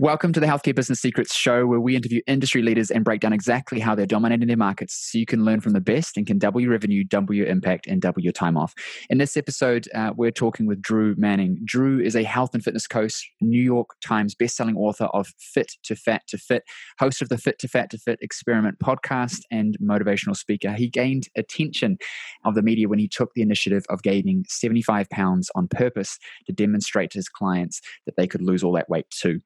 Welcome 0.00 0.32
to 0.32 0.40
the 0.40 0.46
Healthcare 0.46 0.74
Business 0.74 0.98
Secrets 0.98 1.34
Show, 1.34 1.66
where 1.66 1.78
we 1.78 1.94
interview 1.94 2.22
industry 2.26 2.62
leaders 2.62 2.90
and 2.90 3.04
break 3.04 3.20
down 3.20 3.34
exactly 3.34 3.78
how 3.78 3.94
they're 3.94 4.06
dominating 4.06 4.48
their 4.48 4.56
markets 4.56 4.94
so 4.94 5.18
you 5.18 5.26
can 5.26 5.44
learn 5.44 5.60
from 5.60 5.74
the 5.74 5.80
best 5.82 6.16
and 6.16 6.26
can 6.26 6.38
double 6.38 6.58
your 6.58 6.70
revenue, 6.70 7.04
double 7.04 7.34
your 7.34 7.46
impact, 7.46 7.86
and 7.86 8.00
double 8.00 8.22
your 8.22 8.32
time 8.32 8.56
off. 8.56 8.72
In 9.10 9.18
this 9.18 9.36
episode, 9.36 9.88
uh, 9.94 10.14
we're 10.16 10.30
talking 10.30 10.64
with 10.64 10.80
Drew 10.80 11.14
Manning. 11.18 11.60
Drew 11.66 12.00
is 12.00 12.16
a 12.16 12.22
health 12.22 12.54
and 12.54 12.64
fitness 12.64 12.86
coach, 12.86 13.30
New 13.42 13.60
York 13.60 13.90
Times 14.02 14.34
bestselling 14.34 14.74
author 14.74 15.04
of 15.04 15.34
Fit 15.38 15.72
to 15.82 15.94
Fat 15.94 16.22
to 16.28 16.38
Fit, 16.38 16.62
host 16.98 17.20
of 17.20 17.28
the 17.28 17.36
Fit 17.36 17.58
to 17.58 17.68
Fat 17.68 17.90
to 17.90 17.98
Fit 17.98 18.20
Experiment 18.22 18.78
podcast, 18.78 19.40
and 19.50 19.76
motivational 19.82 20.34
speaker. 20.34 20.72
He 20.72 20.88
gained 20.88 21.28
attention 21.36 21.98
of 22.46 22.54
the 22.54 22.62
media 22.62 22.88
when 22.88 23.00
he 23.00 23.06
took 23.06 23.34
the 23.34 23.42
initiative 23.42 23.84
of 23.90 24.02
gaining 24.02 24.46
75 24.48 25.10
pounds 25.10 25.50
on 25.54 25.68
purpose 25.68 26.18
to 26.46 26.54
demonstrate 26.54 27.10
to 27.10 27.18
his 27.18 27.28
clients 27.28 27.82
that 28.06 28.16
they 28.16 28.26
could 28.26 28.40
lose 28.40 28.64
all 28.64 28.72
that 28.72 28.88
weight 28.88 29.04
too. 29.10 29.40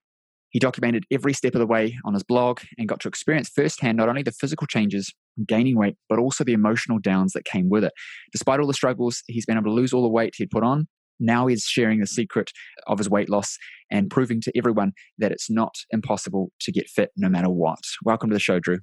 He 0.54 0.60
documented 0.60 1.04
every 1.10 1.32
step 1.32 1.56
of 1.56 1.58
the 1.58 1.66
way 1.66 1.98
on 2.04 2.14
his 2.14 2.22
blog 2.22 2.60
and 2.78 2.88
got 2.88 3.00
to 3.00 3.08
experience 3.08 3.48
firsthand 3.48 3.96
not 3.96 4.08
only 4.08 4.22
the 4.22 4.30
physical 4.30 4.68
changes, 4.68 5.12
gaining 5.48 5.76
weight, 5.76 5.96
but 6.08 6.20
also 6.20 6.44
the 6.44 6.52
emotional 6.52 7.00
downs 7.00 7.32
that 7.32 7.44
came 7.44 7.68
with 7.68 7.82
it. 7.82 7.92
Despite 8.30 8.60
all 8.60 8.68
the 8.68 8.72
struggles, 8.72 9.24
he's 9.26 9.44
been 9.44 9.56
able 9.56 9.70
to 9.70 9.72
lose 9.72 9.92
all 9.92 10.02
the 10.02 10.08
weight 10.08 10.34
he'd 10.36 10.52
put 10.52 10.62
on. 10.62 10.86
Now 11.18 11.48
he's 11.48 11.64
sharing 11.64 11.98
the 11.98 12.06
secret 12.06 12.52
of 12.86 12.98
his 12.98 13.10
weight 13.10 13.28
loss 13.28 13.58
and 13.90 14.08
proving 14.08 14.40
to 14.42 14.52
everyone 14.56 14.92
that 15.18 15.32
it's 15.32 15.50
not 15.50 15.74
impossible 15.90 16.52
to 16.60 16.70
get 16.70 16.88
fit 16.88 17.10
no 17.16 17.28
matter 17.28 17.50
what. 17.50 17.80
Welcome 18.04 18.30
to 18.30 18.34
the 18.34 18.40
show, 18.40 18.60
Drew. 18.60 18.78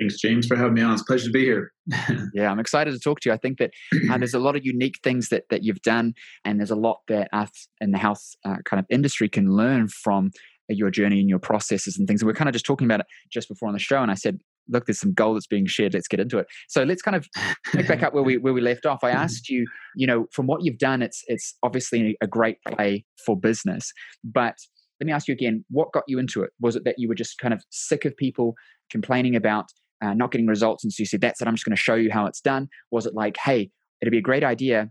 Thanks, 0.00 0.20
James, 0.20 0.46
for 0.48 0.56
having 0.56 0.74
me 0.74 0.82
on. 0.82 0.94
It's 0.94 1.02
a 1.02 1.04
pleasure 1.04 1.26
to 1.26 1.30
be 1.30 1.44
here. 1.44 1.72
yeah, 2.34 2.50
I'm 2.50 2.58
excited 2.58 2.92
to 2.92 2.98
talk 2.98 3.20
to 3.20 3.28
you. 3.28 3.34
I 3.34 3.36
think 3.36 3.58
that 3.58 3.70
uh, 4.10 4.18
there's 4.18 4.34
a 4.34 4.38
lot 4.40 4.56
of 4.56 4.64
unique 4.64 4.98
things 5.04 5.28
that 5.28 5.44
that 5.50 5.62
you've 5.62 5.82
done, 5.82 6.14
and 6.44 6.58
there's 6.58 6.70
a 6.70 6.76
lot 6.76 7.00
that 7.08 7.28
us 7.32 7.68
in 7.80 7.92
the 7.92 7.98
health 7.98 8.34
uh, 8.44 8.56
kind 8.64 8.80
of 8.80 8.86
industry 8.90 9.28
can 9.28 9.54
learn 9.54 9.88
from 9.88 10.30
your 10.74 10.90
journey 10.90 11.20
and 11.20 11.28
your 11.28 11.38
processes 11.38 11.96
and 11.98 12.06
things. 12.06 12.22
And 12.22 12.26
we 12.26 12.32
are 12.32 12.36
kind 12.36 12.48
of 12.48 12.52
just 12.52 12.64
talking 12.66 12.86
about 12.86 13.00
it 13.00 13.06
just 13.30 13.48
before 13.48 13.68
on 13.68 13.74
the 13.74 13.80
show. 13.80 14.02
And 14.02 14.10
I 14.10 14.14
said, 14.14 14.38
look, 14.68 14.86
there's 14.86 15.00
some 15.00 15.12
gold 15.12 15.36
that's 15.36 15.46
being 15.46 15.66
shared. 15.66 15.94
Let's 15.94 16.08
get 16.08 16.20
into 16.20 16.38
it. 16.38 16.46
So 16.68 16.82
let's 16.84 17.02
kind 17.02 17.16
of 17.16 17.26
pick 17.72 17.88
back 17.88 18.02
up 18.02 18.14
where 18.14 18.22
we 18.22 18.36
where 18.36 18.52
we 18.52 18.60
left 18.60 18.86
off. 18.86 19.04
I 19.04 19.10
asked 19.24 19.48
you, 19.48 19.66
you 19.96 20.06
know, 20.06 20.26
from 20.32 20.46
what 20.46 20.64
you've 20.64 20.78
done, 20.78 21.02
it's 21.02 21.22
it's 21.26 21.56
obviously 21.62 22.16
a 22.20 22.26
great 22.26 22.58
play 22.68 23.04
for 23.24 23.38
business. 23.38 23.92
But 24.24 24.56
let 25.00 25.06
me 25.06 25.12
ask 25.12 25.28
you 25.28 25.32
again, 25.32 25.64
what 25.70 25.92
got 25.92 26.04
you 26.06 26.18
into 26.18 26.42
it? 26.42 26.50
Was 26.60 26.76
it 26.76 26.84
that 26.84 26.96
you 26.98 27.08
were 27.08 27.14
just 27.14 27.38
kind 27.38 27.52
of 27.52 27.64
sick 27.70 28.04
of 28.04 28.16
people 28.16 28.54
complaining 28.90 29.34
about 29.34 29.66
uh, 30.02 30.14
not 30.14 30.32
getting 30.32 30.46
results, 30.46 30.84
and 30.84 30.92
so 30.92 31.00
you 31.00 31.06
said, 31.06 31.20
"That's 31.20 31.40
it. 31.40 31.48
I'm 31.48 31.54
just 31.54 31.64
going 31.64 31.76
to 31.76 31.82
show 31.82 31.94
you 31.94 32.10
how 32.10 32.26
it's 32.26 32.40
done." 32.40 32.68
Was 32.90 33.06
it 33.06 33.14
like, 33.14 33.36
"Hey, 33.36 33.70
it'd 34.00 34.12
be 34.12 34.18
a 34.18 34.22
great 34.22 34.44
idea 34.44 34.90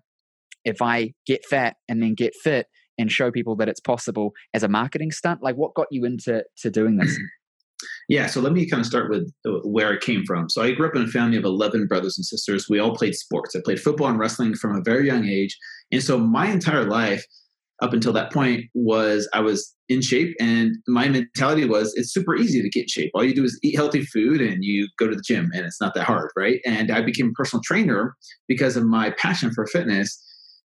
if 0.64 0.82
I 0.82 1.14
get 1.26 1.46
fat 1.46 1.76
and 1.90 2.02
then 2.02 2.14
get 2.14 2.34
fit 2.36 2.68
and 3.02 3.12
show 3.12 3.32
people 3.32 3.56
that 3.58 3.68
it's 3.68 3.80
possible 3.80 4.34
as 4.54 4.64
a 4.64 4.68
marketing 4.68 5.12
stunt? 5.12 5.42
Like, 5.42 5.56
what 5.56 5.74
got 5.74 5.88
you 5.92 6.06
into 6.06 6.44
to 6.58 6.70
doing 6.70 6.98
this? 6.98 7.18
Yeah, 8.08 8.28
so 8.28 8.42
let 8.42 8.54
me 8.54 8.70
kind 8.70 8.82
of 8.82 8.86
start 8.86 9.10
with 9.10 9.32
uh, 9.46 9.60
where 9.64 9.94
it 9.94 10.02
came 10.02 10.24
from. 10.26 10.50
So 10.50 10.62
I 10.62 10.72
grew 10.72 10.88
up 10.88 10.96
in 10.96 11.02
a 11.02 11.08
family 11.08 11.38
of 11.38 11.46
11 11.46 11.88
brothers 11.88 12.18
and 12.18 12.26
sisters. 12.26 12.68
We 12.70 12.80
all 12.80 12.96
played 12.96 13.16
sports. 13.16 13.56
I 13.56 13.62
played 13.64 13.80
football 13.80 14.08
and 14.08 14.20
wrestling 14.20 14.54
from 14.54 14.76
a 14.76 14.84
very 14.84 15.08
young 15.08 15.26
age. 15.26 15.58
And 15.92 16.04
so 16.04 16.18
my 16.18 16.48
entire 16.48 16.84
life 16.84 17.26
up 17.82 17.94
until 17.94 18.14
that 18.14 18.32
point 18.32 18.66
was 18.74 19.28
I 19.34 19.40
was 19.40 19.76
in 19.90 20.02
shape 20.02 20.36
and 20.40 20.76
my 20.88 21.10
mentality 21.10 21.66
was 21.66 21.94
it's 21.96 22.14
super 22.14 22.36
easy 22.36 22.62
to 22.62 22.70
get 22.70 22.90
shape. 22.90 23.12
All 23.14 23.24
you 23.24 23.34
do 23.34 23.44
is 23.44 23.60
eat 23.64 23.76
healthy 23.76 24.06
food 24.06 24.40
and 24.40 24.64
you 24.64 24.88
go 25.00 25.08
to 25.08 25.16
the 25.16 25.24
gym 25.26 25.50
and 25.54 25.66
it's 25.66 25.82
not 25.82 25.96
that 25.96 26.04
hard, 26.06 26.30
right? 26.36 26.60
And 26.66 26.92
I 26.92 27.02
became 27.02 27.30
a 27.30 27.34
personal 27.34 27.64
trainer 27.66 28.16
because 28.48 28.78
of 28.78 28.86
my 28.86 29.12
passion 29.18 29.52
for 29.52 29.66
fitness. 29.66 30.22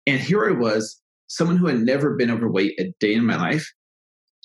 And 0.07 0.21
here 0.21 0.47
I 0.49 0.53
was 0.53 1.01
someone 1.29 1.57
who 1.57 1.67
had 1.67 1.81
never 1.81 2.17
been 2.17 2.31
overweight 2.31 2.79
a 2.81 2.93
day 3.01 3.15
in 3.15 3.25
my 3.25 3.37
life, 3.37 3.71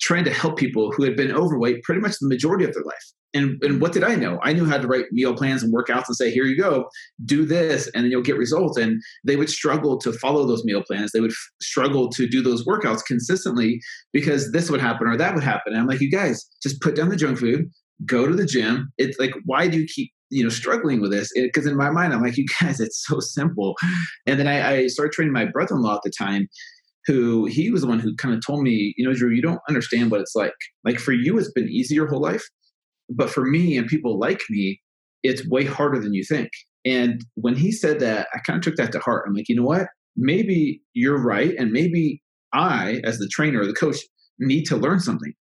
trying 0.00 0.24
to 0.24 0.32
help 0.32 0.56
people 0.56 0.92
who 0.92 1.04
had 1.04 1.16
been 1.16 1.32
overweight 1.32 1.82
pretty 1.82 2.00
much 2.00 2.18
the 2.20 2.28
majority 2.28 2.64
of 2.64 2.72
their 2.74 2.84
life. 2.84 3.12
And, 3.34 3.60
and 3.64 3.80
what 3.80 3.92
did 3.92 4.04
I 4.04 4.14
know? 4.14 4.38
I 4.44 4.52
knew 4.52 4.64
how 4.64 4.78
to 4.78 4.86
write 4.86 5.06
meal 5.10 5.34
plans 5.34 5.64
and 5.64 5.74
workouts 5.74 6.04
and 6.06 6.16
say, 6.16 6.30
here 6.30 6.44
you 6.44 6.56
go, 6.56 6.88
do 7.24 7.44
this, 7.44 7.90
and 7.92 8.04
then 8.04 8.10
you'll 8.12 8.22
get 8.22 8.38
results. 8.38 8.78
And 8.78 9.02
they 9.24 9.34
would 9.34 9.50
struggle 9.50 9.98
to 9.98 10.12
follow 10.12 10.46
those 10.46 10.64
meal 10.64 10.84
plans. 10.84 11.10
They 11.10 11.20
would 11.20 11.32
f- 11.32 11.50
struggle 11.60 12.08
to 12.10 12.28
do 12.28 12.42
those 12.42 12.64
workouts 12.64 13.04
consistently 13.04 13.80
because 14.12 14.52
this 14.52 14.70
would 14.70 14.80
happen 14.80 15.08
or 15.08 15.16
that 15.16 15.34
would 15.34 15.42
happen. 15.42 15.72
And 15.72 15.78
I'm 15.78 15.88
like, 15.88 16.00
you 16.00 16.12
guys, 16.12 16.48
just 16.62 16.80
put 16.80 16.94
down 16.94 17.08
the 17.08 17.16
junk 17.16 17.38
food, 17.38 17.68
go 18.06 18.28
to 18.28 18.36
the 18.36 18.46
gym. 18.46 18.92
It's 18.98 19.18
like, 19.18 19.32
why 19.44 19.66
do 19.66 19.80
you 19.80 19.86
keep 19.92 20.12
you 20.30 20.42
know 20.42 20.48
struggling 20.48 21.00
with 21.00 21.12
this 21.12 21.30
because 21.36 21.66
in 21.66 21.76
my 21.76 21.90
mind 21.90 22.12
i'm 22.12 22.22
like 22.22 22.36
you 22.36 22.46
guys 22.58 22.80
it's 22.80 23.04
so 23.06 23.20
simple 23.20 23.76
and 24.26 24.40
then 24.40 24.48
I, 24.48 24.76
I 24.76 24.86
started 24.86 25.12
training 25.12 25.34
my 25.34 25.44
brother-in-law 25.44 25.96
at 25.96 26.00
the 26.02 26.10
time 26.10 26.48
who 27.06 27.46
he 27.46 27.70
was 27.70 27.82
the 27.82 27.86
one 27.86 28.00
who 28.00 28.14
kind 28.16 28.34
of 28.34 28.44
told 28.44 28.62
me, 28.62 28.94
you 28.96 29.06
know, 29.06 29.14
Drew, 29.14 29.30
you 29.30 29.42
don't 29.42 29.60
understand 29.68 30.10
what 30.10 30.20
it's 30.20 30.34
like. 30.34 30.54
Like 30.84 30.98
for 30.98 31.12
you, 31.12 31.38
it's 31.38 31.52
been 31.52 31.68
easy 31.68 31.94
your 31.94 32.08
whole 32.08 32.20
life. 32.20 32.44
But 33.10 33.30
for 33.30 33.44
me 33.44 33.76
and 33.76 33.86
people 33.86 34.18
like 34.18 34.40
me, 34.48 34.80
it's 35.22 35.46
way 35.48 35.64
harder 35.64 36.00
than 36.00 36.14
you 36.14 36.24
think. 36.24 36.48
And 36.84 37.22
when 37.34 37.56
he 37.56 37.72
said 37.72 38.00
that, 38.00 38.28
I 38.34 38.38
kind 38.46 38.58
of 38.58 38.62
took 38.62 38.76
that 38.76 38.92
to 38.92 38.98
heart. 38.98 39.24
I'm 39.26 39.34
like, 39.34 39.48
you 39.48 39.56
know 39.56 39.62
what? 39.62 39.86
Maybe 40.16 40.80
you're 40.92 41.22
right. 41.22 41.54
And 41.58 41.72
maybe 41.72 42.22
I, 42.52 43.00
as 43.04 43.18
the 43.18 43.28
trainer 43.28 43.60
or 43.60 43.66
the 43.66 43.72
coach, 43.74 43.98
need 44.38 44.64
to 44.64 44.76
learn 44.76 45.00
something. 45.00 45.32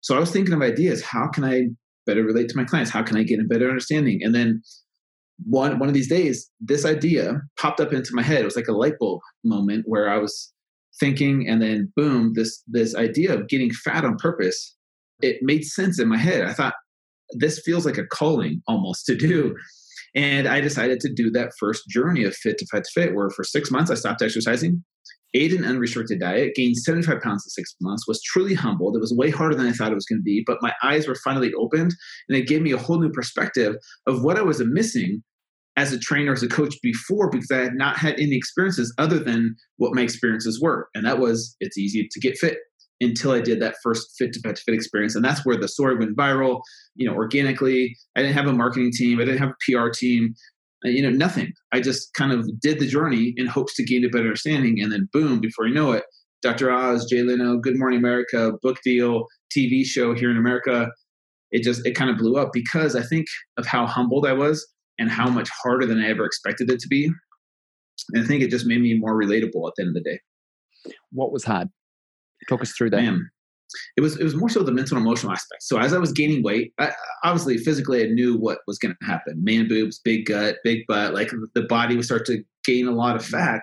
So 0.00 0.16
I 0.16 0.20
was 0.20 0.30
thinking 0.30 0.54
of 0.54 0.62
ideas. 0.62 1.02
How 1.02 1.28
can 1.28 1.44
I 1.44 1.64
better 2.06 2.22
relate 2.22 2.48
to 2.48 2.56
my 2.56 2.64
clients? 2.64 2.90
How 2.90 3.02
can 3.02 3.16
I 3.16 3.22
get 3.22 3.40
a 3.40 3.44
better 3.44 3.68
understanding? 3.68 4.20
And 4.22 4.34
then 4.34 4.62
one 5.46 5.78
one 5.78 5.88
of 5.88 5.94
these 5.94 6.08
days, 6.08 6.50
this 6.60 6.84
idea 6.84 7.40
popped 7.58 7.80
up 7.80 7.92
into 7.92 8.10
my 8.12 8.22
head. 8.22 8.42
It 8.42 8.44
was 8.44 8.56
like 8.56 8.68
a 8.68 8.72
light 8.72 8.94
bulb 8.98 9.20
moment 9.44 9.84
where 9.86 10.08
I 10.08 10.18
was 10.18 10.52
thinking 11.00 11.48
and 11.48 11.60
then 11.60 11.90
boom 11.96 12.32
this 12.34 12.62
this 12.68 12.94
idea 12.94 13.34
of 13.34 13.48
getting 13.48 13.72
fat 13.72 14.04
on 14.04 14.16
purpose 14.16 14.76
it 15.22 15.38
made 15.42 15.64
sense 15.64 15.98
in 16.00 16.08
my 16.08 16.18
head. 16.18 16.44
I 16.44 16.52
thought 16.52 16.74
this 17.32 17.60
feels 17.60 17.86
like 17.86 17.98
a 17.98 18.06
calling 18.06 18.62
almost 18.66 19.06
to 19.06 19.16
do. 19.16 19.54
And 20.16 20.48
i 20.48 20.60
decided 20.60 20.98
to 21.00 21.12
do 21.12 21.30
that 21.30 21.52
first 21.56 21.88
journey 21.88 22.24
of 22.24 22.34
fit 22.34 22.58
to 22.58 22.66
fat 22.66 22.82
to 22.82 22.90
fit 22.92 23.14
where 23.14 23.30
for 23.30 23.44
six 23.44 23.70
months 23.70 23.92
i 23.92 23.94
stopped 23.94 24.22
exercising 24.22 24.82
ate 25.34 25.52
an 25.52 25.64
unrestricted 25.64 26.18
diet 26.18 26.56
gained 26.56 26.76
75 26.76 27.20
pounds 27.22 27.44
in 27.46 27.50
six 27.50 27.76
months 27.80 28.08
was 28.08 28.20
truly 28.22 28.54
humbled. 28.54 28.96
It 28.96 29.00
was 29.00 29.14
way 29.14 29.30
harder 29.30 29.54
than 29.54 29.68
i 29.68 29.72
thought 29.72 29.92
it 29.92 29.94
was 29.94 30.06
going 30.06 30.18
to 30.18 30.24
be 30.24 30.42
but 30.44 30.58
my 30.62 30.72
eyes 30.82 31.06
were 31.06 31.14
finally 31.14 31.52
opened 31.54 31.94
and 32.28 32.36
it 32.36 32.48
gave 32.48 32.60
me 32.60 32.72
a 32.72 32.76
whole 32.76 32.98
new 32.98 33.10
perspective 33.10 33.76
of 34.08 34.24
what 34.24 34.36
i 34.36 34.42
was 34.42 34.60
missing 34.64 35.22
as 35.76 35.92
a 35.92 35.98
trainer, 35.98 36.32
as 36.32 36.42
a 36.42 36.48
coach 36.48 36.74
before 36.82 37.30
because 37.30 37.50
I 37.50 37.58
had 37.58 37.74
not 37.74 37.96
had 37.96 38.14
any 38.14 38.36
experiences 38.36 38.92
other 38.98 39.18
than 39.18 39.54
what 39.76 39.94
my 39.94 40.02
experiences 40.02 40.60
were. 40.60 40.88
And 40.94 41.06
that 41.06 41.18
was 41.18 41.56
it's 41.60 41.78
easy 41.78 42.08
to 42.10 42.20
get 42.20 42.38
fit 42.38 42.58
until 43.00 43.32
I 43.32 43.40
did 43.40 43.60
that 43.62 43.76
first 43.82 44.14
fit 44.18 44.32
to 44.34 44.40
fit 44.40 44.56
to 44.56 44.62
fit 44.62 44.74
experience. 44.74 45.14
And 45.14 45.24
that's 45.24 45.44
where 45.46 45.56
the 45.56 45.68
story 45.68 45.96
went 45.96 46.16
viral, 46.16 46.60
you 46.96 47.08
know, 47.08 47.14
organically. 47.14 47.96
I 48.16 48.22
didn't 48.22 48.34
have 48.34 48.46
a 48.46 48.52
marketing 48.52 48.92
team, 48.92 49.20
I 49.20 49.24
didn't 49.24 49.38
have 49.38 49.50
a 49.50 49.72
PR 49.72 49.88
team, 49.88 50.34
uh, 50.84 50.88
you 50.88 51.02
know, 51.02 51.10
nothing. 51.10 51.52
I 51.72 51.80
just 51.80 52.12
kind 52.14 52.32
of 52.32 52.48
did 52.60 52.78
the 52.78 52.86
journey 52.86 53.32
in 53.36 53.46
hopes 53.46 53.74
to 53.76 53.84
gain 53.84 54.04
a 54.04 54.08
better 54.08 54.24
understanding. 54.24 54.80
And 54.82 54.92
then 54.92 55.08
boom, 55.12 55.40
before 55.40 55.66
you 55.66 55.74
know 55.74 55.92
it, 55.92 56.04
Dr. 56.42 56.70
Oz, 56.70 57.06
Jay 57.06 57.22
Leno, 57.22 57.58
Good 57.58 57.78
Morning 57.78 57.98
America, 57.98 58.52
book 58.62 58.78
deal, 58.82 59.26
TV 59.56 59.84
show 59.84 60.14
here 60.14 60.30
in 60.30 60.36
America. 60.36 60.90
It 61.52 61.62
just 61.62 61.86
it 61.86 61.94
kind 61.94 62.10
of 62.10 62.18
blew 62.18 62.36
up 62.36 62.50
because 62.52 62.94
I 62.94 63.02
think 63.02 63.26
of 63.56 63.66
how 63.66 63.86
humbled 63.86 64.26
I 64.26 64.32
was 64.32 64.66
and 65.00 65.10
how 65.10 65.28
much 65.28 65.48
harder 65.50 65.86
than 65.86 65.98
I 66.00 66.10
ever 66.10 66.24
expected 66.24 66.70
it 66.70 66.78
to 66.80 66.88
be. 66.88 67.10
And 68.12 68.22
I 68.22 68.26
think 68.26 68.42
it 68.42 68.50
just 68.50 68.66
made 68.66 68.80
me 68.80 68.94
more 68.94 69.14
relatable 69.14 69.66
at 69.66 69.72
the 69.76 69.82
end 69.82 69.88
of 69.88 69.94
the 69.94 70.02
day. 70.02 70.20
What 71.10 71.32
was 71.32 71.42
hard? 71.42 71.68
Talk 72.48 72.62
us 72.62 72.72
through 72.72 72.90
that. 72.90 73.02
Man, 73.02 73.28
it 73.96 74.00
was 74.00 74.18
it 74.18 74.24
was 74.24 74.36
more 74.36 74.48
so 74.48 74.62
the 74.62 74.72
mental 74.72 74.96
and 74.96 75.04
emotional 75.04 75.32
aspect. 75.32 75.62
So 75.62 75.78
as 75.78 75.92
I 75.92 75.98
was 75.98 76.12
gaining 76.12 76.42
weight, 76.42 76.72
I, 76.78 76.92
obviously 77.24 77.58
physically 77.58 78.02
I 78.02 78.06
knew 78.06 78.36
what 78.36 78.58
was 78.66 78.78
going 78.78 78.94
to 79.00 79.06
happen: 79.06 79.42
man 79.42 79.68
boobs, 79.68 80.00
big 80.04 80.26
gut, 80.26 80.56
big 80.64 80.80
butt. 80.86 81.14
Like 81.14 81.30
the 81.54 81.62
body 81.62 81.96
would 81.96 82.04
start 82.04 82.24
to 82.26 82.42
gain 82.64 82.86
a 82.86 82.92
lot 82.92 83.16
of 83.16 83.24
fat. 83.24 83.62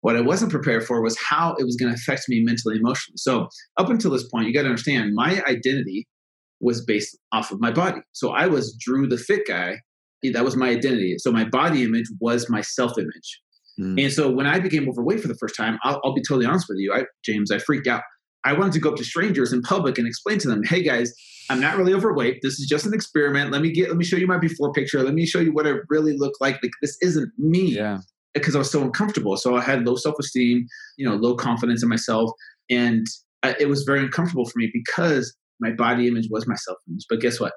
What 0.00 0.16
I 0.16 0.20
wasn't 0.20 0.52
prepared 0.52 0.86
for 0.86 1.02
was 1.02 1.18
how 1.18 1.54
it 1.58 1.64
was 1.64 1.76
going 1.76 1.92
to 1.92 1.96
affect 1.96 2.28
me 2.28 2.40
mentally 2.40 2.76
emotionally. 2.76 3.16
So 3.16 3.48
up 3.78 3.90
until 3.90 4.12
this 4.12 4.28
point, 4.28 4.46
you 4.46 4.54
got 4.54 4.62
to 4.62 4.68
understand 4.68 5.12
my 5.14 5.42
identity 5.48 6.06
was 6.60 6.84
based 6.84 7.18
off 7.32 7.50
of 7.50 7.60
my 7.60 7.70
body. 7.70 8.00
So 8.12 8.30
I 8.30 8.46
was 8.46 8.76
Drew 8.80 9.06
the 9.06 9.18
fit 9.18 9.42
guy 9.46 9.80
that 10.22 10.44
was 10.44 10.56
my 10.56 10.68
identity. 10.68 11.16
So 11.18 11.32
my 11.32 11.44
body 11.44 11.84
image 11.84 12.06
was 12.20 12.48
my 12.48 12.60
self 12.60 12.98
image. 12.98 13.40
Mm. 13.80 14.02
And 14.02 14.12
so 14.12 14.30
when 14.30 14.46
I 14.46 14.58
became 14.58 14.88
overweight 14.88 15.20
for 15.20 15.28
the 15.28 15.36
first 15.36 15.56
time, 15.56 15.78
I'll, 15.84 16.00
I'll 16.04 16.14
be 16.14 16.22
totally 16.22 16.46
honest 16.46 16.66
with 16.68 16.78
you, 16.78 16.92
I, 16.92 17.04
James, 17.24 17.50
I 17.50 17.58
freaked 17.58 17.86
out. 17.86 18.02
I 18.44 18.52
wanted 18.52 18.72
to 18.74 18.80
go 18.80 18.90
up 18.90 18.96
to 18.96 19.04
strangers 19.04 19.52
in 19.52 19.62
public 19.62 19.98
and 19.98 20.06
explain 20.06 20.38
to 20.38 20.48
them, 20.48 20.62
"Hey 20.64 20.82
guys, 20.82 21.12
I'm 21.50 21.60
not 21.60 21.76
really 21.76 21.92
overweight. 21.92 22.38
This 22.42 22.58
is 22.58 22.66
just 22.66 22.86
an 22.86 22.94
experiment. 22.94 23.50
Let 23.50 23.62
me 23.62 23.72
get, 23.72 23.88
let 23.88 23.96
me 23.96 24.04
show 24.04 24.16
you 24.16 24.26
my 24.26 24.38
before 24.38 24.72
picture. 24.72 25.02
Let 25.02 25.14
me 25.14 25.26
show 25.26 25.40
you 25.40 25.52
what 25.52 25.66
I 25.66 25.74
really 25.88 26.16
look 26.16 26.34
like. 26.40 26.58
Like 26.62 26.72
this 26.80 26.96
isn't 27.02 27.30
me." 27.38 27.74
Yeah. 27.74 27.98
Because 28.34 28.54
I 28.54 28.58
was 28.58 28.70
so 28.70 28.82
uncomfortable, 28.82 29.36
so 29.36 29.56
I 29.56 29.62
had 29.62 29.84
low 29.84 29.96
self 29.96 30.14
esteem, 30.20 30.66
you 30.96 31.08
know, 31.08 31.16
low 31.16 31.34
confidence 31.34 31.82
in 31.82 31.88
myself, 31.88 32.30
and 32.70 33.04
I, 33.42 33.56
it 33.58 33.68
was 33.68 33.82
very 33.82 34.00
uncomfortable 34.00 34.44
for 34.44 34.56
me 34.56 34.70
because 34.72 35.34
my 35.60 35.72
body 35.72 36.06
image 36.06 36.28
was 36.30 36.46
my 36.46 36.54
self 36.54 36.78
image. 36.88 37.06
But 37.08 37.20
guess 37.20 37.40
what? 37.40 37.52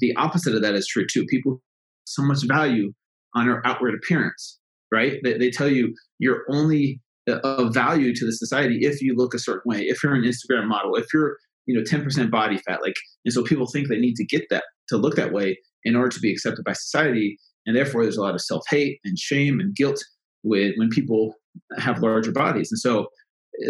The 0.00 0.14
opposite 0.16 0.54
of 0.54 0.62
that 0.62 0.74
is 0.74 0.86
true 0.86 1.06
too. 1.10 1.24
People 1.26 1.62
so 2.04 2.22
much 2.22 2.46
value 2.46 2.92
on 3.34 3.48
our 3.48 3.64
outward 3.64 3.94
appearance, 3.94 4.58
right? 4.92 5.18
They, 5.22 5.38
they 5.38 5.50
tell 5.50 5.68
you 5.68 5.94
you're 6.18 6.44
only 6.48 7.00
of 7.28 7.72
value 7.72 8.12
to 8.12 8.26
the 8.26 8.32
society 8.32 8.80
if 8.82 9.00
you 9.00 9.14
look 9.14 9.34
a 9.34 9.38
certain 9.38 9.62
way, 9.64 9.82
if 9.82 10.02
you're 10.02 10.14
an 10.14 10.24
Instagram 10.24 10.66
model, 10.66 10.96
if 10.96 11.06
you're 11.14 11.36
you 11.66 11.76
know 11.76 11.82
10% 11.82 12.30
body 12.30 12.58
fat 12.58 12.80
like 12.82 12.96
and 13.24 13.32
so 13.32 13.44
people 13.44 13.66
think 13.66 13.88
they 13.88 13.98
need 13.98 14.16
to 14.16 14.24
get 14.24 14.42
that 14.50 14.64
to 14.88 14.96
look 14.96 15.14
that 15.14 15.32
way 15.32 15.58
in 15.84 15.94
order 15.94 16.08
to 16.08 16.20
be 16.20 16.32
accepted 16.32 16.64
by 16.64 16.72
society 16.72 17.38
and 17.66 17.76
therefore 17.76 18.02
there's 18.02 18.16
a 18.16 18.22
lot 18.22 18.34
of 18.34 18.40
self-hate 18.40 18.98
and 19.04 19.18
shame 19.18 19.60
and 19.60 19.76
guilt 19.76 20.02
with 20.42 20.74
when 20.76 20.88
people 20.88 21.34
have 21.78 22.02
larger 22.02 22.32
bodies 22.32 22.72
and 22.72 22.78
so 22.78 23.06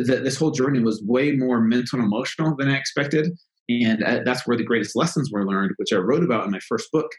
th- 0.06 0.23
this 0.23 0.37
whole 0.37 0.50
journey 0.50 0.81
was 0.81 1.03
way 1.06 1.33
more 1.33 1.61
mental 1.61 1.99
and 1.99 2.06
emotional 2.06 2.56
than 2.56 2.69
i 2.69 2.76
expected 2.76 3.29
and 3.69 4.03
uh, 4.03 4.21
that's 4.25 4.47
where 4.47 4.56
the 4.56 4.65
greatest 4.65 4.97
lessons 4.97 5.31
were 5.31 5.47
learned 5.47 5.73
which 5.76 5.93
i 5.93 5.97
wrote 5.97 6.25
about 6.25 6.44
in 6.44 6.50
my 6.50 6.61
first 6.61 6.91
book 6.93 7.11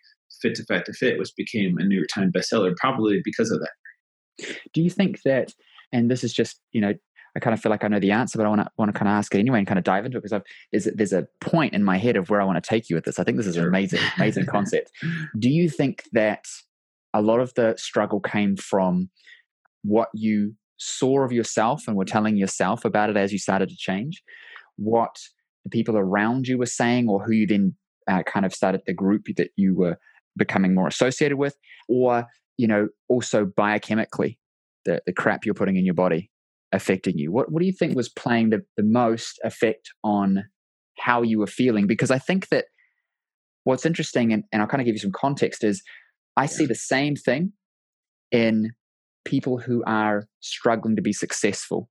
fit 0.42 0.56
to 0.56 0.64
fat 0.66 0.86
to 0.86 0.94
fit 0.94 1.18
which 1.18 1.32
became 1.36 1.78
a 1.78 1.84
new 1.84 1.96
york 1.96 2.08
times 2.14 2.32
bestseller 2.34 2.76
probably 2.78 3.22
because 3.24 3.52
of 3.52 3.60
that 3.60 4.56
do 4.74 4.82
you 4.82 4.90
think 4.90 5.22
that 5.24 5.52
and 5.92 6.10
this 6.10 6.24
is 6.24 6.34
just 6.34 6.60
you 6.72 6.82
know 6.82 6.94
I 7.36 7.40
kind 7.40 7.54
of 7.54 7.62
feel 7.62 7.70
like 7.70 7.84
I 7.84 7.88
know 7.88 8.00
the 8.00 8.12
answer, 8.12 8.38
but 8.38 8.46
I 8.46 8.50
want 8.50 8.62
to 8.62 8.70
want 8.78 8.94
to 8.94 8.98
kind 8.98 9.08
of 9.08 9.14
ask 9.14 9.34
it 9.34 9.40
anyway 9.40 9.60
and 9.60 9.68
kind 9.68 9.78
of 9.78 9.86
dive 9.86 10.06
into 10.06 10.18
it 10.18 10.22
because 10.22 10.34
I've 10.34 10.44
there's 10.72 10.88
a, 10.88 10.92
there's 10.92 11.14
a 11.14 11.28
point 11.40 11.74
in 11.74 11.84
my 11.84 11.98
head 11.98 12.18
of 12.18 12.30
where 12.30 12.42
I 12.42 12.44
want 12.44 12.62
to 12.62 12.68
take 12.68 12.90
you 12.90 12.96
with 12.96 13.06
this. 13.06 13.20
I 13.20 13.24
think 13.24 13.38
this 13.38 13.48
is 13.48 13.58
an 13.58 13.66
amazing 13.66 14.02
amazing 14.18 14.46
concept. 14.50 14.92
Do 15.40 15.50
you 15.50 15.70
think 15.70 16.04
that 16.12 16.44
a 17.14 17.22
lot 17.22 17.40
of 17.40 17.54
the 17.54 17.76
struggle 17.78 18.20
came 18.20 18.58
from 18.58 19.10
what 19.84 20.10
you 20.14 20.56
saw 20.78 21.24
of 21.24 21.32
yourself 21.32 21.84
and 21.88 21.96
were 21.96 22.06
telling 22.06 22.38
yourself 22.38 22.84
about 22.86 23.10
it 23.10 23.18
as 23.18 23.32
you 23.32 23.40
started 23.40 23.70
to 23.70 23.78
change, 23.78 24.22
what 24.76 25.16
the 25.64 25.70
people 25.70 25.98
around 25.98 26.48
you 26.48 26.58
were 26.58 26.66
saying, 26.66 27.08
or 27.08 27.24
who 27.24 27.32
you 27.32 27.48
then 27.48 27.76
uh, 28.10 28.24
kind 28.24 28.46
of 28.46 28.54
started 28.54 28.82
the 28.86 28.94
group 28.94 29.24
that 29.38 29.52
you 29.56 29.76
were 29.76 29.98
becoming 30.38 30.74
more 30.74 30.88
associated 30.88 31.38
with, 31.38 31.56
or 31.90 32.26
you 32.58 32.68
know 32.68 32.88
also 33.10 33.46
biochemically 33.46 34.38
the, 34.86 35.02
the 35.06 35.14
crap 35.14 35.46
you're 35.46 35.56
putting 35.56 35.76
in 35.76 35.86
your 35.86 35.94
body 35.94 36.30
affecting 36.72 37.18
you? 37.18 37.32
What, 37.32 37.52
what 37.52 37.60
do 37.60 37.66
you 37.66 37.74
think 37.74 37.96
was 37.96 38.10
playing 38.10 38.50
the, 38.50 38.62
the 38.78 38.84
most 38.84 39.40
effect 39.44 39.90
on 40.04 40.46
how 40.98 41.22
you 41.22 41.40
were 41.40 41.48
feeling? 41.48 41.88
Because 41.88 42.12
I 42.12 42.20
think 42.20 42.50
that 42.50 42.66
what's 43.64 43.86
interesting, 43.86 44.32
and, 44.32 44.44
and 44.52 44.62
I'll 44.62 44.68
kind 44.68 44.82
of 44.82 44.86
give 44.86 44.96
you 44.96 45.00
some 45.00 45.12
context, 45.12 45.64
is 45.64 45.82
I 46.38 46.46
see 46.46 46.66
the 46.66 46.76
same 46.76 47.16
thing 47.16 47.54
in 48.32 48.72
people 49.26 49.60
who 49.60 49.84
are 49.86 50.28
struggling 50.40 50.96
to 50.96 51.02
be 51.02 51.14
successful. 51.14 51.90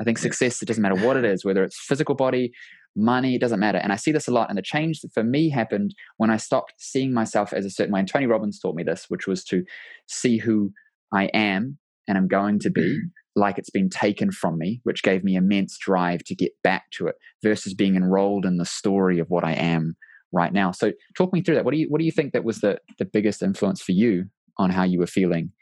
I 0.00 0.04
think 0.04 0.18
success, 0.18 0.62
it 0.62 0.66
doesn't 0.66 0.82
matter 0.82 1.06
what 1.06 1.16
it 1.16 1.24
is, 1.24 1.44
whether 1.44 1.62
it's 1.62 1.78
physical 1.78 2.14
body, 2.14 2.52
money, 2.98 3.34
it 3.34 3.40
doesn't 3.40 3.60
matter. 3.60 3.78
And 3.78 3.92
I 3.92 3.96
see 3.96 4.12
this 4.12 4.28
a 4.28 4.32
lot. 4.32 4.48
And 4.48 4.58
the 4.58 4.62
change 4.62 5.00
for 5.14 5.22
me 5.22 5.50
happened 5.50 5.94
when 6.16 6.30
I 6.30 6.36
stopped 6.36 6.74
seeing 6.78 7.14
myself 7.14 7.52
as 7.52 7.64
a 7.64 7.70
certain 7.70 7.92
way. 7.92 8.00
And 8.00 8.08
Tony 8.08 8.26
Robbins 8.26 8.58
taught 8.58 8.74
me 8.74 8.82
this, 8.82 9.06
which 9.08 9.26
was 9.26 9.44
to 9.44 9.64
see 10.06 10.38
who 10.38 10.72
I 11.12 11.26
am 11.26 11.78
and 12.06 12.18
I'm 12.18 12.28
going 12.28 12.58
to 12.60 12.70
be 12.70 12.82
mm 12.82 12.98
like 13.36 13.56
it's 13.56 13.70
been 13.70 13.88
taken 13.88 14.32
from 14.32 14.58
me, 14.58 14.80
which 14.82 15.04
gave 15.04 15.22
me 15.22 15.36
immense 15.36 15.78
drive 15.78 16.24
to 16.24 16.34
get 16.34 16.50
back 16.64 16.90
to 16.90 17.06
it 17.06 17.14
versus 17.42 17.72
being 17.72 17.94
enrolled 17.94 18.44
in 18.44 18.56
the 18.56 18.64
story 18.64 19.20
of 19.20 19.28
what 19.28 19.44
I 19.44 19.52
am 19.52 19.94
right 20.32 20.52
now. 20.52 20.72
So 20.72 20.92
talk 21.16 21.32
me 21.32 21.42
through 21.42 21.54
that. 21.54 21.64
What 21.64 21.72
do 21.72 21.78
you 21.78 21.86
what 21.88 22.00
do 22.00 22.04
you 22.04 22.10
think 22.10 22.32
that 22.32 22.44
was 22.44 22.60
the 22.60 22.78
the 22.98 23.04
biggest 23.04 23.42
influence 23.42 23.80
for 23.80 23.92
you 23.92 24.24
on 24.58 24.70
how 24.70 24.82
you 24.82 24.98
were 24.98 25.06
feeling 25.06 25.52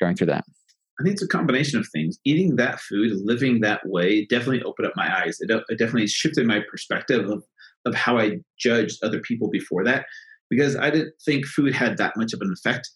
going 0.00 0.14
through 0.14 0.28
that? 0.28 0.44
I 0.98 1.04
think 1.04 1.14
it's 1.14 1.22
a 1.22 1.28
combination 1.28 1.78
of 1.78 1.86
things. 1.92 2.18
Eating 2.24 2.56
that 2.56 2.80
food, 2.80 3.12
living 3.24 3.60
that 3.60 3.80
way, 3.86 4.26
definitely 4.26 4.62
opened 4.62 4.88
up 4.88 4.94
my 4.96 5.22
eyes. 5.22 5.38
It, 5.40 5.50
it 5.50 5.78
definitely 5.78 6.08
shifted 6.08 6.46
my 6.46 6.60
perspective 6.70 7.28
of 7.30 7.44
of 7.86 7.94
how 7.94 8.18
I 8.18 8.38
judged 8.58 9.02
other 9.04 9.20
people 9.20 9.48
before 9.48 9.84
that, 9.84 10.04
because 10.50 10.76
I 10.76 10.90
didn't 10.90 11.14
think 11.24 11.46
food 11.46 11.74
had 11.74 11.96
that 11.98 12.16
much 12.16 12.32
of 12.32 12.40
an 12.40 12.52
effect 12.52 12.90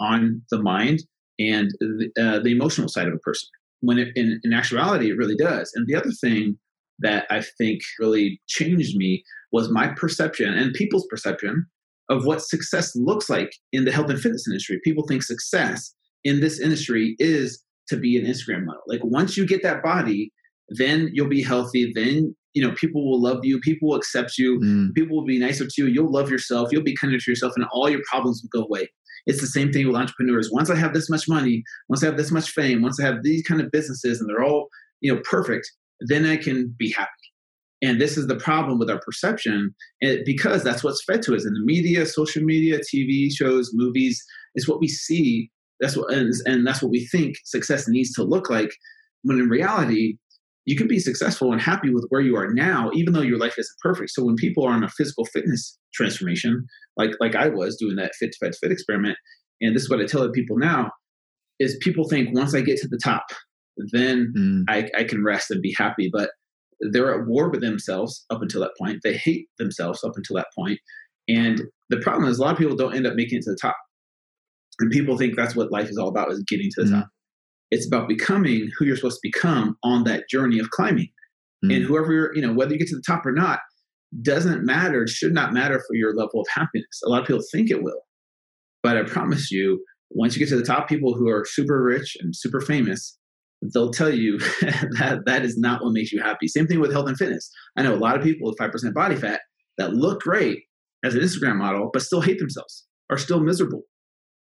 on 0.00 0.42
the 0.50 0.60
mind 0.60 1.04
and 1.38 1.70
the, 1.80 2.10
uh, 2.20 2.38
the 2.40 2.52
emotional 2.52 2.88
side 2.88 3.08
of 3.08 3.14
a 3.14 3.18
person 3.18 3.48
when 3.80 3.98
it, 3.98 4.08
in, 4.16 4.40
in 4.44 4.52
actuality 4.52 5.10
it 5.10 5.16
really 5.16 5.36
does 5.36 5.70
and 5.74 5.86
the 5.86 5.94
other 5.94 6.10
thing 6.10 6.56
that 6.98 7.26
i 7.30 7.42
think 7.58 7.80
really 7.98 8.40
changed 8.46 8.96
me 8.96 9.22
was 9.52 9.70
my 9.70 9.88
perception 9.88 10.54
and 10.54 10.74
people's 10.74 11.06
perception 11.08 11.66
of 12.08 12.24
what 12.24 12.42
success 12.42 12.94
looks 12.94 13.28
like 13.28 13.52
in 13.72 13.84
the 13.84 13.92
health 13.92 14.10
and 14.10 14.20
fitness 14.20 14.46
industry 14.46 14.80
people 14.84 15.06
think 15.06 15.22
success 15.22 15.94
in 16.24 16.40
this 16.40 16.60
industry 16.60 17.16
is 17.18 17.62
to 17.88 17.96
be 17.96 18.18
an 18.18 18.24
instagram 18.24 18.64
model 18.64 18.82
like 18.86 19.00
once 19.04 19.36
you 19.36 19.46
get 19.46 19.62
that 19.62 19.82
body 19.82 20.32
then 20.70 21.10
you'll 21.12 21.28
be 21.28 21.42
healthy 21.42 21.92
then 21.94 22.34
you 22.54 22.62
know 22.66 22.74
people 22.74 23.08
will 23.08 23.20
love 23.20 23.44
you 23.44 23.60
people 23.60 23.88
will 23.88 23.96
accept 23.96 24.38
you 24.38 24.58
mm. 24.60 24.94
people 24.94 25.16
will 25.16 25.26
be 25.26 25.38
nicer 25.38 25.66
to 25.66 25.74
you 25.78 25.86
you'll 25.86 26.10
love 26.10 26.30
yourself 26.30 26.70
you'll 26.72 26.82
be 26.82 26.96
kinder 26.96 27.18
to 27.18 27.30
yourself 27.30 27.52
and 27.56 27.66
all 27.72 27.88
your 27.88 28.02
problems 28.10 28.42
will 28.42 28.60
go 28.60 28.66
away 28.66 28.88
it's 29.26 29.40
the 29.40 29.46
same 29.46 29.72
thing 29.72 29.86
with 29.86 29.96
entrepreneurs. 29.96 30.50
Once 30.52 30.70
I 30.70 30.76
have 30.76 30.92
this 30.92 31.08
much 31.08 31.28
money, 31.28 31.62
once 31.88 32.02
I 32.02 32.06
have 32.06 32.16
this 32.16 32.30
much 32.30 32.50
fame, 32.50 32.82
once 32.82 33.00
I 33.00 33.06
have 33.06 33.22
these 33.22 33.42
kind 33.42 33.60
of 33.60 33.70
businesses 33.70 34.20
and 34.20 34.28
they're 34.28 34.44
all, 34.44 34.68
you 35.00 35.14
know, 35.14 35.20
perfect, 35.24 35.70
then 36.00 36.26
I 36.26 36.36
can 36.36 36.74
be 36.78 36.92
happy. 36.92 37.10
And 37.82 38.00
this 38.00 38.16
is 38.16 38.26
the 38.26 38.36
problem 38.36 38.78
with 38.78 38.90
our 38.90 39.00
perception 39.00 39.74
it, 40.00 40.24
because 40.24 40.62
that's 40.62 40.82
what's 40.82 41.04
fed 41.04 41.22
to 41.22 41.34
us 41.34 41.44
in 41.44 41.52
the 41.52 41.64
media, 41.64 42.06
social 42.06 42.42
media, 42.42 42.78
TV 42.80 43.30
shows, 43.32 43.70
movies. 43.74 44.22
Is 44.56 44.68
what 44.68 44.78
we 44.78 44.86
see. 44.86 45.50
That's 45.84 45.98
what 45.98 46.10
and, 46.14 46.32
and 46.46 46.66
that's 46.66 46.82
what 46.82 46.90
we 46.90 47.06
think 47.06 47.36
success 47.44 47.86
needs 47.86 48.12
to 48.14 48.22
look 48.22 48.48
like. 48.48 48.70
When 49.22 49.38
in 49.38 49.50
reality, 49.50 50.16
you 50.64 50.76
can 50.76 50.88
be 50.88 50.98
successful 50.98 51.52
and 51.52 51.60
happy 51.60 51.90
with 51.90 52.06
where 52.08 52.22
you 52.22 52.36
are 52.36 52.54
now, 52.54 52.90
even 52.94 53.12
though 53.12 53.20
your 53.20 53.38
life 53.38 53.58
isn't 53.58 53.78
perfect. 53.82 54.10
So 54.10 54.24
when 54.24 54.36
people 54.36 54.66
are 54.66 54.72
on 54.72 54.82
a 54.82 54.88
physical 54.88 55.26
fitness 55.26 55.78
transformation, 55.92 56.64
like 56.96 57.10
like 57.20 57.34
I 57.34 57.48
was 57.48 57.76
doing 57.76 57.96
that 57.96 58.14
fit 58.18 58.32
to 58.32 58.38
fit 58.40 58.56
fit 58.58 58.72
experiment, 58.72 59.18
and 59.60 59.76
this 59.76 59.82
is 59.82 59.90
what 59.90 60.00
I 60.00 60.06
tell 60.06 60.22
the 60.22 60.30
people 60.30 60.56
now, 60.56 60.90
is 61.58 61.76
people 61.82 62.08
think 62.08 62.34
once 62.34 62.54
I 62.54 62.62
get 62.62 62.78
to 62.78 62.88
the 62.88 63.00
top, 63.04 63.26
then 63.92 64.32
mm. 64.34 64.62
I, 64.68 64.88
I 64.98 65.04
can 65.04 65.22
rest 65.22 65.50
and 65.50 65.60
be 65.60 65.74
happy. 65.76 66.08
But 66.10 66.30
they're 66.80 67.14
at 67.14 67.26
war 67.26 67.50
with 67.50 67.60
themselves 67.60 68.24
up 68.30 68.40
until 68.40 68.62
that 68.62 68.72
point. 68.80 69.00
They 69.04 69.18
hate 69.18 69.48
themselves 69.58 70.02
up 70.02 70.12
until 70.16 70.36
that 70.36 70.48
point. 70.56 70.78
And 71.28 71.60
the 71.90 72.00
problem 72.00 72.28
is 72.30 72.38
a 72.38 72.42
lot 72.42 72.52
of 72.52 72.58
people 72.58 72.76
don't 72.76 72.94
end 72.94 73.06
up 73.06 73.16
making 73.16 73.38
it 73.38 73.44
to 73.44 73.50
the 73.50 73.58
top. 73.60 73.76
And 74.80 74.90
people 74.90 75.16
think 75.16 75.36
that's 75.36 75.54
what 75.54 75.72
life 75.72 75.88
is 75.88 75.98
all 75.98 76.08
about 76.08 76.32
is 76.32 76.42
getting 76.46 76.70
to 76.74 76.84
the 76.84 76.90
mm. 76.90 77.00
top. 77.00 77.08
It's 77.70 77.86
about 77.86 78.08
becoming 78.08 78.70
who 78.76 78.84
you're 78.84 78.96
supposed 78.96 79.20
to 79.22 79.30
become 79.30 79.76
on 79.82 80.04
that 80.04 80.28
journey 80.28 80.58
of 80.58 80.70
climbing. 80.70 81.08
Mm. 81.64 81.76
And 81.76 81.84
whoever 81.84 82.12
you're, 82.12 82.34
you 82.34 82.42
know, 82.42 82.52
whether 82.52 82.72
you 82.72 82.78
get 82.78 82.88
to 82.88 82.96
the 82.96 83.02
top 83.06 83.24
or 83.24 83.32
not, 83.32 83.60
doesn't 84.22 84.64
matter, 84.64 85.06
should 85.06 85.32
not 85.32 85.52
matter 85.52 85.82
for 85.86 85.94
your 85.94 86.14
level 86.14 86.40
of 86.40 86.46
happiness. 86.52 87.00
A 87.04 87.08
lot 87.08 87.22
of 87.22 87.26
people 87.26 87.42
think 87.52 87.70
it 87.70 87.82
will. 87.82 88.00
But 88.82 88.96
I 88.96 89.02
promise 89.02 89.50
you, 89.50 89.82
once 90.10 90.36
you 90.36 90.40
get 90.40 90.50
to 90.50 90.56
the 90.56 90.64
top, 90.64 90.88
people 90.88 91.14
who 91.14 91.28
are 91.28 91.44
super 91.44 91.82
rich 91.82 92.16
and 92.20 92.36
super 92.36 92.60
famous, 92.60 93.18
they'll 93.72 93.90
tell 93.90 94.12
you 94.12 94.38
that 94.98 95.22
that 95.26 95.44
is 95.44 95.56
not 95.56 95.82
what 95.82 95.92
makes 95.92 96.12
you 96.12 96.22
happy. 96.22 96.46
Same 96.46 96.66
thing 96.66 96.80
with 96.80 96.92
health 96.92 97.08
and 97.08 97.16
fitness. 97.16 97.50
I 97.76 97.82
know 97.82 97.94
a 97.94 97.96
lot 97.96 98.16
of 98.16 98.22
people 98.22 98.48
with 98.48 98.58
5% 98.58 98.94
body 98.94 99.16
fat 99.16 99.40
that 99.78 99.94
look 99.94 100.20
great 100.20 100.60
as 101.04 101.14
an 101.14 101.22
Instagram 101.22 101.56
model, 101.56 101.90
but 101.92 102.02
still 102.02 102.20
hate 102.20 102.38
themselves, 102.38 102.86
are 103.10 103.18
still 103.18 103.40
miserable 103.40 103.82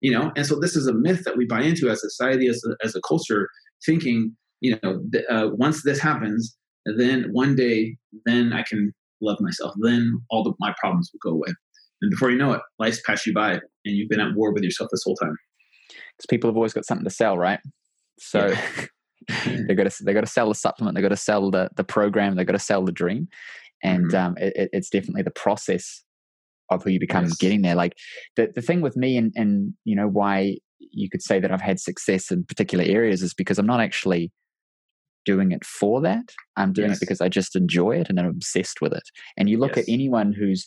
you 0.00 0.12
know? 0.12 0.32
And 0.36 0.46
so 0.46 0.58
this 0.58 0.76
is 0.76 0.86
a 0.86 0.94
myth 0.94 1.24
that 1.24 1.36
we 1.36 1.46
buy 1.46 1.62
into 1.62 1.88
as 1.88 1.98
a 1.98 2.10
society 2.10 2.48
as 2.48 2.62
a, 2.64 2.86
as 2.86 2.94
a 2.94 3.00
culture 3.06 3.48
thinking 3.86 4.36
you 4.60 4.76
know 4.82 5.00
th- 5.12 5.24
uh, 5.30 5.48
once 5.52 5.84
this 5.84 6.00
happens 6.00 6.56
then 6.96 7.28
one 7.30 7.54
day 7.54 7.96
then 8.26 8.52
i 8.52 8.60
can 8.64 8.92
love 9.20 9.38
myself. 9.40 9.74
Then 9.80 10.20
all 10.30 10.44
the, 10.44 10.52
my 10.58 10.74
problems 10.78 11.10
will 11.12 11.30
go 11.30 11.36
away. 11.36 11.48
And 12.00 12.10
before 12.10 12.30
you 12.30 12.38
know 12.38 12.52
it 12.52 12.60
life's 12.78 13.00
passed 13.00 13.26
you 13.26 13.34
by 13.34 13.54
and 13.54 13.60
you've 13.84 14.08
been 14.08 14.20
at 14.20 14.34
war 14.34 14.52
with 14.52 14.62
yourself 14.62 14.90
this 14.92 15.02
whole 15.04 15.16
time. 15.16 15.36
Because 15.88 16.26
people 16.28 16.48
have 16.48 16.56
always 16.56 16.72
got 16.72 16.86
something 16.86 17.04
to 17.04 17.10
sell 17.10 17.36
right? 17.36 17.60
So 18.18 18.48
yeah. 19.28 19.64
they 19.68 19.74
got 19.74 19.90
to 19.90 20.04
they 20.04 20.12
got 20.12 20.20
to 20.20 20.26
sell 20.26 20.48
the 20.48 20.54
supplement 20.54 20.94
they 20.94 21.02
got 21.02 21.08
to 21.08 21.16
sell 21.16 21.50
the 21.50 21.68
the 21.76 21.84
program 21.84 22.36
they 22.36 22.44
got 22.44 22.52
to 22.52 22.58
sell 22.58 22.84
the 22.84 22.92
dream. 22.92 23.28
And 23.82 24.06
mm-hmm. 24.06 24.16
um, 24.16 24.34
it, 24.38 24.70
it's 24.72 24.90
definitely 24.90 25.22
the 25.22 25.30
process 25.30 26.04
of 26.70 26.82
who 26.82 26.90
you 26.90 27.00
become 27.00 27.24
yes. 27.24 27.36
getting 27.36 27.62
there. 27.62 27.74
Like 27.74 27.94
the, 28.36 28.52
the 28.54 28.62
thing 28.62 28.80
with 28.80 28.96
me 28.96 29.16
and, 29.16 29.32
and, 29.34 29.74
you 29.84 29.96
know, 29.96 30.08
why 30.08 30.58
you 30.78 31.08
could 31.10 31.22
say 31.22 31.40
that 31.40 31.50
I've 31.50 31.60
had 31.60 31.80
success 31.80 32.30
in 32.30 32.44
particular 32.44 32.84
areas 32.84 33.22
is 33.22 33.34
because 33.34 33.58
I'm 33.58 33.66
not 33.66 33.80
actually 33.80 34.32
doing 35.24 35.52
it 35.52 35.64
for 35.64 36.00
that. 36.02 36.32
I'm 36.56 36.72
doing 36.72 36.90
yes. 36.90 36.98
it 36.98 37.00
because 37.00 37.20
I 37.20 37.28
just 37.28 37.56
enjoy 37.56 38.00
it 38.00 38.08
and 38.08 38.18
I'm 38.18 38.26
obsessed 38.26 38.80
with 38.80 38.92
it. 38.92 39.02
And 39.36 39.48
you 39.48 39.58
look 39.58 39.76
yes. 39.76 39.86
at 39.86 39.92
anyone 39.92 40.32
who's, 40.32 40.66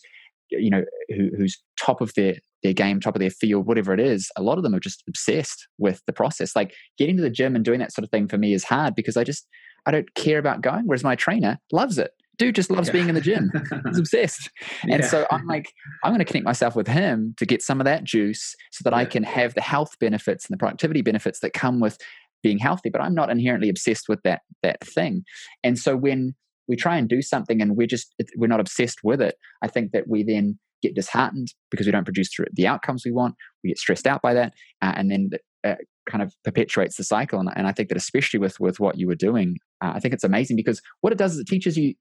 you 0.49 0.69
know, 0.69 0.83
who, 1.09 1.29
who's 1.37 1.61
top 1.79 2.01
of 2.01 2.13
their, 2.15 2.35
their 2.61 2.73
game, 2.73 2.99
top 2.99 3.15
of 3.15 3.21
their 3.21 3.31
field, 3.31 3.65
whatever 3.65 3.93
it 3.93 3.99
is, 3.99 4.29
a 4.35 4.43
lot 4.43 4.57
of 4.57 4.63
them 4.63 4.75
are 4.75 4.79
just 4.79 5.03
obsessed 5.07 5.67
with 5.77 6.01
the 6.05 6.13
process. 6.13 6.55
Like 6.55 6.75
getting 6.97 7.17
to 7.17 7.23
the 7.23 7.29
gym 7.29 7.55
and 7.55 7.65
doing 7.65 7.79
that 7.79 7.93
sort 7.93 8.03
of 8.03 8.11
thing 8.11 8.27
for 8.27 8.37
me 8.37 8.53
is 8.53 8.63
hard 8.63 8.93
because 8.93 9.17
I 9.17 9.23
just, 9.23 9.47
I 9.85 9.91
don't 9.91 10.13
care 10.13 10.37
about 10.37 10.61
going. 10.61 10.83
Whereas 10.85 11.03
my 11.03 11.15
trainer 11.15 11.57
loves 11.71 11.97
it 11.97 12.11
dude 12.41 12.55
just 12.55 12.71
loves 12.71 12.87
yeah. 12.87 12.93
being 12.93 13.09
in 13.09 13.15
the 13.15 13.21
gym. 13.21 13.51
He's 13.85 13.99
obsessed. 13.99 14.49
And 14.81 15.01
yeah. 15.01 15.07
so 15.07 15.27
I'm 15.29 15.45
like, 15.45 15.71
I'm 16.03 16.11
going 16.11 16.19
to 16.19 16.25
connect 16.25 16.43
myself 16.43 16.75
with 16.75 16.87
him 16.87 17.35
to 17.37 17.45
get 17.45 17.61
some 17.61 17.79
of 17.79 17.85
that 17.85 18.03
juice 18.03 18.55
so 18.71 18.81
that 18.83 18.93
yeah. 18.93 18.99
I 18.99 19.05
can 19.05 19.21
have 19.23 19.53
the 19.53 19.61
health 19.61 19.95
benefits 19.99 20.47
and 20.47 20.53
the 20.53 20.57
productivity 20.57 21.03
benefits 21.03 21.39
that 21.41 21.53
come 21.53 21.79
with 21.79 21.99
being 22.41 22.57
healthy, 22.57 22.89
but 22.89 22.99
I'm 22.99 23.13
not 23.13 23.29
inherently 23.29 23.69
obsessed 23.69 24.09
with 24.09 24.21
that 24.23 24.41
that 24.63 24.81
thing. 24.83 25.23
And 25.63 25.77
so 25.77 25.95
when 25.95 26.33
we 26.67 26.75
try 26.75 26.97
and 26.97 27.07
do 27.07 27.21
something 27.21 27.61
and 27.61 27.77
we're 27.77 27.85
just 27.85 28.15
we're 28.35 28.47
not 28.47 28.59
obsessed 28.59 28.99
with 29.03 29.21
it, 29.21 29.35
I 29.61 29.67
think 29.67 29.91
that 29.91 30.07
we 30.07 30.23
then 30.23 30.57
get 30.81 30.95
disheartened 30.95 31.53
because 31.69 31.85
we 31.85 31.91
don't 31.91 32.05
produce 32.05 32.31
the 32.53 32.65
outcomes 32.65 33.03
we 33.05 33.11
want. 33.11 33.35
We 33.63 33.69
get 33.69 33.77
stressed 33.77 34.07
out 34.07 34.23
by 34.23 34.33
that, 34.33 34.53
uh, 34.81 34.93
and 34.95 35.11
then 35.11 35.29
uh, 35.63 35.75
kind 36.09 36.23
of 36.23 36.33
perpetuates 36.43 36.95
the 36.95 37.03
cycle. 37.03 37.39
And, 37.39 37.49
and, 37.55 37.67
I 37.67 37.71
think 37.71 37.89
that 37.89 37.97
especially 37.97 38.39
with 38.39 38.59
with 38.59 38.79
what 38.79 38.97
you 38.97 39.05
were 39.05 39.13
doing, 39.13 39.57
uh, 39.81 39.91
I 39.93 39.99
think 39.99 40.15
it's 40.15 40.23
amazing 40.23 40.55
because 40.55 40.81
what 41.01 41.13
it 41.13 41.19
does 41.19 41.33
is 41.33 41.39
it 41.41 41.47
teaches 41.47 41.77
you 41.77 41.93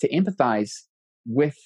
to 0.00 0.08
empathize 0.08 0.72
with 1.26 1.56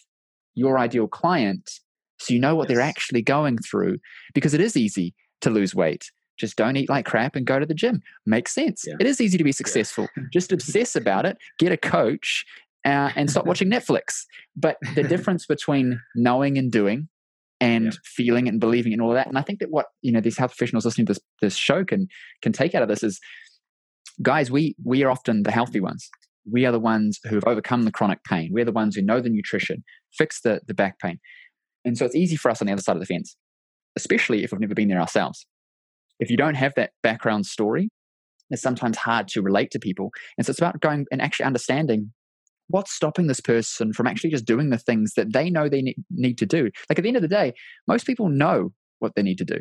your 0.54 0.78
ideal 0.78 1.08
client 1.08 1.80
so 2.18 2.34
you 2.34 2.40
know 2.40 2.54
what 2.54 2.68
yes. 2.68 2.76
they're 2.76 2.86
actually 2.86 3.22
going 3.22 3.58
through 3.58 3.98
because 4.34 4.54
it 4.54 4.60
is 4.60 4.76
easy 4.76 5.14
to 5.40 5.50
lose 5.50 5.74
weight 5.74 6.10
just 6.38 6.56
don't 6.56 6.76
eat 6.76 6.88
like 6.88 7.04
crap 7.04 7.36
and 7.36 7.46
go 7.46 7.58
to 7.58 7.66
the 7.66 7.74
gym 7.74 8.02
makes 8.26 8.52
sense 8.52 8.84
yeah. 8.86 8.94
it 9.00 9.06
is 9.06 9.20
easy 9.20 9.38
to 9.38 9.44
be 9.44 9.52
successful 9.52 10.08
yeah. 10.16 10.24
just 10.32 10.52
obsess 10.56 10.96
about 10.96 11.26
it 11.26 11.36
get 11.58 11.72
a 11.72 11.76
coach 11.76 12.44
uh, 12.84 13.10
and 13.14 13.30
stop 13.30 13.46
watching 13.46 13.70
netflix 13.70 14.24
but 14.56 14.76
the 14.94 15.02
difference 15.14 15.46
between 15.46 16.00
knowing 16.14 16.58
and 16.58 16.72
doing 16.72 17.08
and 17.60 17.84
yeah. 17.86 17.90
feeling 18.04 18.48
and 18.48 18.58
believing 18.58 18.92
and 18.92 19.00
all 19.00 19.10
of 19.10 19.14
that 19.14 19.26
and 19.26 19.38
i 19.38 19.42
think 19.42 19.60
that 19.60 19.70
what 19.70 19.86
you 20.02 20.10
know 20.10 20.20
these 20.20 20.36
health 20.36 20.50
professionals 20.50 20.84
listening 20.84 21.06
to 21.06 21.12
this, 21.12 21.22
this 21.40 21.56
show 21.56 21.84
can 21.84 22.08
can 22.42 22.52
take 22.52 22.74
out 22.74 22.82
of 22.82 22.88
this 22.88 23.02
is 23.02 23.20
guys 24.20 24.50
we 24.50 24.74
we 24.84 25.02
are 25.04 25.10
often 25.10 25.44
the 25.44 25.52
healthy 25.52 25.80
ones 25.80 26.10
we 26.50 26.66
are 26.66 26.72
the 26.72 26.80
ones 26.80 27.18
who 27.24 27.36
have 27.36 27.44
overcome 27.46 27.82
the 27.82 27.92
chronic 27.92 28.22
pain 28.24 28.50
we're 28.52 28.64
the 28.64 28.72
ones 28.72 28.96
who 28.96 29.02
know 29.02 29.20
the 29.20 29.30
nutrition 29.30 29.84
fix 30.12 30.40
the 30.40 30.60
the 30.66 30.74
back 30.74 30.98
pain 30.98 31.18
and 31.84 31.96
so 31.96 32.04
it's 32.04 32.16
easy 32.16 32.36
for 32.36 32.50
us 32.50 32.60
on 32.60 32.66
the 32.66 32.72
other 32.72 32.82
side 32.82 32.96
of 32.96 33.00
the 33.00 33.06
fence 33.06 33.36
especially 33.96 34.42
if 34.42 34.52
we've 34.52 34.60
never 34.60 34.74
been 34.74 34.88
there 34.88 35.00
ourselves 35.00 35.46
if 36.22 36.30
you 36.30 36.36
don't 36.36 36.54
have 36.54 36.72
that 36.76 36.92
background 37.02 37.46
story, 37.46 37.90
it's 38.50 38.62
sometimes 38.62 38.96
hard 38.96 39.26
to 39.28 39.42
relate 39.42 39.72
to 39.72 39.80
people. 39.80 40.10
And 40.38 40.46
so 40.46 40.50
it's 40.50 40.60
about 40.60 40.80
going 40.80 41.06
and 41.10 41.20
actually 41.20 41.46
understanding 41.46 42.12
what's 42.68 42.92
stopping 42.92 43.26
this 43.26 43.40
person 43.40 43.92
from 43.92 44.06
actually 44.06 44.30
just 44.30 44.44
doing 44.44 44.70
the 44.70 44.78
things 44.78 45.14
that 45.16 45.32
they 45.32 45.50
know 45.50 45.68
they 45.68 45.96
need 46.10 46.38
to 46.38 46.46
do. 46.46 46.70
Like 46.88 46.98
at 46.98 47.02
the 47.02 47.08
end 47.08 47.16
of 47.16 47.22
the 47.22 47.28
day, 47.28 47.54
most 47.88 48.06
people 48.06 48.28
know 48.28 48.72
what 49.00 49.16
they 49.16 49.22
need 49.22 49.38
to 49.38 49.44
do. 49.44 49.58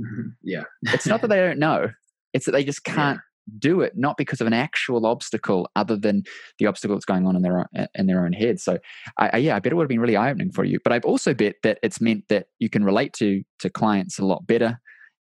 Mm-hmm. 0.00 0.28
Yeah. 0.42 0.64
it's 0.84 1.06
not 1.06 1.20
that 1.20 1.28
they 1.28 1.40
don't 1.40 1.58
know, 1.58 1.90
it's 2.32 2.46
that 2.46 2.52
they 2.52 2.64
just 2.64 2.84
can't. 2.84 3.20
Do 3.58 3.80
it, 3.80 3.92
not 3.96 4.16
because 4.16 4.40
of 4.40 4.46
an 4.46 4.52
actual 4.52 5.06
obstacle 5.06 5.68
other 5.76 5.96
than 5.96 6.22
the 6.58 6.66
obstacle 6.66 6.96
that's 6.96 7.04
going 7.04 7.26
on 7.26 7.36
in 7.36 7.42
their 7.42 7.60
own, 7.60 7.86
in 7.94 8.06
their 8.06 8.24
own 8.24 8.32
head. 8.32 8.60
So, 8.60 8.78
I, 9.18 9.30
I, 9.34 9.36
yeah, 9.38 9.56
I 9.56 9.58
bet 9.60 9.72
it 9.72 9.76
would 9.76 9.84
have 9.84 9.88
been 9.88 10.00
really 10.00 10.16
eye 10.16 10.30
opening 10.30 10.52
for 10.52 10.64
you. 10.64 10.78
But 10.82 10.92
I've 10.92 11.04
also 11.04 11.34
bet 11.34 11.56
that 11.62 11.78
it's 11.82 12.00
meant 12.00 12.24
that 12.28 12.46
you 12.58 12.68
can 12.68 12.84
relate 12.84 13.12
to 13.14 13.42
to 13.60 13.70
clients 13.70 14.18
a 14.18 14.24
lot 14.24 14.46
better 14.46 14.78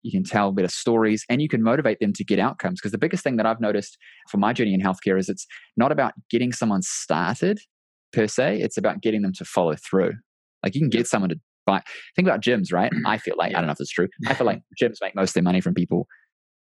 you 0.03 0.11
can 0.11 0.23
tell 0.23 0.51
better 0.51 0.67
stories, 0.67 1.25
and 1.29 1.41
you 1.41 1.47
can 1.47 1.63
motivate 1.63 1.99
them 1.99 2.13
to 2.13 2.23
get 2.23 2.37
outcomes. 2.37 2.79
Because 2.79 2.91
the 2.91 2.97
biggest 2.97 3.23
thing 3.23 3.37
that 3.37 3.45
I've 3.45 3.61
noticed 3.61 3.97
for 4.29 4.37
my 4.37 4.53
journey 4.53 4.73
in 4.73 4.81
healthcare 4.81 5.17
is 5.17 5.29
it's 5.29 5.47
not 5.77 5.91
about 5.91 6.13
getting 6.29 6.51
someone 6.51 6.81
started 6.81 7.59
per 8.11 8.27
se, 8.27 8.61
it's 8.61 8.77
about 8.77 9.01
getting 9.01 9.23
them 9.23 9.33
to 9.33 9.45
follow 9.45 9.75
through. 9.75 10.13
Like 10.61 10.75
you 10.75 10.81
can 10.81 10.89
get 10.89 11.07
someone 11.07 11.29
to 11.29 11.39
buy, 11.65 11.81
think 12.15 12.27
about 12.27 12.41
gyms, 12.41 12.71
right? 12.71 12.91
I 13.05 13.17
feel 13.17 13.35
like, 13.37 13.55
I 13.55 13.59
don't 13.59 13.65
know 13.65 13.71
if 13.71 13.79
it's 13.79 13.89
true, 13.89 14.07
I 14.27 14.33
feel 14.33 14.45
like 14.51 14.61
gyms 14.81 14.97
make 15.01 15.15
most 15.15 15.31
of 15.31 15.33
their 15.35 15.43
money 15.43 15.61
from 15.61 15.73
people 15.73 16.07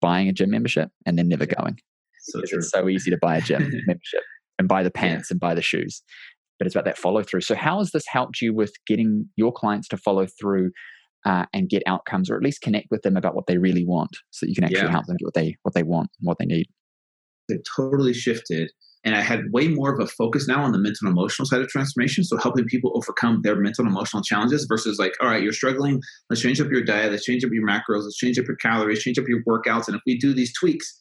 buying 0.01 0.29
a 0.29 0.33
gym 0.33 0.51
membership 0.51 0.91
and 1.07 1.19
then 1.19 1.29
never 1.29 1.47
going. 1.47 1.79
So 2.23 2.41
it's 2.43 2.71
so 2.71 2.89
easy 2.89 3.11
to 3.11 3.19
buy 3.21 3.37
a 3.37 3.41
gym 3.41 3.63
membership 3.87 4.23
and 4.59 4.69
buy 4.69 4.83
the 4.83 4.91
pants 4.91 5.29
yeah. 5.31 5.35
and 5.35 5.41
buy 5.41 5.55
the 5.55 5.63
shoes. 5.63 6.03
But 6.59 6.67
it's 6.67 6.75
about 6.75 6.85
that 6.85 6.99
follow 6.99 7.23
through. 7.23 7.41
So, 7.41 7.55
how 7.55 7.79
has 7.79 7.93
this 7.93 8.05
helped 8.07 8.43
you 8.43 8.55
with 8.55 8.73
getting 8.87 9.27
your 9.37 9.53
clients 9.53 9.89
to 9.89 9.97
follow 9.97 10.27
through 10.39 10.73
uh, 11.25 11.47
and 11.55 11.69
get 11.69 11.83
outcomes 11.87 12.31
or 12.31 12.37
at 12.37 12.43
least 12.43 12.61
connect 12.61 12.89
with 12.91 13.03
them 13.03 13.17
about 13.17 13.35
what 13.35 13.47
they 13.47 13.59
really 13.59 13.85
want 13.85 14.11
so 14.31 14.45
that 14.45 14.51
you 14.51 14.55
can 14.55 14.65
actually 14.65 14.81
yeah. 14.81 14.91
help 14.91 15.07
them 15.07 15.17
get 15.19 15.25
what 15.25 15.35
they 15.35 15.57
what 15.63 15.75
they 15.75 15.83
want 15.83 16.11
and 16.21 16.27
what 16.27 16.39
they 16.39 16.47
need 16.47 16.67
it 17.49 17.67
totally 17.77 18.15
shifted 18.15 18.71
and 19.05 19.15
i 19.15 19.21
had 19.21 19.51
way 19.53 19.69
more 19.69 19.93
of 19.93 20.01
a 20.01 20.07
focus 20.07 20.47
now 20.47 20.63
on 20.63 20.73
the 20.73 20.79
mental 20.79 21.07
and 21.07 21.17
emotional 21.17 21.47
side 21.47 21.61
of 21.61 21.69
transformation. 21.69 22.25
So 22.25 22.37
helping 22.37 22.67
people 22.67 22.93
overcome 22.95 23.41
their 23.43 23.57
mental 23.57 23.85
and 23.85 23.93
emotional 23.93 24.23
challenges 24.23 24.67
versus 24.69 24.99
like 24.99 25.13
all 25.21 25.29
right 25.29 25.43
you're 25.43 25.53
struggling. 25.53 26.01
Let's 26.29 26.43
change 26.43 26.61
up 26.61 26.69
your 26.71 26.83
diet. 26.83 27.11
Let's 27.11 27.25
change 27.25 27.45
up 27.45 27.51
your 27.53 27.67
macros. 27.67 28.05
Let's 28.05 28.17
change 28.17 28.39
up 28.39 28.47
your 28.47 28.57
calories. 28.57 29.03
Change 29.03 29.19
up 29.19 29.29
your 29.29 29.43
workouts. 29.45 29.87
And 29.87 29.97
if 29.97 30.03
we 30.07 30.19
do 30.19 30.33
these 30.33 30.53
tweaks 30.59 31.01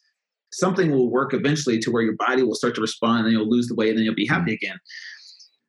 something 0.52 0.90
will 0.90 1.10
work 1.10 1.32
eventually 1.32 1.78
to 1.78 1.90
where 1.90 2.02
your 2.02 2.16
body 2.16 2.42
will 2.42 2.54
start 2.54 2.74
to 2.74 2.80
respond 2.80 3.24
and 3.24 3.32
you'll 3.32 3.48
lose 3.48 3.68
the 3.68 3.74
weight 3.74 3.90
and 3.90 3.98
then 3.98 4.04
you'll 4.04 4.14
be 4.14 4.26
happy 4.26 4.52
mm-hmm. 4.52 4.66
again 4.66 4.78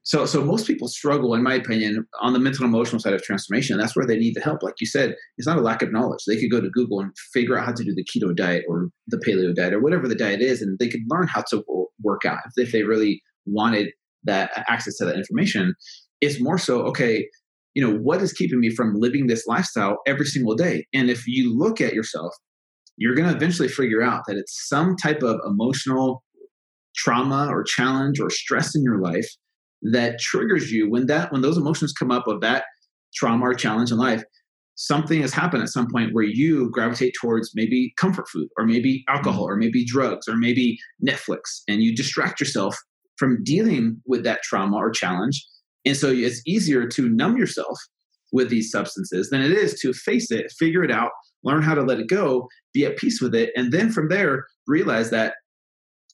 so, 0.03 0.25
so 0.25 0.43
most 0.43 0.65
people 0.65 0.87
struggle, 0.87 1.35
in 1.35 1.43
my 1.43 1.53
opinion, 1.53 2.07
on 2.21 2.33
the 2.33 2.39
mental 2.39 2.65
and 2.65 2.73
emotional 2.73 2.99
side 2.99 3.13
of 3.13 3.21
transformation. 3.21 3.77
That's 3.77 3.95
where 3.95 4.07
they 4.07 4.17
need 4.17 4.33
the 4.33 4.41
help. 4.41 4.63
Like 4.63 4.75
you 4.79 4.87
said, 4.87 5.15
it's 5.37 5.47
not 5.47 5.57
a 5.57 5.61
lack 5.61 5.83
of 5.83 5.91
knowledge. 5.91 6.21
They 6.25 6.39
could 6.39 6.49
go 6.49 6.59
to 6.59 6.69
Google 6.69 6.99
and 6.99 7.11
figure 7.33 7.57
out 7.57 7.65
how 7.65 7.73
to 7.73 7.83
do 7.83 7.93
the 7.93 8.03
keto 8.05 8.35
diet 8.35 8.65
or 8.67 8.89
the 9.07 9.17
paleo 9.17 9.53
diet 9.53 9.73
or 9.73 9.79
whatever 9.79 10.07
the 10.07 10.15
diet 10.15 10.41
is, 10.41 10.61
and 10.61 10.79
they 10.79 10.89
could 10.89 11.01
learn 11.07 11.27
how 11.27 11.43
to 11.51 11.63
work 12.01 12.25
out 12.25 12.39
if 12.55 12.71
they 12.71 12.83
really 12.83 13.21
wanted 13.45 13.89
that 14.23 14.51
access 14.67 14.97
to 14.97 15.05
that 15.05 15.15
information. 15.15 15.75
It's 16.19 16.41
more 16.41 16.57
so, 16.57 16.81
okay, 16.83 17.27
you 17.75 17.85
know, 17.85 17.95
what 17.97 18.21
is 18.21 18.33
keeping 18.33 18.59
me 18.59 18.71
from 18.71 18.95
living 18.95 19.27
this 19.27 19.45
lifestyle 19.45 19.99
every 20.07 20.25
single 20.25 20.55
day? 20.55 20.85
And 20.93 21.09
if 21.09 21.27
you 21.27 21.55
look 21.55 21.79
at 21.79 21.93
yourself, 21.93 22.33
you're 22.97 23.15
going 23.15 23.29
to 23.29 23.35
eventually 23.35 23.67
figure 23.67 24.01
out 24.01 24.23
that 24.27 24.35
it's 24.35 24.67
some 24.67 24.95
type 24.95 25.21
of 25.21 25.39
emotional 25.45 26.23
trauma 26.95 27.47
or 27.49 27.63
challenge 27.63 28.19
or 28.19 28.29
stress 28.29 28.75
in 28.75 28.83
your 28.83 28.99
life 28.99 29.29
that 29.81 30.19
triggers 30.19 30.71
you 30.71 30.89
when 30.89 31.07
that 31.07 31.31
when 31.31 31.41
those 31.41 31.57
emotions 31.57 31.93
come 31.93 32.11
up 32.11 32.27
of 32.27 32.41
that 32.41 32.65
trauma 33.13 33.45
or 33.45 33.53
challenge 33.53 33.91
in 33.91 33.97
life 33.97 34.23
something 34.75 35.21
has 35.21 35.33
happened 35.33 35.61
at 35.61 35.69
some 35.69 35.87
point 35.91 36.13
where 36.13 36.23
you 36.23 36.69
gravitate 36.71 37.13
towards 37.19 37.51
maybe 37.53 37.93
comfort 37.97 38.27
food 38.29 38.47
or 38.57 38.65
maybe 38.65 38.99
mm-hmm. 38.99 39.15
alcohol 39.15 39.43
or 39.43 39.55
maybe 39.55 39.83
drugs 39.85 40.27
or 40.27 40.37
maybe 40.37 40.77
netflix 41.05 41.61
and 41.67 41.81
you 41.81 41.95
distract 41.95 42.39
yourself 42.39 42.77
from 43.21 43.43
dealing 43.43 44.01
with 44.07 44.23
that 44.23 44.41
trauma 44.41 44.75
or 44.75 44.89
challenge. 44.89 45.45
And 45.85 45.95
so 45.95 46.09
it's 46.09 46.41
easier 46.47 46.87
to 46.87 47.07
numb 47.07 47.37
yourself 47.37 47.77
with 48.31 48.49
these 48.49 48.71
substances 48.71 49.29
than 49.29 49.41
it 49.41 49.51
is 49.51 49.79
to 49.81 49.93
face 49.93 50.31
it 50.31 50.49
figure 50.57 50.85
it 50.85 50.91
out 50.91 51.11
learn 51.43 51.61
how 51.61 51.75
to 51.75 51.81
let 51.81 51.99
it 51.99 52.07
go 52.07 52.47
be 52.73 52.85
at 52.85 52.95
peace 52.95 53.19
with 53.21 53.35
it 53.35 53.49
and 53.57 53.73
then 53.73 53.91
from 53.91 54.07
there 54.07 54.45
realize 54.67 55.09
that 55.09 55.33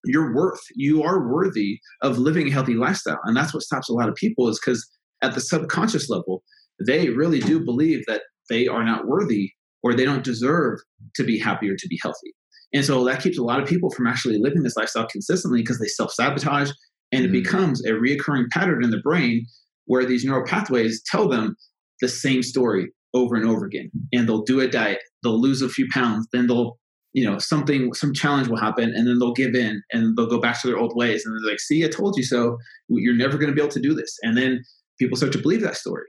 your 0.05 0.33
worth. 0.33 0.61
You 0.75 1.03
are 1.03 1.27
worthy 1.27 1.79
of 2.01 2.17
living 2.17 2.47
a 2.47 2.51
healthy 2.51 2.75
lifestyle. 2.75 3.19
And 3.23 3.35
that's 3.35 3.53
what 3.53 3.63
stops 3.63 3.89
a 3.89 3.93
lot 3.93 4.09
of 4.09 4.15
people 4.15 4.47
is 4.47 4.59
because 4.59 4.87
at 5.21 5.33
the 5.33 5.41
subconscious 5.41 6.09
level, 6.09 6.43
they 6.85 7.09
really 7.09 7.39
do 7.39 7.63
believe 7.63 8.03
that 8.07 8.21
they 8.49 8.67
are 8.67 8.83
not 8.83 9.07
worthy 9.07 9.51
or 9.83 9.93
they 9.93 10.05
don't 10.05 10.23
deserve 10.23 10.79
to 11.15 11.23
be 11.23 11.39
happy 11.39 11.69
or 11.69 11.75
to 11.75 11.87
be 11.87 11.99
healthy. 12.01 12.33
And 12.73 12.83
so 12.83 13.03
that 13.05 13.21
keeps 13.21 13.37
a 13.37 13.43
lot 13.43 13.61
of 13.61 13.67
people 13.67 13.89
from 13.91 14.07
actually 14.07 14.37
living 14.39 14.63
this 14.63 14.75
lifestyle 14.75 15.07
consistently 15.07 15.61
because 15.61 15.79
they 15.79 15.87
self 15.87 16.11
sabotage 16.11 16.71
and 17.11 17.23
it 17.23 17.27
mm-hmm. 17.27 17.41
becomes 17.43 17.83
a 17.85 17.91
reoccurring 17.91 18.49
pattern 18.51 18.83
in 18.83 18.91
the 18.91 19.01
brain 19.01 19.45
where 19.85 20.05
these 20.05 20.25
neural 20.25 20.45
pathways 20.45 21.01
tell 21.09 21.29
them 21.29 21.55
the 22.01 22.09
same 22.09 22.43
story 22.43 22.91
over 23.13 23.35
and 23.35 23.47
over 23.47 23.65
again. 23.65 23.89
And 24.13 24.27
they'll 24.27 24.43
do 24.43 24.59
a 24.59 24.67
diet, 24.67 24.99
they'll 25.23 25.41
lose 25.41 25.61
a 25.61 25.69
few 25.69 25.87
pounds, 25.93 26.27
then 26.33 26.47
they'll 26.47 26.77
you 27.17 27.25
know 27.27 27.39
something 27.39 27.91
some 27.95 28.13
challenge 28.13 28.47
will 28.47 28.59
happen 28.59 28.93
and 28.95 29.07
then 29.07 29.17
they'll 29.17 29.33
give 29.33 29.55
in 29.55 29.81
and 29.91 30.15
they'll 30.15 30.29
go 30.29 30.39
back 30.39 30.61
to 30.61 30.67
their 30.67 30.77
old 30.77 30.95
ways 30.95 31.25
and 31.25 31.33
they're 31.33 31.49
like 31.49 31.59
see 31.59 31.83
i 31.83 31.87
told 31.87 32.15
you 32.15 32.23
so. 32.23 32.57
You're 32.89 33.15
never 33.15 33.39
going 33.39 33.49
to 33.49 33.55
be 33.55 33.61
able 33.61 33.71
to 33.71 33.81
do 33.81 33.95
this. 33.95 34.15
And 34.21 34.37
then 34.37 34.63
people 34.99 35.17
start 35.17 35.33
to 35.33 35.41
believe 35.41 35.61
that 35.61 35.75
story. 35.75 36.05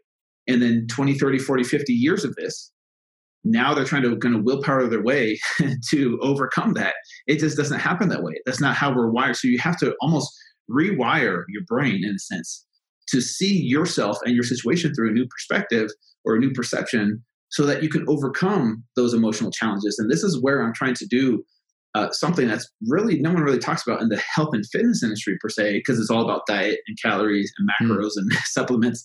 And 0.47 0.61
then 0.61 0.87
20 0.91 1.19
30 1.19 1.39
40 1.39 1.65
50 1.65 1.93
years 1.95 2.25
of 2.25 2.37
this 2.37 2.71
now 3.43 3.73
they're 3.73 3.87
trying 3.87 4.03
to 4.03 4.17
kind 4.19 4.35
of 4.35 4.43
willpower 4.43 4.87
their 4.87 5.03
way 5.03 5.39
to 5.91 6.19
overcome 6.21 6.75
that. 6.75 6.95
It 7.27 7.39
just 7.39 7.57
doesn't 7.57 7.79
happen 7.79 8.11
that 8.11 8.23
way. 8.23 8.35
That's 8.45 8.61
not 8.61 8.77
how 8.77 8.95
we're 8.95 9.11
wired. 9.11 9.37
So 9.37 9.49
you 9.49 9.59
have 9.61 9.79
to 9.79 9.95
almost 10.03 10.31
rewire 10.71 11.45
your 11.49 11.63
brain 11.67 12.05
in 12.05 12.17
a 12.17 12.19
sense 12.19 12.67
to 13.09 13.23
see 13.23 13.63
yourself 13.63 14.19
and 14.25 14.35
your 14.35 14.45
situation 14.45 14.95
through 14.95 15.09
a 15.09 15.15
new 15.15 15.27
perspective 15.27 15.89
or 16.27 16.35
a 16.35 16.39
new 16.39 16.51
perception 16.51 17.25
so 17.51 17.65
that 17.65 17.83
you 17.83 17.89
can 17.89 18.05
overcome 18.09 18.85
those 18.97 19.15
emotional 19.15 19.51
challenges. 19.51 19.99
And 19.99 20.11
this 20.11 20.23
is 20.23 20.41
where 20.41 20.63
I'm 20.63 20.75
trying 20.75 20.95
to 20.95 21.07
do 21.07 21.43
uh, 21.95 22.11
something 22.11 22.47
that's 22.47 22.69
really 22.87 23.19
no 23.19 23.33
one 23.33 23.43
really 23.43 23.59
talks 23.59 23.87
about 23.87 24.03
in 24.03 24.09
the 24.09 24.23
health 24.35 24.51
and 24.53 24.65
fitness 24.67 25.03
industry 25.03 25.37
per 25.41 25.49
se, 25.49 25.79
because 25.79 25.99
it's 25.99 26.11
all 26.11 26.23
about 26.23 26.47
diet 26.47 26.81
and 26.87 26.99
calories 27.03 27.53
and 27.59 27.71
hmm. 27.79 27.91
macros 27.91 28.11
mm. 28.11 28.19
and 28.19 28.33
supplements. 28.45 29.03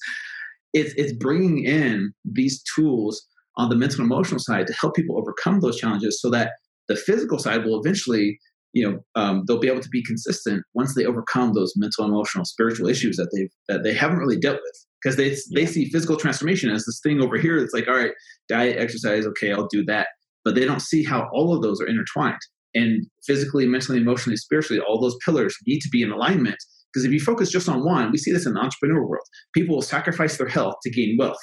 It's, 0.73 0.93
it's 0.95 1.13
bringing 1.13 1.63
in 1.63 2.13
these 2.25 2.61
tools 2.75 3.25
on 3.57 3.69
the 3.69 3.75
mental 3.75 4.01
and 4.01 4.11
emotional 4.11 4.39
side 4.39 4.67
to 4.67 4.73
help 4.73 4.95
people 4.95 5.17
overcome 5.17 5.59
those 5.59 5.79
challenges 5.79 6.19
so 6.19 6.29
that 6.31 6.53
the 6.87 6.95
physical 6.95 7.37
side 7.37 7.63
will 7.63 7.79
eventually 7.79 8.39
you 8.73 8.89
know 8.89 8.99
um, 9.15 9.43
they'll 9.47 9.59
be 9.59 9.67
able 9.67 9.81
to 9.81 9.89
be 9.89 10.03
consistent 10.03 10.63
once 10.73 10.95
they 10.95 11.05
overcome 11.05 11.53
those 11.53 11.73
mental 11.75 12.05
emotional 12.05 12.43
spiritual 12.43 12.87
issues 12.87 13.15
that 13.17 13.29
they've 13.33 13.51
that 13.69 13.83
they 13.83 13.93
haven't 13.93 14.17
really 14.17 14.39
dealt 14.39 14.59
with 14.61 14.85
because 15.03 15.17
they 15.17 15.29
yeah. 15.29 15.35
they 15.53 15.65
see 15.65 15.89
physical 15.89 16.17
transformation 16.17 16.69
as 16.69 16.85
this 16.85 16.99
thing 17.01 17.21
over 17.21 17.37
here 17.37 17.59
that's 17.59 17.73
like 17.73 17.87
all 17.87 17.95
right 17.95 18.11
diet 18.49 18.77
exercise 18.77 19.25
okay 19.25 19.51
i'll 19.51 19.67
do 19.67 19.83
that. 19.85 20.07
But 20.45 20.55
they 20.55 20.65
don't 20.65 20.81
see 20.81 21.05
how 21.05 21.29
all 21.31 21.55
of 21.55 21.61
those 21.61 21.79
are 21.79 21.87
intertwined. 21.87 22.39
And 22.75 23.05
physically 23.25 23.67
mentally 23.67 23.99
emotionally 23.99 24.37
spiritually 24.37 24.81
all 24.81 24.99
those 24.99 25.17
pillars 25.25 25.55
need 25.67 25.79
to 25.79 25.89
be 25.89 26.01
in 26.01 26.11
alignment. 26.11 26.57
Because 26.91 27.05
if 27.05 27.11
you 27.11 27.19
focus 27.19 27.49
just 27.49 27.69
on 27.69 27.85
one 27.85 28.11
we 28.11 28.17
see 28.17 28.31
this 28.31 28.45
in 28.45 28.53
the 28.53 28.59
entrepreneur 28.59 29.05
world. 29.05 29.25
People 29.53 29.75
will 29.75 29.81
sacrifice 29.81 30.37
their 30.37 30.47
health 30.47 30.75
to 30.83 30.89
gain 30.89 31.17
wealth 31.17 31.41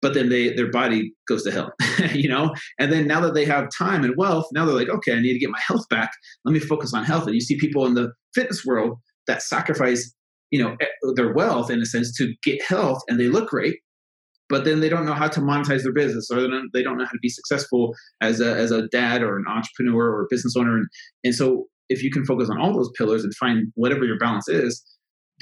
but 0.00 0.14
then 0.14 0.28
they 0.28 0.52
their 0.54 0.70
body 0.70 1.12
goes 1.28 1.44
to 1.44 1.52
hell 1.52 1.72
you 2.12 2.28
know? 2.28 2.52
And 2.80 2.92
then 2.92 3.06
now 3.06 3.20
that 3.20 3.34
they 3.34 3.44
have 3.44 3.68
time 3.76 4.02
and 4.04 4.16
wealth 4.16 4.46
now 4.52 4.64
they're 4.64 4.74
like 4.74 4.88
okay 4.88 5.12
i 5.12 5.20
need 5.20 5.34
to 5.34 5.38
get 5.38 5.50
my 5.50 5.60
health 5.66 5.88
back. 5.88 6.10
Let 6.44 6.52
me 6.52 6.60
focus 6.60 6.94
on 6.94 7.04
health. 7.04 7.26
And 7.26 7.34
you 7.34 7.40
see 7.40 7.56
people 7.56 7.86
in 7.86 7.94
the 7.94 8.12
fitness 8.34 8.64
world 8.64 8.98
that 9.26 9.42
sacrifice 9.42 10.12
you 10.52 10.62
know 10.62 10.76
their 11.16 11.32
wealth 11.32 11.70
in 11.70 11.80
a 11.80 11.86
sense 11.86 12.16
to 12.16 12.32
get 12.44 12.62
health 12.62 13.02
and 13.08 13.18
they 13.18 13.26
look 13.26 13.48
great 13.48 13.78
but 14.48 14.64
then 14.64 14.80
they 14.80 14.88
don't 14.88 15.06
know 15.06 15.14
how 15.14 15.28
to 15.28 15.40
monetize 15.40 15.82
their 15.82 15.94
business 15.94 16.28
or 16.30 16.42
they 16.74 16.82
don't, 16.82 16.98
know 16.98 17.04
how 17.04 17.10
to 17.10 17.18
be 17.22 17.30
successful 17.30 17.94
as 18.20 18.38
a, 18.38 18.54
as 18.54 18.70
a 18.70 18.86
dad 18.88 19.22
or 19.22 19.38
an 19.38 19.46
entrepreneur 19.48 20.10
or 20.10 20.22
a 20.22 20.26
business 20.28 20.54
owner 20.56 20.76
and, 20.76 20.86
and 21.24 21.34
so 21.34 21.64
if 21.88 22.02
you 22.02 22.10
can 22.10 22.24
focus 22.24 22.50
on 22.50 22.60
all 22.60 22.72
those 22.72 22.90
pillars 22.96 23.24
and 23.24 23.34
find 23.36 23.72
whatever 23.74 24.04
your 24.04 24.18
balance 24.18 24.48
is 24.48 24.84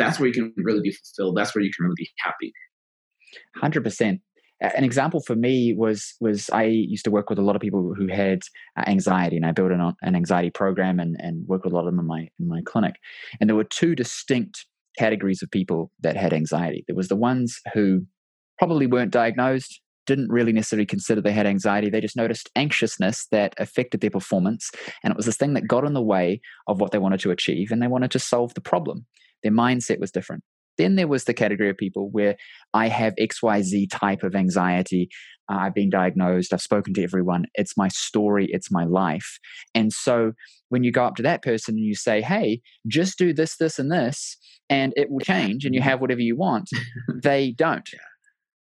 that's 0.00 0.18
where 0.18 0.26
you 0.26 0.32
can 0.32 0.52
really 0.56 0.80
be 0.80 0.92
fulfilled. 0.92 1.36
That's 1.36 1.54
where 1.54 1.62
you 1.62 1.70
can 1.76 1.84
really 1.84 1.94
be 1.96 2.08
happy. 2.18 2.52
Hundred 3.56 3.84
percent. 3.84 4.20
An 4.60 4.84
example 4.84 5.20
for 5.20 5.36
me 5.36 5.74
was 5.74 6.14
was 6.20 6.50
I 6.50 6.64
used 6.64 7.04
to 7.04 7.10
work 7.10 7.30
with 7.30 7.38
a 7.38 7.42
lot 7.42 7.56
of 7.56 7.62
people 7.62 7.94
who 7.94 8.08
had 8.08 8.40
uh, 8.76 8.84
anxiety, 8.86 9.36
and 9.36 9.46
I 9.46 9.52
built 9.52 9.72
an, 9.72 9.94
an 10.02 10.16
anxiety 10.16 10.50
program 10.50 10.98
and, 10.98 11.16
and 11.18 11.46
worked 11.46 11.64
with 11.64 11.72
a 11.72 11.76
lot 11.76 11.86
of 11.86 11.92
them 11.92 12.00
in 12.00 12.06
my 12.06 12.28
in 12.38 12.48
my 12.48 12.60
clinic. 12.64 12.96
And 13.40 13.48
there 13.48 13.56
were 13.56 13.64
two 13.64 13.94
distinct 13.94 14.66
categories 15.00 15.42
of 15.42 15.50
people 15.50 15.90
that 16.00 16.14
had 16.14 16.34
anxiety. 16.34 16.84
There 16.86 16.96
was 16.96 17.08
the 17.08 17.16
ones 17.16 17.58
who 17.72 18.02
probably 18.58 18.86
weren't 18.86 19.10
diagnosed, 19.10 19.80
didn't 20.06 20.30
really 20.30 20.52
necessarily 20.52 20.84
consider 20.84 21.22
they 21.22 21.32
had 21.32 21.46
anxiety. 21.46 21.88
They 21.88 22.02
just 22.02 22.16
noticed 22.16 22.50
anxiousness 22.54 23.26
that 23.30 23.54
affected 23.56 24.02
their 24.02 24.10
performance. 24.10 24.70
And 25.02 25.10
it 25.10 25.16
was 25.16 25.24
this 25.24 25.38
thing 25.38 25.54
that 25.54 25.66
got 25.66 25.86
in 25.86 25.94
the 25.94 26.02
way 26.02 26.42
of 26.66 26.80
what 26.80 26.90
they 26.90 26.98
wanted 26.98 27.20
to 27.20 27.30
achieve. 27.30 27.70
And 27.70 27.80
they 27.80 27.86
wanted 27.86 28.10
to 28.10 28.18
solve 28.18 28.52
the 28.52 28.60
problem. 28.60 29.06
Their 29.42 29.52
mindset 29.52 30.00
was 30.00 30.10
different. 30.10 30.44
Then 30.76 30.96
there 30.96 31.08
was 31.08 31.24
the 31.24 31.34
category 31.34 31.70
of 31.70 31.78
people 31.78 32.10
where 32.10 32.36
I 32.74 32.88
have 32.88 33.14
XYZ 33.16 33.88
type 33.90 34.22
of 34.22 34.34
anxiety. 34.34 35.08
Uh, 35.50 35.56
I've 35.56 35.74
been 35.74 35.90
diagnosed. 35.90 36.52
I've 36.52 36.60
spoken 36.60 36.94
to 36.94 37.02
everyone. 37.02 37.46
It's 37.54 37.76
my 37.76 37.88
story. 37.88 38.48
It's 38.50 38.70
my 38.70 38.84
life. 38.84 39.38
And 39.74 39.92
so 39.92 40.32
when 40.68 40.84
you 40.84 40.92
go 40.92 41.04
up 41.04 41.16
to 41.16 41.22
that 41.22 41.42
person 41.42 41.74
and 41.74 41.84
you 41.84 41.94
say, 41.94 42.20
hey, 42.20 42.60
just 42.86 43.18
do 43.18 43.32
this, 43.32 43.56
this, 43.56 43.78
and 43.78 43.90
this, 43.90 44.36
and 44.68 44.92
it 44.96 45.10
will 45.10 45.20
change 45.20 45.64
and 45.64 45.74
you 45.74 45.80
have 45.80 46.00
whatever 46.00 46.20
you 46.20 46.36
want, 46.36 46.70
they 47.22 47.52
don't. 47.52 47.88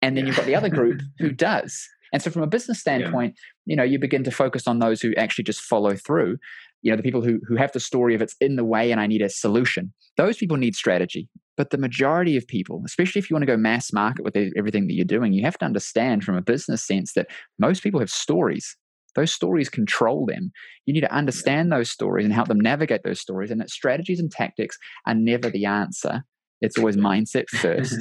And 0.01 0.17
then 0.17 0.27
you've 0.27 0.37
got 0.37 0.47
the 0.47 0.55
other 0.55 0.69
group 0.69 1.01
who 1.19 1.33
does. 1.33 1.89
And 2.13 2.23
so 2.23 2.31
from 2.31 2.43
a 2.43 2.47
business 2.47 2.81
standpoint, 2.81 3.35
yeah. 3.37 3.73
you 3.73 3.77
know, 3.77 3.83
you 3.83 3.99
begin 3.99 4.25
to 4.25 4.31
focus 4.31 4.67
on 4.67 4.79
those 4.79 5.01
who 5.01 5.15
actually 5.17 5.45
just 5.45 5.61
follow 5.61 5.97
through. 5.97 6.39
You 6.83 6.93
know, 6.93 6.97
the 6.97 7.03
people 7.03 7.23
who 7.23 7.41
who 7.47 7.57
have 7.57 7.73
the 7.73 7.81
story 7.81 8.15
of 8.15 8.23
it's 8.23 8.37
in 8.41 8.57
the 8.57 8.65
way 8.65 8.91
and 8.93 9.01
I 9.01 9.07
need 9.07 9.23
a 9.23 9.29
solution. 9.29 9.93
Those 10.17 10.37
people 10.37 10.57
need 10.57 10.75
strategy. 10.75 11.29
But 11.57 11.71
the 11.71 11.79
majority 11.79 12.37
of 12.37 12.47
people, 12.47 12.83
especially 12.87 13.19
if 13.19 13.29
you 13.29 13.35
want 13.35 13.43
to 13.43 13.53
go 13.53 13.57
mass 13.57 13.93
market 13.93 14.25
with 14.25 14.37
everything 14.57 14.87
that 14.87 14.95
you're 14.95 15.05
doing, 15.05 15.33
you 15.33 15.43
have 15.43 15.59
to 15.59 15.65
understand 15.65 16.23
from 16.23 16.37
a 16.37 16.43
business 16.43 16.87
sense 16.87 17.15
that 17.15 17.27
most 17.59 17.83
people 17.83 17.99
have 17.99 18.11
stories. 18.11 18.77
Those 19.17 19.33
stories 19.33 19.69
control 19.69 20.25
them. 20.27 20.53
You 20.87 20.95
need 20.95 21.01
to 21.01 21.13
understand 21.13 21.73
those 21.73 21.91
stories 21.91 22.25
and 22.25 22.33
help 22.33 22.47
them 22.47 22.61
navigate 22.61 23.03
those 23.03 23.21
stories. 23.21 23.51
And 23.51 23.61
that 23.61 23.71
strategies 23.71 24.21
and 24.21 24.31
tactics 24.31 24.79
are 25.07 25.15
never 25.15 25.51
the 25.51 25.65
answer. 25.65 26.23
It's 26.61 26.79
always 26.79 26.97
mindset 26.97 27.49
first 27.49 27.97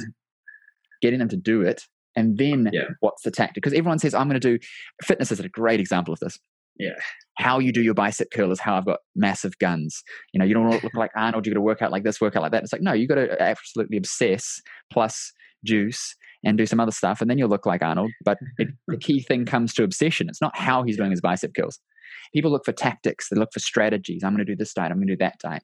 getting 1.02 1.18
them 1.18 1.28
to 1.28 1.36
do 1.36 1.62
it, 1.62 1.82
and 2.16 2.36
then 2.36 2.70
yeah. 2.72 2.88
what's 3.00 3.22
the 3.22 3.30
tactic? 3.30 3.62
Because 3.62 3.72
everyone 3.72 3.98
says, 3.98 4.14
I'm 4.14 4.28
going 4.28 4.40
to 4.40 4.58
do 4.58 4.64
fitness 5.04 5.30
is 5.30 5.40
a 5.40 5.48
great 5.48 5.78
example 5.78 6.12
of 6.12 6.20
this. 6.20 6.38
Yeah. 6.78 6.94
How 7.38 7.58
you 7.58 7.72
do 7.72 7.82
your 7.82 7.94
bicep 7.94 8.28
curl 8.32 8.50
is 8.50 8.60
how 8.60 8.76
I've 8.76 8.86
got 8.86 8.98
massive 9.14 9.58
guns. 9.58 10.02
You 10.32 10.38
know, 10.38 10.44
you 10.44 10.54
don't 10.54 10.68
want 10.68 10.80
to 10.80 10.86
look 10.86 10.94
like 10.94 11.10
Arnold, 11.16 11.46
you 11.46 11.52
got 11.52 11.58
to 11.58 11.62
work 11.62 11.82
out 11.82 11.92
like 11.92 12.04
this, 12.04 12.20
work 12.20 12.36
out 12.36 12.42
like 12.42 12.52
that. 12.52 12.64
It's 12.64 12.72
like, 12.72 12.82
no, 12.82 12.92
you 12.92 13.06
got 13.06 13.16
to 13.16 13.40
absolutely 13.40 13.96
obsess 13.96 14.60
plus 14.92 15.32
juice 15.64 16.16
and 16.44 16.56
do 16.56 16.66
some 16.66 16.80
other 16.80 16.92
stuff, 16.92 17.20
and 17.20 17.28
then 17.28 17.38
you'll 17.38 17.48
look 17.48 17.66
like 17.66 17.82
Arnold. 17.82 18.10
But 18.24 18.38
it, 18.58 18.68
the 18.86 18.96
key 18.96 19.20
thing 19.20 19.44
comes 19.44 19.74
to 19.74 19.84
obsession. 19.84 20.28
It's 20.28 20.40
not 20.40 20.56
how 20.56 20.82
he's 20.82 20.96
doing 20.96 21.10
his 21.10 21.20
bicep 21.20 21.52
curls. 21.54 21.78
People 22.34 22.50
look 22.50 22.64
for 22.64 22.72
tactics, 22.72 23.28
they 23.28 23.38
look 23.38 23.50
for 23.52 23.60
strategies. 23.60 24.22
I'm 24.22 24.32
going 24.32 24.44
to 24.44 24.52
do 24.52 24.56
this 24.56 24.74
diet, 24.74 24.90
I'm 24.90 24.98
going 24.98 25.08
to 25.08 25.14
do 25.14 25.18
that 25.18 25.38
diet. 25.42 25.62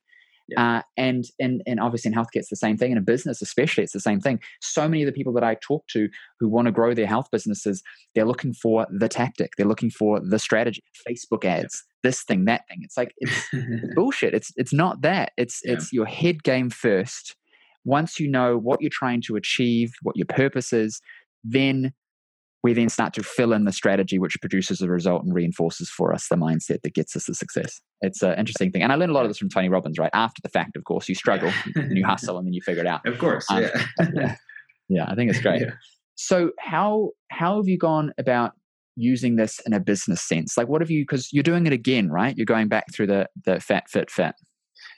Yeah. 0.49 0.79
Uh, 0.79 0.83
and 0.99 1.25
and 1.39 1.63
and 1.67 1.81
obviously 1.81 2.11
in 2.11 2.15
healthcare 2.15 2.37
it's 2.37 2.51
the 2.51 2.57
same 2.57 2.77
thing. 2.77 2.93
In 2.93 2.99
a 2.99 3.03
business, 3.03 3.41
especially, 3.41 3.85
it's 3.85 3.93
the 3.93 4.01
same 4.01 4.21
thing. 4.21 4.41
So 4.61 4.87
many 4.89 5.03
of 5.03 5.07
the 5.07 5.13
people 5.13 5.33
that 5.35 5.45
I 5.45 5.57
talk 5.67 5.87
to 5.89 6.09
who 6.39 6.49
want 6.49 6.67
to 6.67 6.73
grow 6.73 6.93
their 6.93 7.07
health 7.07 7.29
businesses, 7.33 7.83
they're 8.15 8.27
looking 8.27 8.53
for 8.53 8.87
the 8.91 9.09
tactic. 9.09 9.53
They're 9.57 9.67
looking 9.67 9.91
for 9.91 10.21
the 10.21 10.39
strategy. 10.39 10.83
Facebook 11.09 11.45
ads, 11.45 11.83
yeah. 11.87 12.11
this 12.11 12.23
thing, 12.25 12.45
that 12.45 12.63
thing. 12.69 12.81
It's 12.83 12.97
like 12.97 13.15
it's, 13.19 13.49
it's 13.53 13.95
bullshit. 13.95 14.35
It's 14.35 14.53
it's 14.57 14.73
not 14.73 15.01
that. 15.01 15.33
It's 15.37 15.61
yeah. 15.65 15.75
it's 15.75 15.93
your 15.93 16.07
head 16.07 16.43
game 16.43 16.69
first. 16.69 17.37
Once 17.87 18.19
you 18.19 18.31
know 18.31 18.59
what 18.59 18.81
you're 18.81 18.91
trying 18.91 19.23
to 19.23 19.37
achieve, 19.37 19.93
what 20.03 20.17
your 20.17 20.27
purpose 20.27 20.73
is, 20.73 21.01
then 21.43 21.93
we 22.65 22.73
then 22.73 22.89
start 22.89 23.13
to 23.13 23.23
fill 23.23 23.53
in 23.53 23.65
the 23.65 23.73
strategy 23.73 24.19
which 24.19 24.41
produces 24.41 24.81
a 24.81 24.89
result 24.89 25.23
and 25.23 25.35
reinforces 25.35 25.91
for 25.91 26.15
us 26.15 26.29
the 26.29 26.35
mindset 26.35 26.81
that 26.83 26.95
gets 26.95 27.15
us 27.15 27.27
the 27.27 27.35
success. 27.35 27.83
It's 28.01 28.23
an 28.23 28.39
interesting 28.39 28.73
thing. 28.73 28.83
And 28.83 28.91
I 28.91 28.95
learned 28.97 29.11
a 29.11 29.15
lot 29.15 29.27
of 29.27 29.31
this 29.31 29.37
from 29.37 29.51
Tony 29.51 29.69
Robbins, 29.69 29.99
right? 29.99 30.11
After 30.15 30.41
the 30.43 30.49
fact, 30.49 30.75
of 30.75 30.85
course, 30.85 31.07
you 31.07 31.15
struggle 31.15 31.53
and 31.75 31.97
you 31.97 32.07
hustle 32.07 32.39
and 32.39 32.47
then 32.47 32.55
you 32.55 32.63
figure 32.63 32.83
it 32.83 32.89
out. 32.89 33.03
Of 33.07 33.19
course. 33.19 33.45
Um, 33.51 33.63
yeah. 33.63 33.85
yeah. 34.15 34.37
Yeah. 34.89 35.05
I 35.07 35.15
think 35.15 35.31
it's 35.31 35.41
great. 35.41 35.61
Yeah. 35.61 35.73
So 36.15 36.53
how 36.59 37.11
how 37.31 37.57
have 37.59 37.69
you 37.69 37.77
gone 37.77 38.15
about 38.17 38.53
using 38.97 39.37
this 39.37 39.61
in 39.67 39.75
a 39.75 39.81
business 39.81 40.23
sense? 40.23 40.57
Like 40.57 40.67
what 40.67 40.81
have 40.81 40.91
you 40.91 41.03
because 41.03 41.33
you're 41.35 41.43
doing 41.43 41.67
it 41.67 41.73
again, 41.75 42.09
right? 42.09 42.35
You're 42.35 42.47
going 42.47 42.69
back 42.69 42.87
through 42.95 43.09
the 43.09 43.29
the 43.45 43.61
fat 43.61 43.91
fit 43.91 44.11
fat 44.11 44.37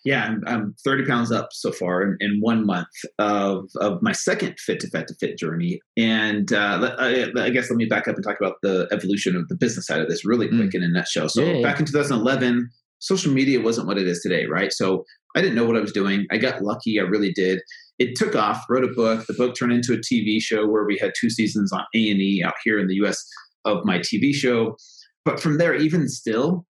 yeah, 0.06 0.24
I'm, 0.24 0.42
I'm 0.46 0.74
30 0.84 1.04
pounds 1.04 1.32
up 1.32 1.48
so 1.50 1.72
far 1.72 2.00
in, 2.00 2.16
in, 2.20 2.38
one 2.40 2.64
month 2.64 2.86
of, 3.18 3.64
of 3.80 4.00
my 4.02 4.12
second 4.12 4.54
fit 4.60 4.78
to 4.80 4.88
fat 4.88 5.08
to 5.08 5.14
fit 5.14 5.36
journey. 5.36 5.80
And 5.96 6.52
uh, 6.52 6.94
I, 6.96 7.26
I, 7.36 7.50
guess 7.50 7.68
let 7.68 7.76
me 7.76 7.86
back 7.86 8.06
up 8.06 8.14
and 8.14 8.22
talk 8.22 8.36
about 8.40 8.54
the 8.62 8.86
evolution 8.92 9.34
of 9.34 9.48
the 9.48 9.56
business 9.56 9.88
side 9.88 10.00
of 10.00 10.08
this 10.08 10.24
really 10.24 10.46
quick 10.46 10.70
mm. 10.70 10.74
in 10.76 10.84
a 10.84 10.88
nutshell. 10.88 11.28
So 11.28 11.42
yeah, 11.42 11.60
back 11.60 11.80
in 11.80 11.86
2011, 11.86 12.70
social 13.00 13.32
media 13.32 13.60
wasn't 13.60 13.88
what 13.88 13.98
it 13.98 14.06
is 14.06 14.20
today, 14.20 14.46
right? 14.46 14.72
So 14.72 15.04
I 15.34 15.40
didn't 15.40 15.56
know 15.56 15.64
what 15.64 15.76
I 15.76 15.80
was 15.80 15.92
doing. 15.92 16.24
I 16.30 16.38
got 16.38 16.62
lucky. 16.62 17.00
I 17.00 17.02
really 17.02 17.32
did. 17.32 17.60
It 17.98 18.14
took 18.14 18.36
off. 18.36 18.64
Wrote 18.70 18.84
a 18.84 18.94
book. 18.94 19.26
The 19.26 19.34
book 19.34 19.56
turned 19.56 19.72
into 19.72 19.92
a 19.92 19.98
TV 19.98 20.40
show 20.40 20.68
where 20.68 20.84
we 20.84 20.98
had 20.98 21.14
two 21.20 21.30
seasons 21.30 21.72
on 21.72 21.80
A 21.80 22.10
and 22.12 22.20
E 22.20 22.44
out 22.46 22.54
here 22.62 22.78
in 22.78 22.86
the 22.86 22.94
U.S. 22.96 23.26
of 23.64 23.84
my 23.84 23.98
TV 23.98 24.32
show. 24.32 24.76
But 25.24 25.40
from 25.40 25.58
there, 25.58 25.74
even 25.74 26.08
still, 26.08 26.64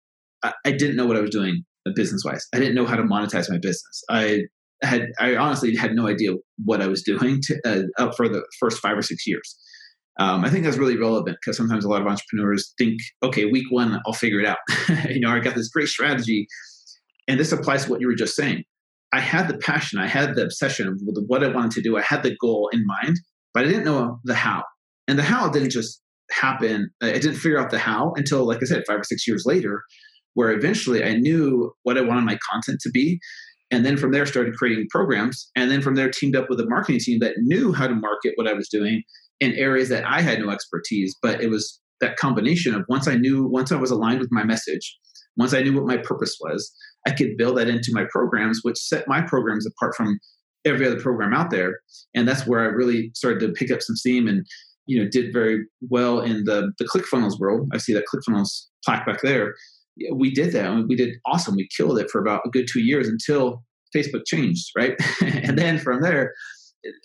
I, 0.45 0.53
I 0.65 0.71
didn't 0.71 0.95
know 0.95 1.07
what 1.07 1.17
I 1.17 1.21
was 1.21 1.31
doing 1.31 1.65
business 1.93 2.23
wise. 2.25 2.47
I 2.55 2.59
didn't 2.59 2.75
know 2.75 2.87
how 2.87 2.97
to 2.97 3.03
monetize 3.03 3.51
my 3.51 3.59
business. 3.59 4.03
I 4.09 4.43
had 4.83 5.09
I 5.19 5.37
honestly 5.37 5.75
had 5.77 5.95
no 5.95 6.09
idea 6.09 6.33
what 6.65 6.83
I 6.83 6.87
was 6.87 7.03
doing 7.03 7.41
to, 7.43 7.61
uh, 7.65 7.83
up 8.03 8.17
for 8.17 8.29
the 8.29 8.45
first 8.61 8.81
five 8.81 8.97
or 8.97 9.03
six 9.03 9.27
years. 9.27 9.57
Um, 10.21 10.45
I 10.45 10.51
think 10.51 10.65
that's 10.65 10.77
really 10.77 10.97
relevant 10.97 11.39
because 11.41 11.57
sometimes 11.57 11.85
a 11.85 11.89
lot 11.89 12.01
of 12.01 12.07
entrepreneurs 12.07 12.73
think, 12.79 13.01
okay, 13.25 13.47
week 13.47 13.67
one, 13.71 14.01
I'll 14.07 14.13
figure 14.13 14.41
it 14.41 14.47
out. 14.47 14.59
you 15.11 15.21
know, 15.21 15.31
I 15.31 15.41
got 15.41 15.57
this 15.57 15.69
great 15.69 15.89
strategy. 15.89 16.47
And 17.27 17.41
this 17.41 17.51
applies 17.51 17.85
to 17.85 17.91
what 17.91 18.01
you 18.01 18.07
were 18.07 18.15
just 18.15 18.37
saying. 18.37 18.63
I 19.13 19.21
had 19.21 19.49
the 19.49 19.59
passion, 19.59 19.99
I 19.99 20.07
had 20.07 20.35
the 20.35 20.43
obsession 20.43 20.97
with 21.05 21.25
what 21.27 21.43
I 21.43 21.49
wanted 21.49 21.73
to 21.73 21.83
do, 21.83 21.97
I 21.97 22.03
had 22.03 22.23
the 22.23 22.37
goal 22.41 22.69
in 22.73 22.85
mind, 22.85 23.17
but 23.53 23.65
I 23.65 23.67
didn't 23.67 23.85
know 23.85 24.19
the 24.25 24.35
how. 24.35 24.63
And 25.09 25.19
the 25.19 25.23
how 25.23 25.49
didn't 25.49 25.71
just 25.71 26.01
happen. 26.31 26.91
I 27.03 27.13
didn't 27.13 27.35
figure 27.35 27.59
out 27.59 27.71
the 27.71 27.79
how 27.79 28.13
until, 28.17 28.47
like 28.47 28.59
I 28.63 28.67
said, 28.67 28.85
five 28.87 29.01
or 29.01 29.05
six 29.05 29.27
years 29.27 29.45
later 29.47 29.83
where 30.35 30.51
eventually 30.51 31.03
I 31.03 31.15
knew 31.15 31.73
what 31.83 31.97
I 31.97 32.03
wanted 32.03 32.25
my 32.25 32.39
content 32.51 32.81
to 32.83 32.91
be. 32.91 33.19
And 33.71 33.85
then 33.85 33.97
from 33.97 34.13
there, 34.13 34.27
started 34.27 34.55
creating 34.55 34.87
programs. 34.91 35.51
And 35.57 35.71
then 35.71 35.81
from 35.81 35.95
there, 35.95 36.11
teamed 36.11 36.37
up 36.37 36.49
with 36.49 36.61
a 36.61 36.67
marketing 36.69 37.01
team 37.01 37.19
that 37.21 37.35
knew 37.39 37.73
how 37.73 37.87
to 37.87 37.95
market 37.95 38.33
what 38.37 38.47
I 38.47 38.53
was 38.53 38.69
doing 38.69 39.03
in 39.41 39.53
areas 39.55 39.89
that 39.89 40.05
I 40.05 40.21
had 40.21 40.41
no 40.41 40.51
expertise. 40.51 41.17
But 41.23 41.41
it 41.41 41.49
was 41.49 41.81
that 42.01 42.17
combination 42.17 42.75
of 42.75 42.85
once 42.89 43.09
I 43.09 43.15
knew, 43.15 43.47
once 43.47 43.73
I 43.73 43.77
was 43.77 43.91
aligned 43.91 44.21
with 44.21 44.31
my 44.31 44.45
message, 44.45 44.97
once 45.37 45.55
I 45.55 45.63
knew 45.63 45.73
what 45.73 45.87
my 45.87 45.97
purpose 45.97 46.37
was, 46.41 46.73
I 47.07 47.11
could 47.11 47.37
build 47.37 47.59
that 47.59 47.69
into 47.69 47.91
my 47.93 48.05
programs, 48.11 48.61
which 48.63 48.79
set 48.79 49.09
my 49.09 49.23
programs 49.23 49.67
apart 49.67 49.95
from 49.97 50.19
every 50.65 50.87
other 50.87 51.01
program 51.01 51.35
out 51.35 51.51
there. 51.51 51.81
And 52.15 52.29
that's 52.29 52.47
where 52.47 52.61
I 52.61 52.67
really 52.67 53.11
started 53.15 53.41
to 53.41 53.53
pick 53.53 53.71
up 53.71 53.83
some 53.83 53.97
steam 53.97 54.29
and 54.29 54.47
you 54.87 55.03
know 55.03 55.09
did 55.11 55.33
very 55.33 55.65
well 55.89 56.21
in 56.21 56.45
the 56.45 56.73
the 56.79 56.85
ClickFunnels 56.85 57.41
world. 57.41 57.69
I 57.73 57.79
see 57.79 57.95
that 57.95 58.05
ClickFunnels 58.13 58.67
plaque 58.85 59.07
back 59.07 59.23
there 59.23 59.55
we 60.13 60.33
did 60.33 60.53
that. 60.53 60.87
We 60.89 60.97
did 60.97 61.15
awesome. 61.27 61.57
We 61.57 61.69
killed 61.77 61.99
it 61.99 62.11
for 62.11 62.21
about 62.21 62.43
a 62.45 62.51
good 62.51 62.67
two 62.71 62.81
years 62.81 63.09
until 63.09 63.63
Facebook 63.95 64.27
changed, 64.27 64.71
right? 64.77 64.97
and 65.23 65.59
then 65.59 65.79
from 65.79 66.03
there, 66.03 66.33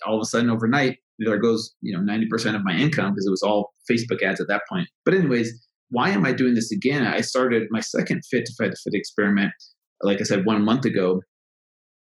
all 0.06 0.16
of 0.16 0.22
a 0.22 0.24
sudden, 0.24 0.50
overnight, 0.50 0.98
there 1.18 1.38
goes 1.38 1.74
you 1.82 1.94
know 1.94 2.02
ninety 2.02 2.26
percent 2.26 2.56
of 2.56 2.64
my 2.64 2.74
income 2.74 3.12
because 3.12 3.26
it 3.26 3.30
was 3.30 3.42
all 3.42 3.72
Facebook 3.90 4.22
ads 4.22 4.40
at 4.40 4.48
that 4.48 4.62
point. 4.68 4.88
But 5.04 5.14
anyways, 5.14 5.52
why 5.90 6.10
am 6.10 6.24
I 6.24 6.32
doing 6.32 6.54
this 6.54 6.72
again? 6.72 7.06
I 7.06 7.20
started 7.20 7.68
my 7.70 7.80
second 7.80 8.22
Fit 8.30 8.46
to 8.46 8.52
Fat 8.54 8.70
to 8.70 8.76
Fit 8.84 8.94
experiment, 8.94 9.52
like 10.02 10.20
I 10.20 10.24
said, 10.24 10.44
one 10.44 10.64
month 10.64 10.84
ago, 10.84 11.20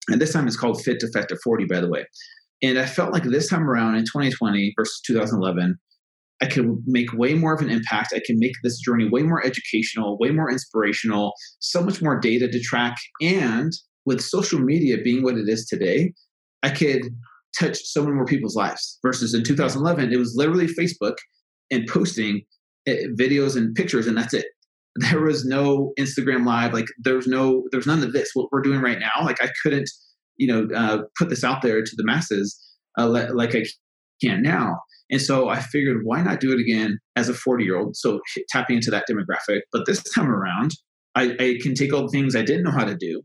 and 0.09 0.21
this 0.21 0.33
time 0.33 0.47
it's 0.47 0.57
called 0.57 0.81
Fit 0.81 0.99
to 1.01 1.11
Fat 1.11 1.29
to 1.29 1.37
Forty, 1.43 1.65
by 1.65 1.79
the 1.79 1.89
way. 1.89 2.05
And 2.63 2.77
I 2.77 2.85
felt 2.85 3.11
like 3.11 3.23
this 3.23 3.49
time 3.49 3.67
around 3.67 3.95
in 3.95 4.03
2020 4.03 4.73
versus 4.77 5.01
2011, 5.07 5.75
I 6.41 6.47
can 6.47 6.81
make 6.87 7.13
way 7.13 7.33
more 7.33 7.53
of 7.53 7.61
an 7.61 7.69
impact. 7.69 8.13
I 8.15 8.21
can 8.25 8.39
make 8.39 8.53
this 8.63 8.79
journey 8.79 9.07
way 9.07 9.21
more 9.21 9.45
educational, 9.45 10.17
way 10.19 10.31
more 10.31 10.49
inspirational, 10.49 11.33
so 11.59 11.83
much 11.83 12.01
more 12.01 12.19
data 12.19 12.47
to 12.47 12.59
track. 12.61 12.95
And 13.21 13.71
with 14.05 14.21
social 14.21 14.59
media 14.59 14.97
being 15.03 15.23
what 15.23 15.37
it 15.37 15.47
is 15.47 15.67
today, 15.67 16.13
I 16.63 16.69
could 16.69 17.03
touch 17.59 17.77
so 17.83 18.01
many 18.01 18.15
more 18.15 18.25
people's 18.25 18.55
lives 18.55 18.97
versus 19.03 19.33
in 19.33 19.43
2011, 19.43 20.11
it 20.11 20.17
was 20.17 20.35
literally 20.35 20.67
Facebook 20.67 21.15
and 21.69 21.87
posting 21.87 22.41
eh, 22.87 23.05
videos 23.19 23.55
and 23.55 23.75
pictures, 23.75 24.07
and 24.07 24.17
that's 24.17 24.33
it. 24.33 24.45
There 24.95 25.21
was 25.21 25.45
no 25.45 25.93
Instagram 25.97 26.45
live, 26.45 26.73
like 26.73 26.87
there's 26.99 27.25
no, 27.25 27.63
there's 27.71 27.87
none 27.87 28.03
of 28.03 28.11
this. 28.11 28.31
What 28.33 28.49
we're 28.51 28.61
doing 28.61 28.81
right 28.81 28.99
now, 28.99 29.23
like 29.23 29.41
I 29.41 29.49
couldn't, 29.63 29.89
you 30.35 30.47
know, 30.47 30.67
uh, 30.75 31.03
put 31.17 31.29
this 31.29 31.45
out 31.45 31.61
there 31.61 31.81
to 31.81 31.95
the 31.95 32.03
masses 32.03 32.59
uh, 32.97 33.07
like 33.33 33.55
I 33.55 33.63
can 34.23 34.41
now. 34.41 34.77
And 35.09 35.21
so 35.21 35.49
I 35.49 35.59
figured, 35.59 36.01
why 36.03 36.21
not 36.21 36.39
do 36.39 36.53
it 36.53 36.59
again 36.59 36.97
as 37.15 37.27
a 37.27 37.33
40 37.33 37.63
year 37.63 37.77
old? 37.77 37.95
So 37.95 38.21
tapping 38.49 38.77
into 38.77 38.91
that 38.91 39.05
demographic. 39.09 39.61
But 39.73 39.85
this 39.85 40.01
time 40.13 40.29
around, 40.29 40.71
I, 41.15 41.35
I, 41.39 41.59
can 41.61 41.73
take 41.73 41.93
all 41.93 42.03
the 42.03 42.09
things 42.09 42.35
I 42.35 42.41
didn't 42.41 42.63
know 42.63 42.71
how 42.71 42.85
to 42.85 42.95
do 42.95 43.21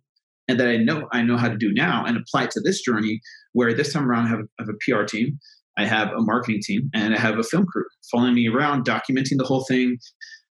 and 0.48 0.58
that 0.58 0.68
I 0.68 0.76
know 0.76 1.06
I 1.12 1.22
know 1.22 1.36
how 1.36 1.48
to 1.48 1.56
do 1.56 1.72
now 1.72 2.04
and 2.04 2.16
apply 2.16 2.44
it 2.44 2.50
to 2.52 2.60
this 2.60 2.80
journey 2.82 3.20
where 3.52 3.72
this 3.74 3.92
time 3.92 4.10
around 4.10 4.26
I 4.26 4.30
have, 4.30 4.40
I 4.58 4.62
have 4.62 4.68
a 4.68 4.78
PR 4.80 5.04
team, 5.04 5.38
I 5.78 5.84
have 5.86 6.08
a 6.08 6.20
marketing 6.20 6.60
team, 6.62 6.90
and 6.94 7.14
I 7.14 7.18
have 7.18 7.38
a 7.38 7.42
film 7.42 7.66
crew 7.66 7.84
following 8.10 8.34
me 8.34 8.48
around, 8.48 8.84
documenting 8.84 9.38
the 9.38 9.44
whole 9.44 9.64
thing, 9.64 9.98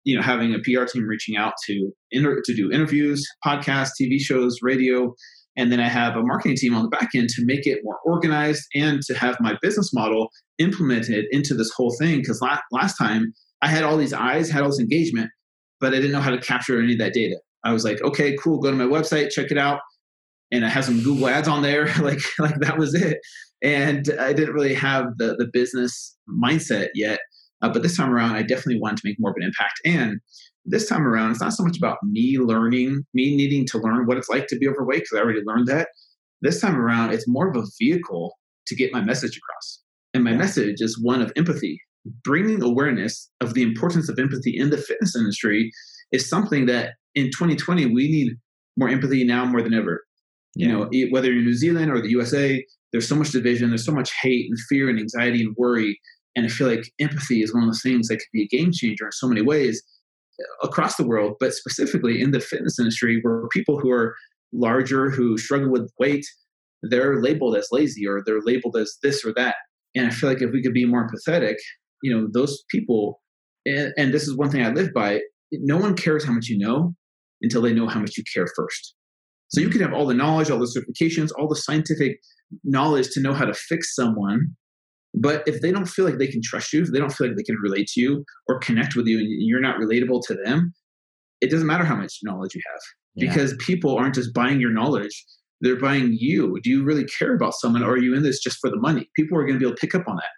you 0.03 0.15
know, 0.15 0.21
having 0.21 0.53
a 0.53 0.59
PR 0.59 0.85
team 0.85 1.03
reaching 1.03 1.37
out 1.37 1.53
to 1.67 1.91
inter- 2.11 2.41
to 2.43 2.55
do 2.55 2.71
interviews, 2.71 3.25
podcasts, 3.45 3.91
TV 4.01 4.19
shows, 4.19 4.57
radio, 4.61 5.13
and 5.59 5.73
then 5.73 5.81
I 5.81 5.89
have 5.89 6.15
a 6.15 6.23
marketing 6.23 6.55
team 6.55 6.73
on 6.73 6.83
the 6.83 6.89
back 6.89 7.09
end 7.13 7.27
to 7.31 7.43
make 7.43 7.67
it 7.67 7.79
more 7.83 7.97
organized 8.05 8.65
and 8.73 9.01
to 9.01 9.13
have 9.13 9.35
my 9.41 9.57
business 9.61 9.93
model 9.93 10.29
implemented 10.57 11.25
into 11.31 11.53
this 11.53 11.69
whole 11.75 11.93
thing. 11.99 12.19
Because 12.19 12.41
la- 12.41 12.61
last 12.71 12.95
time 12.97 13.33
I 13.61 13.67
had 13.67 13.83
all 13.83 13.97
these 13.97 14.13
eyes, 14.13 14.49
had 14.49 14.63
all 14.63 14.69
this 14.69 14.79
engagement, 14.79 15.29
but 15.81 15.93
I 15.93 15.97
didn't 15.97 16.13
know 16.13 16.21
how 16.21 16.31
to 16.31 16.39
capture 16.39 16.81
any 16.81 16.93
of 16.93 16.99
that 16.99 17.13
data. 17.13 17.35
I 17.65 17.73
was 17.73 17.83
like, 17.83 18.01
okay, 18.01 18.37
cool, 18.37 18.59
go 18.59 18.71
to 18.71 18.77
my 18.77 18.85
website, 18.85 19.31
check 19.31 19.51
it 19.51 19.57
out. 19.57 19.81
And 20.49 20.65
I 20.65 20.69
have 20.69 20.85
some 20.85 21.03
Google 21.03 21.27
ads 21.27 21.49
on 21.49 21.61
there. 21.61 21.93
like, 22.01 22.21
like 22.39 22.55
that 22.61 22.77
was 22.77 22.95
it. 22.95 23.17
And 23.61 24.09
I 24.17 24.31
didn't 24.31 24.53
really 24.53 24.73
have 24.75 25.07
the, 25.17 25.35
the 25.37 25.49
business 25.51 26.15
mindset 26.41 26.87
yet. 26.95 27.19
Uh, 27.61 27.69
but 27.69 27.83
this 27.83 27.97
time 27.97 28.13
around, 28.13 28.35
I 28.35 28.41
definitely 28.41 28.79
wanted 28.79 28.97
to 28.97 29.07
make 29.07 29.17
more 29.19 29.31
of 29.31 29.37
an 29.37 29.43
impact. 29.43 29.79
And 29.85 30.19
this 30.65 30.87
time 30.87 31.05
around, 31.05 31.31
it's 31.31 31.41
not 31.41 31.53
so 31.53 31.63
much 31.63 31.77
about 31.77 31.97
me 32.03 32.37
learning, 32.37 33.05
me 33.13 33.35
needing 33.35 33.65
to 33.67 33.79
learn 33.79 34.05
what 34.05 34.17
it's 34.17 34.29
like 34.29 34.47
to 34.47 34.57
be 34.57 34.67
overweight, 34.67 35.01
because 35.03 35.17
I 35.17 35.21
already 35.21 35.41
learned 35.45 35.67
that. 35.67 35.89
This 36.41 36.61
time 36.61 36.77
around, 36.77 37.11
it's 37.11 37.27
more 37.27 37.49
of 37.49 37.55
a 37.55 37.65
vehicle 37.79 38.33
to 38.67 38.75
get 38.75 38.93
my 38.93 39.01
message 39.01 39.37
across. 39.37 39.81
And 40.13 40.23
my 40.23 40.33
message 40.33 40.77
is 40.79 40.99
one 41.01 41.21
of 41.21 41.33
empathy. 41.35 41.81
Bringing 42.23 42.61
awareness 42.61 43.29
of 43.41 43.53
the 43.53 43.61
importance 43.61 44.09
of 44.09 44.17
empathy 44.17 44.57
in 44.57 44.69
the 44.69 44.77
fitness 44.77 45.15
industry 45.15 45.71
is 46.11 46.29
something 46.29 46.65
that 46.67 46.93
in 47.15 47.25
2020 47.25 47.87
we 47.87 48.09
need 48.09 48.33
more 48.77 48.89
empathy 48.89 49.23
now 49.23 49.45
more 49.45 49.61
than 49.61 49.73
ever. 49.73 50.03
You 50.55 50.67
know, 50.67 50.89
whether 51.11 51.27
you're 51.27 51.39
in 51.39 51.45
New 51.45 51.53
Zealand 51.53 51.91
or 51.91 52.01
the 52.01 52.09
USA, 52.09 52.63
there's 52.91 53.07
so 53.07 53.15
much 53.15 53.31
division, 53.31 53.69
there's 53.69 53.85
so 53.85 53.91
much 53.91 54.11
hate 54.21 54.47
and 54.49 54.57
fear 54.67 54.89
and 54.89 54.99
anxiety 54.99 55.41
and 55.43 55.55
worry. 55.57 55.99
And 56.35 56.45
I 56.45 56.49
feel 56.49 56.67
like 56.67 56.91
empathy 56.99 57.41
is 57.41 57.53
one 57.53 57.63
of 57.63 57.69
those 57.69 57.81
things 57.81 58.07
that 58.07 58.17
could 58.17 58.31
be 58.33 58.43
a 58.43 58.47
game 58.47 58.71
changer 58.71 59.05
in 59.05 59.11
so 59.11 59.27
many 59.27 59.41
ways 59.41 59.81
across 60.63 60.95
the 60.95 61.05
world, 61.05 61.35
but 61.39 61.53
specifically 61.53 62.21
in 62.21 62.31
the 62.31 62.39
fitness 62.39 62.79
industry, 62.79 63.19
where 63.21 63.47
people 63.49 63.79
who 63.79 63.91
are 63.91 64.15
larger, 64.53 65.09
who 65.09 65.37
struggle 65.37 65.71
with 65.71 65.91
weight, 65.99 66.25
they're 66.83 67.21
labeled 67.21 67.57
as 67.57 67.67
lazy 67.71 68.07
or 68.07 68.21
they're 68.25 68.41
labeled 68.41 68.77
as 68.77 68.97
this 69.03 69.25
or 69.25 69.33
that. 69.35 69.55
And 69.95 70.07
I 70.07 70.11
feel 70.11 70.29
like 70.29 70.41
if 70.41 70.51
we 70.51 70.61
could 70.61 70.73
be 70.73 70.85
more 70.85 71.07
empathetic, 71.07 71.55
you 72.03 72.15
know, 72.15 72.27
those 72.31 72.63
people, 72.69 73.21
and, 73.65 73.93
and 73.97 74.13
this 74.13 74.27
is 74.27 74.37
one 74.37 74.49
thing 74.49 74.63
I 74.63 74.69
live 74.69 74.93
by 74.93 75.19
no 75.51 75.77
one 75.77 75.95
cares 75.95 76.23
how 76.23 76.31
much 76.31 76.47
you 76.47 76.57
know 76.57 76.93
until 77.41 77.61
they 77.61 77.73
know 77.73 77.87
how 77.87 77.99
much 77.99 78.17
you 78.17 78.23
care 78.33 78.47
first. 78.55 78.95
So 79.49 79.59
you 79.59 79.67
mm-hmm. 79.67 79.79
can 79.79 79.89
have 79.89 79.93
all 79.93 80.05
the 80.05 80.13
knowledge, 80.13 80.49
all 80.49 80.59
the 80.59 80.65
certifications, 80.65 81.31
all 81.37 81.47
the 81.47 81.55
scientific 81.55 82.19
knowledge 82.63 83.09
to 83.11 83.19
know 83.19 83.33
how 83.33 83.45
to 83.45 83.53
fix 83.53 83.95
someone. 83.95 84.55
But 85.13 85.43
if 85.47 85.61
they 85.61 85.71
don't 85.71 85.87
feel 85.87 86.05
like 86.05 86.17
they 86.17 86.27
can 86.27 86.41
trust 86.43 86.71
you, 86.71 86.83
if 86.83 86.91
they 86.91 86.99
don't 86.99 87.11
feel 87.11 87.27
like 87.27 87.37
they 87.37 87.43
can 87.43 87.57
relate 87.57 87.87
to 87.89 88.01
you 88.01 88.23
or 88.47 88.59
connect 88.59 88.95
with 88.95 89.07
you 89.07 89.19
and 89.19 89.27
you're 89.29 89.59
not 89.59 89.79
relatable 89.79 90.21
to 90.27 90.35
them, 90.45 90.73
it 91.41 91.49
doesn't 91.49 91.67
matter 91.67 91.83
how 91.83 91.95
much 91.95 92.19
knowledge 92.23 92.53
you 92.53 92.61
have 92.71 92.81
yeah. 93.15 93.27
because 93.27 93.55
people 93.59 93.97
aren't 93.97 94.15
just 94.15 94.33
buying 94.33 94.59
your 94.59 94.71
knowledge, 94.71 95.25
they're 95.61 95.79
buying 95.79 96.15
you. 96.19 96.57
Do 96.63 96.69
you 96.69 96.83
really 96.83 97.05
care 97.05 97.35
about 97.35 97.53
someone 97.55 97.83
or 97.83 97.93
are 97.93 97.97
you 97.97 98.15
in 98.15 98.23
this 98.23 98.39
just 98.39 98.59
for 98.59 98.69
the 98.69 98.79
money? 98.79 99.09
People 99.15 99.37
are 99.37 99.45
going 99.45 99.55
to 99.55 99.59
be 99.59 99.65
able 99.65 99.75
to 99.75 99.81
pick 99.81 99.95
up 99.95 100.07
on 100.07 100.15
that. 100.15 100.29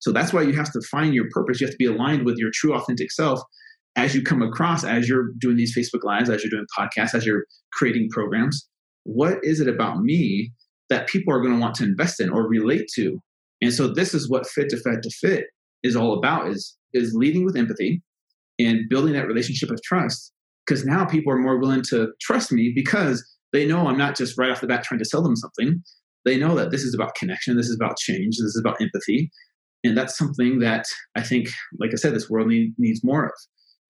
So 0.00 0.12
that's 0.12 0.32
why 0.32 0.42
you 0.42 0.52
have 0.52 0.72
to 0.72 0.80
find 0.90 1.14
your 1.14 1.26
purpose. 1.30 1.60
You 1.60 1.66
have 1.66 1.74
to 1.74 1.78
be 1.78 1.86
aligned 1.86 2.24
with 2.24 2.36
your 2.38 2.50
true, 2.52 2.74
authentic 2.74 3.10
self 3.10 3.40
as 3.96 4.14
you 4.14 4.22
come 4.22 4.42
across, 4.42 4.84
as 4.84 5.08
you're 5.08 5.32
doing 5.38 5.56
these 5.56 5.76
Facebook 5.76 6.04
Lives, 6.04 6.30
as 6.30 6.42
you're 6.42 6.50
doing 6.50 6.66
podcasts, 6.78 7.14
as 7.14 7.26
you're 7.26 7.44
creating 7.72 8.08
programs. 8.10 8.68
What 9.04 9.38
is 9.42 9.60
it 9.60 9.68
about 9.68 10.02
me 10.02 10.52
that 10.88 11.08
people 11.08 11.34
are 11.34 11.40
going 11.40 11.54
to 11.54 11.60
want 11.60 11.74
to 11.76 11.84
invest 11.84 12.20
in 12.20 12.30
or 12.30 12.46
relate 12.46 12.88
to? 12.94 13.20
And 13.60 13.72
so 13.72 13.88
this 13.88 14.14
is 14.14 14.28
what 14.28 14.46
Fit 14.46 14.68
to 14.70 14.76
Fat 14.76 15.02
to 15.02 15.10
Fit 15.10 15.46
is 15.82 15.96
all 15.96 16.16
about: 16.16 16.48
is 16.48 16.76
is 16.94 17.14
leading 17.14 17.44
with 17.44 17.56
empathy 17.56 18.02
and 18.58 18.88
building 18.88 19.14
that 19.14 19.26
relationship 19.26 19.70
of 19.70 19.80
trust. 19.82 20.32
Because 20.66 20.84
now 20.84 21.06
people 21.06 21.32
are 21.32 21.38
more 21.38 21.58
willing 21.58 21.82
to 21.88 22.08
trust 22.20 22.52
me 22.52 22.72
because 22.74 23.26
they 23.52 23.66
know 23.66 23.86
I'm 23.86 23.96
not 23.96 24.16
just 24.16 24.36
right 24.36 24.50
off 24.50 24.60
the 24.60 24.66
bat 24.66 24.84
trying 24.84 24.98
to 24.98 25.04
sell 25.04 25.22
them 25.22 25.36
something. 25.36 25.82
They 26.24 26.36
know 26.36 26.54
that 26.56 26.70
this 26.70 26.82
is 26.82 26.94
about 26.94 27.14
connection, 27.14 27.56
this 27.56 27.68
is 27.68 27.76
about 27.76 27.96
change, 27.96 28.36
this 28.36 28.54
is 28.54 28.60
about 28.62 28.80
empathy. 28.80 29.30
And 29.84 29.96
that's 29.96 30.18
something 30.18 30.58
that 30.58 30.84
I 31.16 31.22
think, 31.22 31.48
like 31.80 31.90
I 31.92 31.96
said, 31.96 32.14
this 32.14 32.28
world 32.28 32.48
need, 32.48 32.74
needs 32.76 33.02
more 33.02 33.26
of. 33.26 33.32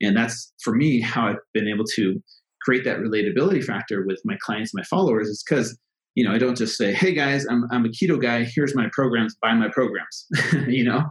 And 0.00 0.16
that's 0.16 0.52
for 0.62 0.74
me 0.74 1.00
how 1.00 1.28
I've 1.28 1.37
been 1.54 1.66
able 1.66 1.85
to 1.96 2.22
create 2.62 2.85
that 2.85 2.98
relatability 2.98 3.64
factor 3.64 4.04
with 4.07 4.20
my 4.24 4.37
clients, 4.40 4.72
my 4.74 4.83
followers, 4.85 5.28
is 5.28 5.42
because 5.48 5.76
you 6.18 6.24
know 6.24 6.33
I 6.33 6.38
don't 6.38 6.57
just 6.57 6.76
say, 6.76 6.92
"Hey 6.92 7.12
guys, 7.12 7.46
I'm 7.46 7.62
I'm 7.70 7.85
a 7.85 7.88
keto 7.90 8.20
guy. 8.20 8.42
Here's 8.42 8.74
my 8.74 8.88
programs. 8.92 9.37
Buy 9.40 9.54
my 9.54 9.68
programs." 9.68 10.26
you 10.66 10.83
know, 10.83 11.04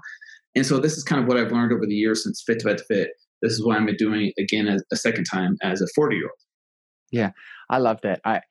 and 0.54 0.66
so 0.66 0.82
this 0.82 0.98
is 0.98 1.04
kind 1.06 1.22
of 1.22 1.30
what 1.30 1.38
I've 1.38 1.54
learned 1.54 1.72
over 1.72 1.86
the 1.86 1.96
years 1.96 2.26
since 2.26 2.44
Fit 2.46 2.60
to 2.60 2.68
Fat 2.68 2.80
to 2.80 2.84
Fit. 2.84 3.12
This 3.42 3.54
is 3.54 3.66
what 3.66 3.78
I'm 3.78 3.88
doing 3.98 4.34
again 4.38 4.68
a, 4.68 4.80
a 4.92 4.98
second 4.98 5.24
time 5.24 5.56
as 5.64 5.82
a 5.82 5.88
40 5.96 6.18
year 6.18 6.26
old. 6.26 6.32
Yeah, 7.10 7.32
I 7.70 7.78
love 7.78 8.00
that. 8.04 8.20
I 8.26 8.42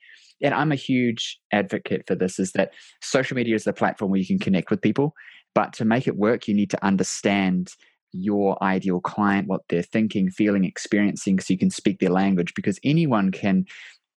and 0.43 0.55
I'm 0.55 0.73
a 0.73 0.77
huge 0.77 1.39
advocate 1.53 2.05
for 2.07 2.15
this. 2.15 2.39
Is 2.39 2.53
that 2.53 2.73
social 3.03 3.35
media 3.35 3.55
is 3.55 3.65
the 3.65 3.75
platform 3.75 4.11
where 4.11 4.21
you 4.21 4.27
can 4.27 4.39
connect 4.39 4.71
with 4.71 4.81
people, 4.81 5.13
but 5.55 5.75
to 5.75 5.85
make 5.85 6.09
it 6.09 6.17
work, 6.17 6.49
you 6.49 6.55
need 6.55 6.71
to 6.71 6.83
understand 6.83 7.69
your 8.13 8.57
ideal 8.65 9.01
client, 9.01 9.47
what 9.47 9.61
they're 9.69 9.83
thinking, 9.83 10.31
feeling, 10.31 10.65
experiencing, 10.65 11.39
so 11.39 11.53
you 11.53 11.59
can 11.59 11.69
speak 11.69 11.99
their 11.99 12.09
language. 12.09 12.55
Because 12.55 12.79
anyone 12.83 13.31
can 13.31 13.67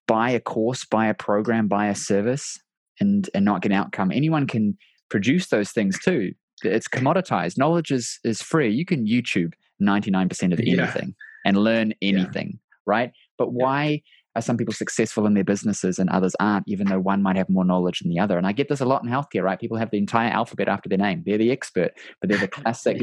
buy 0.09 0.31
a 0.31 0.39
course, 0.39 0.85
buy 0.85 1.05
a 1.05 1.13
program, 1.13 1.67
buy 1.67 1.87
a 1.87 1.95
service, 1.95 2.59
and 2.99 3.29
and 3.35 3.45
not 3.45 3.61
get 3.61 3.71
an 3.71 3.77
outcome. 3.77 4.11
Anyone 4.11 4.47
can 4.47 4.75
produce 5.09 5.47
those 5.47 5.71
things 5.71 5.99
too. 5.99 6.33
It's 6.63 6.87
commoditized. 6.87 7.57
Knowledge 7.57 7.91
is 7.91 8.19
is 8.23 8.41
free. 8.41 8.73
You 8.73 8.85
can 8.85 9.05
YouTube 9.05 9.53
ninety 9.79 10.09
nine 10.09 10.27
percent 10.27 10.51
of 10.51 10.59
anything 10.59 11.15
yeah. 11.15 11.45
and 11.45 11.57
learn 11.57 11.93
anything, 12.01 12.53
yeah. 12.53 12.77
right? 12.85 13.11
But 13.37 13.49
yeah. 13.49 13.65
why? 13.65 14.01
are 14.35 14.43
some 14.43 14.57
people 14.57 14.73
successful 14.73 15.25
in 15.25 15.33
their 15.33 15.43
businesses 15.43 15.97
and 15.97 16.07
others 16.11 16.35
aren't, 16.39 16.63
even 16.67 16.87
though 16.87 16.99
one 16.99 17.21
might 17.21 17.35
have 17.35 17.49
more 17.49 17.65
knowledge 17.65 17.99
than 17.99 18.11
the 18.11 18.19
other. 18.19 18.37
And 18.37 18.45
I 18.45 18.51
get 18.51 18.69
this 18.69 18.79
a 18.79 18.85
lot 18.85 19.03
in 19.03 19.09
healthcare, 19.09 19.41
right? 19.41 19.59
People 19.59 19.77
have 19.77 19.89
the 19.89 19.97
entire 19.97 20.29
alphabet 20.29 20.69
after 20.69 20.87
their 20.87 20.99
name. 20.99 21.23
They're 21.25 21.39
the 21.39 21.51
expert, 21.51 21.93
but 22.21 22.29
they're 22.29 22.37
the 22.37 22.47
classic 22.59 23.01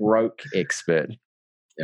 broke 0.00 0.42
expert. 0.52 1.10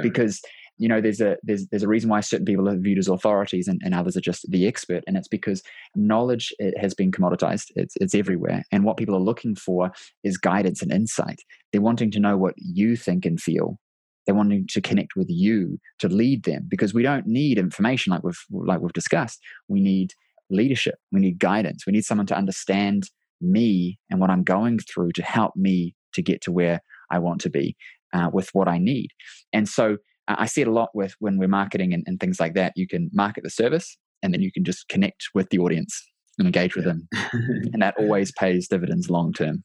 Because 0.02 0.42
you 0.80 0.88
know 0.88 1.00
there's 1.00 1.20
a 1.20 1.36
there's 1.42 1.66
there's 1.68 1.82
a 1.82 1.88
reason 1.88 2.10
why 2.10 2.20
certain 2.20 2.46
people 2.46 2.68
are 2.68 2.76
viewed 2.76 2.98
as 2.98 3.08
authorities 3.08 3.68
and, 3.68 3.80
and 3.84 3.94
others 3.94 4.16
are 4.16 4.20
just 4.20 4.50
the 4.50 4.66
expert 4.66 5.04
and 5.06 5.16
it's 5.16 5.28
because 5.28 5.62
knowledge 5.94 6.52
it 6.58 6.76
has 6.78 6.94
been 6.94 7.12
commoditized 7.12 7.66
it's 7.76 7.94
it's 8.00 8.14
everywhere 8.14 8.64
and 8.72 8.84
what 8.84 8.96
people 8.96 9.14
are 9.14 9.20
looking 9.20 9.54
for 9.54 9.92
is 10.24 10.36
guidance 10.38 10.82
and 10.82 10.92
insight 10.92 11.40
they're 11.72 11.80
wanting 11.80 12.10
to 12.10 12.20
know 12.20 12.36
what 12.36 12.54
you 12.56 12.96
think 12.96 13.24
and 13.24 13.40
feel 13.40 13.78
they're 14.26 14.34
wanting 14.34 14.66
to 14.68 14.80
connect 14.80 15.16
with 15.16 15.28
you 15.28 15.78
to 15.98 16.08
lead 16.08 16.44
them 16.44 16.66
because 16.68 16.94
we 16.94 17.02
don't 17.02 17.26
need 17.26 17.58
information 17.58 18.12
like 18.12 18.22
we've 18.22 18.44
like 18.50 18.80
we've 18.80 18.92
discussed. 18.92 19.40
We 19.68 19.80
need 19.80 20.12
leadership. 20.50 20.96
We 21.10 21.20
need 21.20 21.38
guidance. 21.38 21.84
We 21.86 21.92
need 21.92 22.04
someone 22.04 22.26
to 22.28 22.36
understand 22.36 23.10
me 23.40 23.98
and 24.10 24.20
what 24.20 24.30
I'm 24.30 24.44
going 24.44 24.78
through 24.78 25.12
to 25.12 25.22
help 25.22 25.56
me 25.56 25.94
to 26.12 26.22
get 26.22 26.42
to 26.42 26.52
where 26.52 26.80
I 27.10 27.18
want 27.18 27.40
to 27.42 27.50
be 27.50 27.76
uh, 28.12 28.30
with 28.32 28.50
what 28.52 28.68
I 28.68 28.78
need. 28.78 29.10
And 29.52 29.68
so 29.68 29.96
I 30.38 30.46
see 30.46 30.60
it 30.60 30.68
a 30.68 30.72
lot 30.72 30.90
with 30.94 31.14
when 31.18 31.38
we're 31.38 31.48
marketing 31.48 31.92
and, 31.92 32.04
and, 32.06 32.20
things 32.20 32.38
like 32.40 32.54
that. 32.54 32.72
You 32.76 32.86
can 32.86 33.10
market 33.12 33.44
the 33.44 33.50
service 33.50 33.96
and 34.22 34.32
then 34.32 34.42
you 34.42 34.52
can 34.52 34.64
just 34.64 34.88
connect 34.88 35.28
with 35.34 35.48
the 35.50 35.58
audience 35.58 36.02
and 36.38 36.46
engage 36.46 36.76
with 36.76 36.84
them. 36.84 37.08
and 37.32 37.82
that 37.82 37.94
always 37.98 38.32
pays 38.32 38.68
dividends 38.68 39.10
long 39.10 39.32
term 39.32 39.62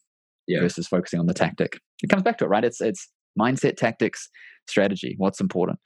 yeah. 0.47 0.61
versus 0.61 0.87
focusing 0.87 1.19
on 1.19 1.27
the 1.27 1.33
tactic. 1.33 1.79
It 2.03 2.09
comes 2.09 2.23
back 2.23 2.37
to 2.39 2.45
it, 2.45 2.49
right? 2.49 2.63
It's 2.63 2.81
it's 2.81 3.09
mindset, 3.39 3.77
tactics, 3.77 4.29
strategy. 4.67 5.15
What's 5.17 5.39
important? 5.39 5.79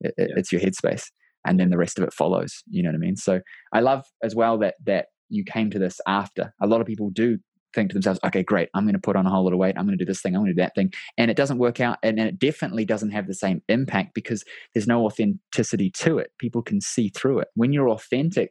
It, 0.00 0.14
yeah. 0.18 0.26
It's 0.36 0.52
your 0.52 0.60
headspace, 0.60 1.04
and 1.46 1.58
then 1.58 1.70
the 1.70 1.78
rest 1.78 1.98
of 1.98 2.04
it 2.04 2.12
follows. 2.12 2.62
You 2.68 2.82
know 2.82 2.90
what 2.90 2.96
I 2.96 2.98
mean? 2.98 3.16
So 3.16 3.40
I 3.72 3.80
love 3.80 4.04
as 4.22 4.34
well 4.34 4.58
that 4.58 4.74
that 4.84 5.06
you 5.28 5.44
came 5.44 5.70
to 5.70 5.78
this 5.78 6.00
after. 6.06 6.52
A 6.60 6.66
lot 6.66 6.80
of 6.80 6.86
people 6.86 7.10
do 7.10 7.38
think 7.76 7.90
to 7.90 7.94
themselves, 7.94 8.18
okay, 8.24 8.42
great, 8.42 8.68
I'm 8.74 8.84
going 8.84 8.94
to 8.94 9.00
put 9.00 9.14
on 9.14 9.26
a 9.26 9.30
whole 9.30 9.44
lot 9.44 9.52
of 9.52 9.58
weight. 9.60 9.74
I'm 9.76 9.86
going 9.86 9.96
to 9.96 10.04
do 10.04 10.08
this 10.08 10.20
thing. 10.20 10.34
I'm 10.34 10.40
going 10.40 10.50
to 10.50 10.54
do 10.54 10.62
that 10.62 10.74
thing. 10.74 10.92
And 11.16 11.30
it 11.30 11.36
doesn't 11.36 11.58
work 11.58 11.78
out. 11.78 11.98
And, 12.02 12.18
and, 12.18 12.28
it 12.28 12.38
definitely 12.40 12.84
doesn't 12.84 13.10
have 13.10 13.28
the 13.28 13.34
same 13.34 13.62
impact 13.68 14.14
because 14.14 14.42
there's 14.74 14.88
no 14.88 15.04
authenticity 15.04 15.92
to 15.98 16.18
it. 16.18 16.30
People 16.40 16.62
can 16.62 16.80
see 16.80 17.10
through 17.10 17.38
it. 17.38 17.48
When 17.54 17.72
you're 17.72 17.90
authentic 17.90 18.50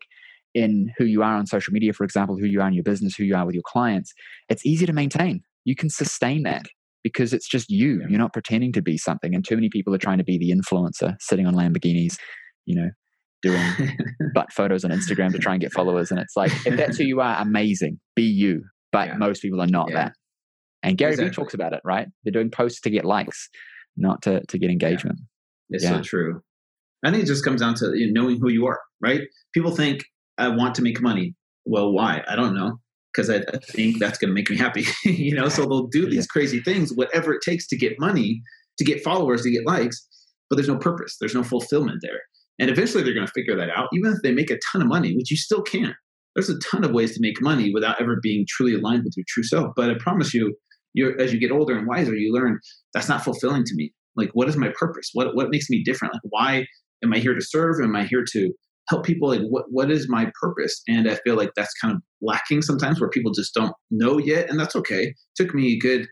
in 0.53 0.91
who 0.97 1.03
you 1.03 1.21
are 1.21 1.35
on 1.35 1.47
social 1.47 1.73
media, 1.73 1.91
for 1.91 2.05
example, 2.05 2.38
who 2.38 2.45
you 2.45 2.61
are 2.61 2.67
in 2.67 2.73
your 2.73 2.83
business, 2.83 3.15
who 3.15 3.25
you 3.25 3.35
are 3.35 3.45
with 3.45 3.55
your 3.55 3.63
clients, 3.65 4.13
it's 4.47 4.65
easy 4.65 4.85
to 4.85 4.93
maintain. 4.93 5.41
You 5.65 5.75
can 5.75 5.89
sustain 5.89 6.43
that 6.43 6.67
because 7.03 7.33
it's 7.33 7.47
just 7.47 7.69
you. 7.69 8.03
You're 8.07 8.19
not 8.19 8.33
pretending 8.33 8.71
to 8.73 8.81
be 8.81 8.97
something. 8.97 9.35
And 9.35 9.45
too 9.45 9.55
many 9.55 9.69
people 9.69 9.93
are 9.93 9.99
trying 9.99 10.19
to 10.19 10.23
be 10.23 10.38
the 10.38 10.51
influencer, 10.51 11.15
sitting 11.19 11.45
on 11.45 11.53
Lamborghinis, 11.53 12.17
you 12.65 12.75
know, 12.75 12.89
doing 13.41 13.63
butt 14.33 14.51
photos 14.51 14.83
on 14.83 14.91
Instagram 14.91 15.31
to 15.31 15.38
try 15.38 15.53
and 15.53 15.61
get 15.61 15.71
followers. 15.71 16.09
And 16.09 16.19
it's 16.19 16.35
like, 16.35 16.51
if 16.65 16.77
that's 16.77 16.97
who 16.97 17.03
you 17.03 17.21
are, 17.21 17.39
amazing. 17.39 17.99
Be 18.15 18.23
you. 18.23 18.63
But 18.95 19.10
yeah. 19.10 19.17
most 19.17 19.41
people 19.41 19.62
are 19.62 19.67
not 19.67 19.89
yeah. 19.89 19.95
that. 19.95 20.13
And 20.84 20.97
Gary 20.97 21.12
exactly. 21.12 21.29
Vee 21.29 21.36
talks 21.36 21.53
about 21.53 21.73
it, 21.73 21.81
right? 21.84 22.08
They're 22.23 22.31
doing 22.31 22.49
posts 22.49 22.79
to 22.81 22.89
get 22.89 23.03
likes, 23.03 23.49
not 23.97 24.21
to, 24.21 24.41
to 24.45 24.58
get 24.58 24.69
engagement. 24.69 25.19
It's 25.69 25.84
so 25.84 26.01
true. 26.01 26.41
I 27.03 27.12
think 27.12 27.23
it 27.23 27.27
just 27.27 27.43
comes 27.43 27.60
down 27.60 27.75
to 27.75 27.91
you 27.93 28.13
know, 28.13 28.21
knowing 28.21 28.39
who 28.39 28.49
you 28.49 28.65
are, 28.67 28.79
right? 29.01 29.21
People 29.53 29.71
think 29.71 30.05
I 30.38 30.47
want 30.47 30.75
to 30.75 30.81
make 30.81 31.01
money. 31.01 31.36
Well, 31.65 31.91
why? 31.91 32.23
I 32.25 32.38
don't 32.38 32.55
know. 32.55 32.79
Because 33.13 33.29
I, 33.29 33.38
I, 33.38 33.58
think 33.71 33.99
that's 33.99 34.17
going 34.17 34.29
to 34.29 34.34
make 34.34 34.49
me 34.49 34.55
happy. 34.55 34.86
you 35.03 35.36
know, 35.36 35.49
so 35.49 35.63
they'll 35.63 35.88
do 35.88 36.10
these 36.10 36.27
crazy 36.27 36.62
things, 36.62 36.93
whatever 36.93 37.34
it 37.34 37.41
takes 37.43 37.67
to 37.67 37.77
get 37.77 37.99
money, 37.99 38.41
to 38.77 38.86
get 38.86 39.03
followers, 39.03 39.41
to 39.41 39.51
get 39.51 39.65
likes, 39.65 40.08
but 40.49 40.55
there's 40.55 40.69
no 40.69 40.77
purpose. 40.77 41.17
There's 41.19 41.36
no 41.36 41.43
fulfillment 41.43 41.99
there. 42.01 42.21
And 42.60 42.69
eventually 42.69 43.03
they're 43.03 43.13
going 43.13 43.27
to 43.27 43.34
figure 43.34 43.58
that 43.58 43.69
out, 43.69 43.89
even 43.93 44.13
if 44.13 44.19
they 44.21 44.31
make 44.31 44.51
a 44.51 44.60
ton 44.71 44.81
of 44.81 44.88
money, 44.88 45.15
which 45.15 45.31
you 45.31 45.38
still 45.38 45.62
can. 45.62 45.95
There's 46.35 46.49
a 46.49 46.59
ton 46.59 46.83
of 46.83 46.91
ways 46.91 47.13
to 47.13 47.21
make 47.21 47.41
money 47.41 47.71
without 47.73 47.99
ever 48.01 48.19
being 48.21 48.45
truly 48.47 48.73
aligned 48.73 49.03
with 49.03 49.13
your 49.15 49.25
true 49.27 49.43
self. 49.43 49.73
But 49.75 49.89
I 49.89 49.95
promise 49.99 50.33
you, 50.33 50.55
you're, 50.93 51.19
as 51.19 51.33
you 51.33 51.39
get 51.39 51.51
older 51.51 51.77
and 51.77 51.87
wiser, 51.87 52.15
you 52.15 52.33
learn 52.33 52.59
that's 52.93 53.09
not 53.09 53.23
fulfilling 53.23 53.63
to 53.63 53.75
me. 53.75 53.93
Like, 54.15 54.31
what 54.33 54.47
is 54.49 54.57
my 54.57 54.71
purpose? 54.77 55.09
What 55.13 55.35
what 55.35 55.49
makes 55.49 55.69
me 55.69 55.83
different? 55.83 56.13
Like, 56.13 56.21
why 56.29 56.65
am 57.03 57.13
I 57.13 57.19
here 57.19 57.33
to 57.33 57.41
serve? 57.41 57.81
Am 57.81 57.95
I 57.95 58.05
here 58.05 58.23
to 58.31 58.51
help 58.89 59.05
people? 59.05 59.29
Like, 59.29 59.41
what 59.49 59.65
what 59.69 59.91
is 59.91 60.07
my 60.09 60.31
purpose? 60.39 60.81
And 60.87 61.09
I 61.09 61.15
feel 61.15 61.35
like 61.35 61.51
that's 61.55 61.73
kind 61.81 61.95
of 61.95 62.01
lacking 62.21 62.61
sometimes, 62.61 62.99
where 62.99 63.09
people 63.09 63.33
just 63.33 63.53
don't 63.53 63.73
know 63.91 64.17
yet, 64.17 64.49
and 64.49 64.59
that's 64.59 64.75
okay. 64.75 65.07
It 65.07 65.15
took 65.35 65.53
me 65.53 65.73
a 65.73 65.79
good 65.79 66.07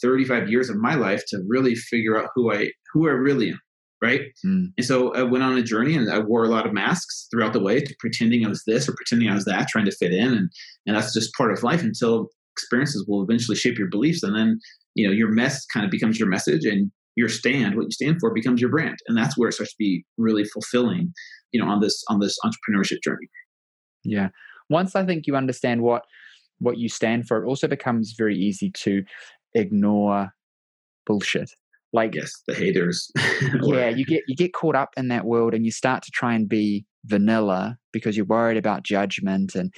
35 0.00 0.48
years 0.48 0.70
of 0.70 0.76
my 0.76 0.94
life 0.94 1.24
to 1.28 1.42
really 1.48 1.74
figure 1.74 2.16
out 2.16 2.30
who 2.34 2.52
I 2.52 2.70
who 2.92 3.08
I 3.08 3.12
really 3.12 3.50
am 3.50 3.58
right? 4.02 4.22
Mm. 4.44 4.72
And 4.76 4.86
so 4.86 5.14
I 5.14 5.22
went 5.22 5.44
on 5.44 5.56
a 5.56 5.62
journey 5.62 5.96
and 5.96 6.10
I 6.10 6.18
wore 6.18 6.44
a 6.44 6.48
lot 6.48 6.66
of 6.66 6.72
masks 6.72 7.26
throughout 7.30 7.52
the 7.52 7.60
way, 7.60 7.84
pretending 7.98 8.44
I 8.44 8.48
was 8.48 8.62
this 8.66 8.88
or 8.88 8.94
pretending 8.94 9.28
I 9.28 9.34
was 9.34 9.44
that, 9.46 9.68
trying 9.68 9.86
to 9.86 9.92
fit 9.92 10.12
in, 10.12 10.32
and 10.32 10.50
and 10.86 10.96
that's 10.96 11.12
just 11.12 11.34
part 11.34 11.52
of 11.52 11.62
life 11.62 11.82
until 11.82 12.28
experiences 12.54 13.04
will 13.06 13.22
eventually 13.22 13.56
shape 13.56 13.78
your 13.78 13.88
beliefs, 13.88 14.22
and 14.22 14.36
then 14.36 14.58
you 14.94 15.06
know 15.06 15.12
your 15.12 15.28
mess 15.28 15.64
kind 15.66 15.84
of 15.84 15.90
becomes 15.90 16.18
your 16.18 16.28
message, 16.28 16.64
and 16.64 16.90
your 17.16 17.28
stand, 17.28 17.74
what 17.76 17.84
you 17.84 17.90
stand 17.90 18.18
for, 18.20 18.32
becomes 18.32 18.60
your 18.60 18.70
brand, 18.70 18.96
and 19.08 19.16
that's 19.16 19.36
where 19.36 19.48
it 19.48 19.52
starts 19.52 19.72
to 19.72 19.78
be 19.78 20.04
really 20.16 20.44
fulfilling, 20.44 21.12
you 21.52 21.60
know, 21.60 21.68
on 21.68 21.80
this 21.80 22.02
on 22.08 22.20
this 22.20 22.36
entrepreneurship 22.44 23.02
journey. 23.02 23.28
Yeah, 24.04 24.28
once 24.70 24.94
I 24.94 25.04
think 25.04 25.26
you 25.26 25.36
understand 25.36 25.82
what 25.82 26.02
what 26.60 26.78
you 26.78 26.88
stand 26.88 27.26
for, 27.26 27.42
it 27.42 27.46
also 27.46 27.68
becomes 27.68 28.14
very 28.16 28.36
easy 28.36 28.70
to 28.70 29.02
ignore 29.54 30.30
bullshit 31.06 31.50
like 31.92 32.14
yes 32.14 32.32
the 32.46 32.54
haters. 32.54 33.10
Yeah 33.62 33.88
you 33.88 34.04
get 34.04 34.22
you 34.26 34.36
get 34.36 34.52
caught 34.52 34.76
up 34.76 34.90
in 34.96 35.08
that 35.08 35.24
world 35.24 35.54
and 35.54 35.64
you 35.64 35.70
start 35.70 36.02
to 36.04 36.10
try 36.10 36.34
and 36.34 36.48
be 36.48 36.84
vanilla 37.06 37.78
because 37.92 38.16
you're 38.16 38.26
worried 38.26 38.56
about 38.56 38.82
judgment 38.82 39.54
and 39.54 39.72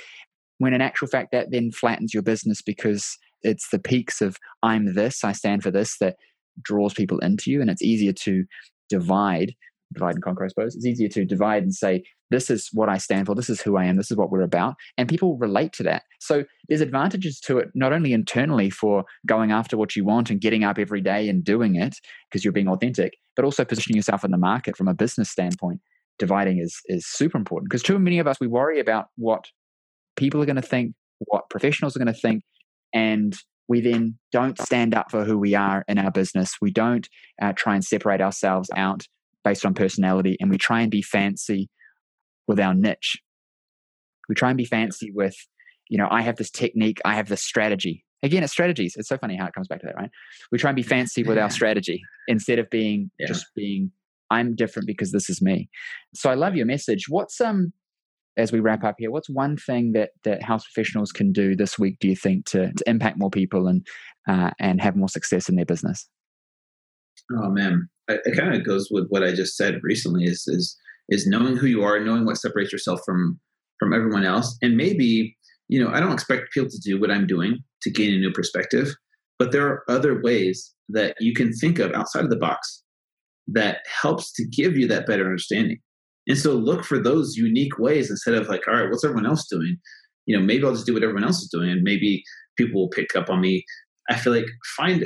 when 0.59 0.75
in 0.75 0.81
actual 0.81 1.07
fact 1.09 1.31
that 1.33 1.51
then 1.51 1.71
flattens 1.71 2.13
your 2.13 2.23
business 2.23 2.63
because 2.63 3.17
it's 3.43 3.69
the 3.71 3.79
peaks 3.79 4.21
of 4.21 4.37
i'm 4.63 4.95
this 4.95 5.23
i 5.23 5.33
stand 5.33 5.63
for 5.63 5.71
this 5.71 5.97
that 5.99 6.17
draws 6.63 6.95
people 6.95 7.19
into 7.19 7.51
you 7.51 7.61
and 7.61 7.71
it's 7.71 7.83
easier 7.83 8.13
to 8.13 8.45
divide 8.89 9.55
divide 9.93 10.15
and 10.15 10.23
conquer, 10.23 10.45
I 10.45 10.49
suppose. 10.49 10.75
It's 10.77 10.87
easier 10.87 11.09
to 11.09 11.25
divide 11.25 11.63
and 11.63 11.75
say, 11.75 12.03
this 12.31 12.49
is 12.49 12.69
what 12.73 12.89
I 12.89 12.99
stand 12.99 13.27
for, 13.27 13.35
this 13.35 13.51
is 13.51 13.61
who 13.61 13.77
I 13.77 13.85
am, 13.85 13.97
this 13.97 14.11
is 14.11 14.17
what 14.17 14.31
we're 14.31 14.43
about. 14.43 14.77
And 14.97 15.09
people 15.09 15.37
relate 15.37 15.73
to 15.75 15.83
that. 15.85 16.05
So 16.21 16.45
there's 16.69 16.81
advantages 16.81 17.41
to 17.41 17.59
it, 17.59 17.71
not 17.75 17.93
only 17.93 18.13
internally 18.13 18.71
for 18.71 19.05
going 19.27 19.51
after 19.51 19.77
what 19.77 19.97
you 19.97 20.05
want 20.05 20.31
and 20.31 20.41
getting 20.41 20.65
up 20.65 20.79
every 20.79 21.01
day 21.01 21.29
and 21.29 21.45
doing 21.45 21.75
it 21.75 21.97
because 22.31 22.45
you're 22.45 22.53
being 22.53 22.69
authentic, 22.69 23.15
but 23.35 23.45
also 23.45 23.65
positioning 23.65 23.97
yourself 23.97 24.25
in 24.25 24.31
the 24.31 24.39
market 24.39 24.77
from 24.77 24.89
a 24.89 24.95
business 24.95 25.29
standpoint. 25.29 25.81
Dividing 26.19 26.59
is 26.59 26.81
is 26.85 27.07
super 27.07 27.39
important 27.39 27.71
because 27.71 27.83
too 27.83 27.99
many 27.99 28.19
of 28.19 28.27
us 28.27 28.39
we 28.41 28.47
worry 28.47 28.79
about 28.79 29.07
what 29.17 29.47
people 30.17 30.43
are 30.43 30.47
going 30.47 30.57
to 30.57 30.63
think, 30.63 30.95
what 31.19 31.49
professionals 31.49 31.97
are 31.97 31.99
going 31.99 32.13
to 32.13 32.21
think, 32.21 32.43
and 32.93 33.39
we 33.69 33.81
then 33.81 34.19
don't 34.31 34.61
stand 34.61 34.95
up 34.95 35.11
for 35.11 35.25
who 35.25 35.39
we 35.39 35.55
are 35.55 35.85
in 35.89 35.97
our 35.97 36.11
business. 36.11 36.57
We 36.61 36.73
don't 36.73 37.09
uh, 37.41 37.55
try 37.55 37.75
and 37.75 37.85
separate 37.85 38.21
ourselves 38.21 38.69
out 38.77 39.07
based 39.45 39.65
on 39.65 39.75
personality 39.75 40.37
and 40.41 40.51
we 40.51 40.59
try 40.59 40.83
and 40.83 40.91
be 40.91 41.03
fancy 41.03 41.69
with 42.47 42.61
our 42.61 42.75
niche. 42.75 43.19
We 44.29 44.35
try 44.35 44.51
and 44.51 44.59
be 44.59 44.65
fancy 44.65 45.11
with, 45.13 45.35
you 45.89 45.99
know, 45.99 46.09
I 46.11 46.23
have 46.23 46.37
this 46.37 46.51
technique, 46.51 47.01
I 47.05 47.15
have 47.15 47.29
this 47.29 47.43
strategy. 47.43 48.05
Again, 48.23 48.43
it's 48.43 48.53
strategies. 48.53 48.97
It's 48.97 49.09
so 49.09 49.17
funny 49.17 49.37
how 49.37 49.47
it 49.47 49.55
comes 49.55 49.67
back 49.67 49.81
to 49.81 49.87
that, 49.87 49.97
right? 49.97 50.11
We 50.53 50.59
try 50.59 50.71
and 50.71 50.77
be 50.77 50.83
fancy 50.83 51.23
with 51.23 51.39
our 51.39 51.51
strategy 51.51 52.03
instead 52.29 52.59
of 52.59 52.69
being 52.69 53.11
yeah. 53.19 53.27
just 53.27 53.47
being, 53.57 53.91
I'm 54.31 54.55
different 54.55 54.87
because 54.87 55.11
this 55.11 55.31
is 55.31 55.41
me. 55.41 55.71
So 56.15 56.31
I 56.31 56.35
love 56.35 56.55
your 56.55 56.67
message. 56.67 57.07
What's 57.09 57.41
um 57.41 57.73
as 58.37 58.53
we 58.53 58.61
wrap 58.61 58.85
up 58.85 58.97
here, 58.99 59.11
what's 59.11 59.29
one 59.29 59.57
thing 59.57 59.93
that 59.93 60.11
that 60.25 60.43
house 60.43 60.65
professionals 60.65 61.13
can 61.13 61.33
do 61.33 61.57
this 61.57 61.79
week? 61.79 61.99
Do 62.01 62.09
you 62.09 62.17
think 62.17 62.47
to, 62.47 62.73
to 62.73 62.85
impact 62.89 63.19
more 63.19 63.31
people 63.31 63.67
and 63.67 63.87
uh, 64.29 64.51
and 64.59 64.81
have 64.81 64.97
more 64.97 65.09
success 65.09 65.49
in 65.49 65.57
their 65.57 65.65
business? 65.65 66.09
Oh 67.33 67.51
man, 67.51 67.89
it 68.09 68.37
kind 68.37 68.55
of 68.55 68.65
goes 68.65 68.89
with 68.91 69.07
what 69.09 69.23
I 69.23 69.33
just 69.33 69.57
said 69.57 69.81
recently 69.83 70.25
is 70.25 70.45
is 70.47 70.77
is 71.09 71.27
knowing 71.27 71.57
who 71.57 71.67
you 71.67 71.83
are, 71.83 72.01
knowing 72.01 72.25
what 72.25 72.39
separates 72.39 72.73
yourself 72.73 73.01
from 73.05 73.39
from 73.79 73.93
everyone 73.93 74.25
else, 74.25 74.57
and 74.63 74.77
maybe 74.77 75.37
you 75.69 75.83
know 75.83 75.91
I 75.91 76.01
don't 76.01 76.13
expect 76.13 76.53
people 76.53 76.71
to 76.71 76.79
do 76.79 77.01
what 77.01 77.11
I'm 77.11 77.27
doing 77.27 77.59
to 77.83 77.91
gain 77.91 78.15
a 78.15 78.19
new 78.19 78.33
perspective, 78.33 78.95
but 79.39 79.53
there 79.53 79.67
are 79.67 79.85
other 79.89 80.21
ways 80.21 80.75
that 80.89 81.15
you 81.21 81.33
can 81.33 81.53
think 81.53 81.79
of 81.79 81.93
outside 81.93 82.25
of 82.25 82.31
the 82.31 82.37
box 82.37 82.83
that 83.47 83.79
helps 83.87 84.33
to 84.33 84.47
give 84.47 84.77
you 84.77 84.87
that 84.89 85.07
better 85.07 85.25
understanding. 85.25 85.79
And 86.29 86.39
so 86.39 86.55
look 86.55 86.85
for 86.85 86.99
those 86.99 87.37
unique 87.37 87.79
ways 87.79 88.11
instead 88.11 88.35
of 88.35 88.49
like, 88.49 88.67
all 88.69 88.75
right, 88.75 88.89
what's 88.89 89.05
everyone 89.05 89.27
else 89.27 89.47
doing? 89.49 89.77
You 90.27 90.39
know, 90.39 90.45
maybe 90.45 90.65
I'll 90.65 90.75
just 90.75 90.87
do 90.87 90.95
what 90.95 91.03
everyone 91.03 91.25
else 91.25 91.43
is 91.43 91.49
doing, 91.49 91.71
and 91.71 91.83
maybe 91.83 92.23
people 92.57 92.81
will 92.81 92.91
pick 92.91 93.17
up 93.17 93.31
on 93.31 93.41
me. 93.41 93.65
I 94.11 94.17
feel 94.17 94.35
like 94.35 94.47
find 94.77 95.05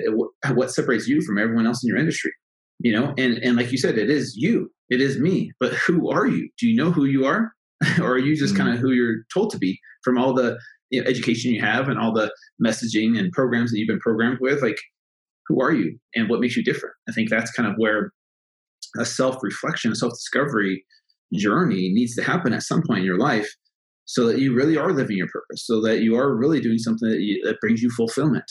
what 0.55 0.73
separates 0.73 1.07
you 1.07 1.21
from 1.23 1.38
everyone 1.38 1.67
else 1.67 1.85
in 1.85 1.88
your 1.88 1.99
industry 1.99 2.33
you 2.81 2.93
know? 2.93 3.14
And 3.19 3.38
and 3.38 3.57
like 3.57 3.73
you 3.73 3.79
said 3.79 3.99
it 3.99 4.11
is 4.11 4.37
you 4.37 4.71
it 4.90 5.01
is 5.01 5.19
me 5.19 5.53
but 5.61 5.73
who 5.73 6.11
are 6.11 6.27
you? 6.27 6.49
Do 6.59 6.69
you 6.69 6.77
know 6.77 6.90
who 6.90 7.05
you 7.05 7.25
are? 7.27 7.53
Or 8.01 8.12
are 8.12 8.19
you 8.19 8.37
just 8.37 8.55
mm-hmm. 8.55 8.62
kind 8.62 8.75
of 8.75 8.81
who 8.81 8.93
you're 8.93 9.25
told 9.33 9.51
to 9.51 9.59
be 9.59 9.79
from 10.05 10.17
all 10.17 10.33
the 10.33 10.57
you 10.90 11.03
know, 11.03 11.09
education 11.09 11.53
you 11.53 11.61
have 11.61 11.88
and 11.88 11.99
all 11.99 12.12
the 12.12 12.33
messaging 12.64 13.19
and 13.19 13.33
programs 13.33 13.71
that 13.71 13.79
you've 13.79 13.88
been 13.88 13.99
programmed 13.99 14.38
with? 14.40 14.62
Like 14.62 14.79
who 15.47 15.61
are 15.61 15.73
you 15.73 15.99
and 16.14 16.29
what 16.29 16.40
makes 16.40 16.57
you 16.57 16.64
different? 16.64 16.95
I 17.09 17.12
think 17.12 17.29
that's 17.31 17.51
kind 17.51 17.69
of 17.69 17.75
where 17.77 18.12
a 18.99 19.05
self-reflection 19.05 19.93
a 19.93 19.97
self-discovery 19.97 20.85
journey 21.35 21.90
needs 21.93 22.14
to 22.14 22.23
happen 22.23 22.53
at 22.53 22.62
some 22.62 22.83
point 22.87 23.01
in 23.01 23.05
your 23.05 23.19
life 23.19 23.51
so 24.07 24.27
that 24.27 24.38
you 24.38 24.55
really 24.55 24.77
are 24.77 24.93
living 24.93 25.17
your 25.17 25.29
purpose 25.29 25.67
so 25.67 25.81
that 25.81 26.01
you 26.01 26.17
are 26.17 26.37
really 26.37 26.61
doing 26.61 26.79
something 26.79 27.09
that, 27.09 27.21
you, 27.21 27.43
that 27.45 27.61
brings 27.61 27.83
you 27.83 27.90
fulfillment 27.90 28.45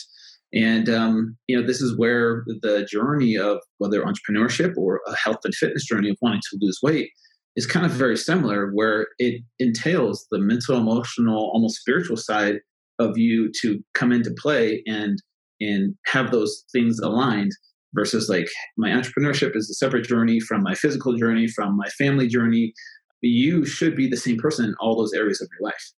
and 0.54 0.88
um, 0.88 1.36
you 1.48 1.60
know, 1.60 1.66
this 1.66 1.82
is 1.82 1.98
where 1.98 2.44
the 2.46 2.86
journey 2.90 3.36
of 3.36 3.58
whether 3.78 4.02
entrepreneurship 4.02 4.74
or 4.76 5.00
a 5.06 5.16
health 5.16 5.38
and 5.44 5.54
fitness 5.54 5.84
journey 5.84 6.10
of 6.10 6.16
wanting 6.22 6.40
to 6.50 6.58
lose 6.60 6.78
weight 6.82 7.10
is 7.56 7.66
kind 7.66 7.84
of 7.84 7.92
very 7.92 8.16
similar, 8.16 8.70
where 8.72 9.08
it 9.18 9.42
entails 9.58 10.26
the 10.30 10.38
mental, 10.38 10.76
emotional, 10.76 11.50
almost 11.52 11.80
spiritual 11.80 12.16
side 12.16 12.60
of 13.00 13.18
you 13.18 13.50
to 13.62 13.80
come 13.94 14.12
into 14.12 14.32
play 14.40 14.82
and 14.86 15.18
and 15.60 15.94
have 16.06 16.30
those 16.30 16.64
things 16.72 17.00
aligned 17.00 17.50
versus 17.92 18.28
like 18.28 18.48
my 18.76 18.90
entrepreneurship 18.90 19.56
is 19.56 19.70
a 19.70 19.74
separate 19.74 20.04
journey 20.04 20.38
from 20.40 20.62
my 20.62 20.74
physical 20.74 21.16
journey 21.16 21.48
from 21.48 21.76
my 21.76 21.88
family 21.98 22.28
journey. 22.28 22.72
You 23.22 23.64
should 23.64 23.96
be 23.96 24.08
the 24.08 24.16
same 24.16 24.36
person 24.36 24.66
in 24.66 24.74
all 24.80 24.96
those 24.96 25.14
areas 25.14 25.40
of 25.40 25.48
your 25.58 25.68
life 25.68 25.92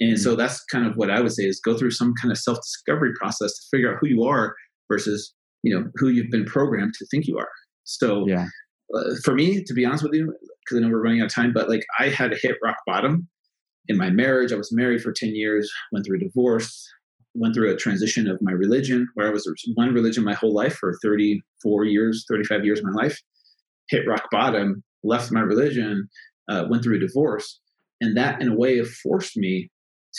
and 0.00 0.18
so 0.18 0.30
mm-hmm. 0.30 0.38
that's 0.38 0.64
kind 0.64 0.86
of 0.86 0.96
what 0.96 1.10
I 1.10 1.20
would 1.20 1.32
say 1.32 1.44
is 1.44 1.60
go 1.60 1.76
through 1.76 1.90
some 1.90 2.14
kind 2.20 2.30
of 2.30 2.38
self 2.38 2.58
discovery 2.58 3.12
process 3.18 3.52
to 3.52 3.66
figure 3.70 3.92
out 3.92 3.98
who 4.00 4.08
you 4.08 4.24
are 4.24 4.54
versus 4.90 5.34
you 5.62 5.74
know 5.74 5.90
who 5.96 6.08
you've 6.08 6.30
been 6.30 6.44
programmed 6.44 6.94
to 6.98 7.06
think 7.06 7.26
you 7.26 7.38
are. 7.38 7.50
So 7.84 8.26
yeah. 8.26 8.46
Uh, 8.94 9.14
for 9.22 9.34
me, 9.34 9.62
to 9.62 9.74
be 9.74 9.84
honest 9.84 10.02
with 10.02 10.14
you, 10.14 10.34
because 10.64 10.78
I 10.78 10.80
know 10.80 10.88
we're 10.90 11.02
running 11.02 11.20
out 11.20 11.26
of 11.26 11.34
time, 11.34 11.52
but 11.52 11.68
like 11.68 11.84
I 11.98 12.08
had 12.08 12.32
hit 12.40 12.56
rock 12.64 12.76
bottom 12.86 13.28
in 13.86 13.98
my 13.98 14.08
marriage. 14.08 14.50
I 14.50 14.56
was 14.56 14.72
married 14.72 15.02
for 15.02 15.12
ten 15.12 15.34
years, 15.34 15.70
went 15.92 16.06
through 16.06 16.16
a 16.16 16.20
divorce, 16.20 16.88
went 17.34 17.54
through 17.54 17.70
a 17.70 17.76
transition 17.76 18.26
of 18.28 18.40
my 18.40 18.52
religion, 18.52 19.06
where 19.12 19.26
I 19.26 19.30
was 19.30 19.46
one 19.74 19.92
religion 19.92 20.24
my 20.24 20.32
whole 20.32 20.54
life 20.54 20.74
for 20.76 20.94
thirty 21.02 21.42
four 21.62 21.84
years, 21.84 22.24
thirty 22.30 22.44
five 22.44 22.64
years 22.64 22.78
of 22.78 22.86
my 22.86 23.02
life. 23.02 23.20
Hit 23.90 24.08
rock 24.08 24.24
bottom, 24.30 24.82
left 25.04 25.32
my 25.32 25.40
religion, 25.40 26.08
uh, 26.48 26.64
went 26.70 26.82
through 26.82 26.96
a 26.96 27.00
divorce, 27.00 27.60
and 28.00 28.16
that 28.16 28.40
in 28.40 28.48
a 28.48 28.56
way 28.56 28.82
forced 28.82 29.36
me 29.36 29.70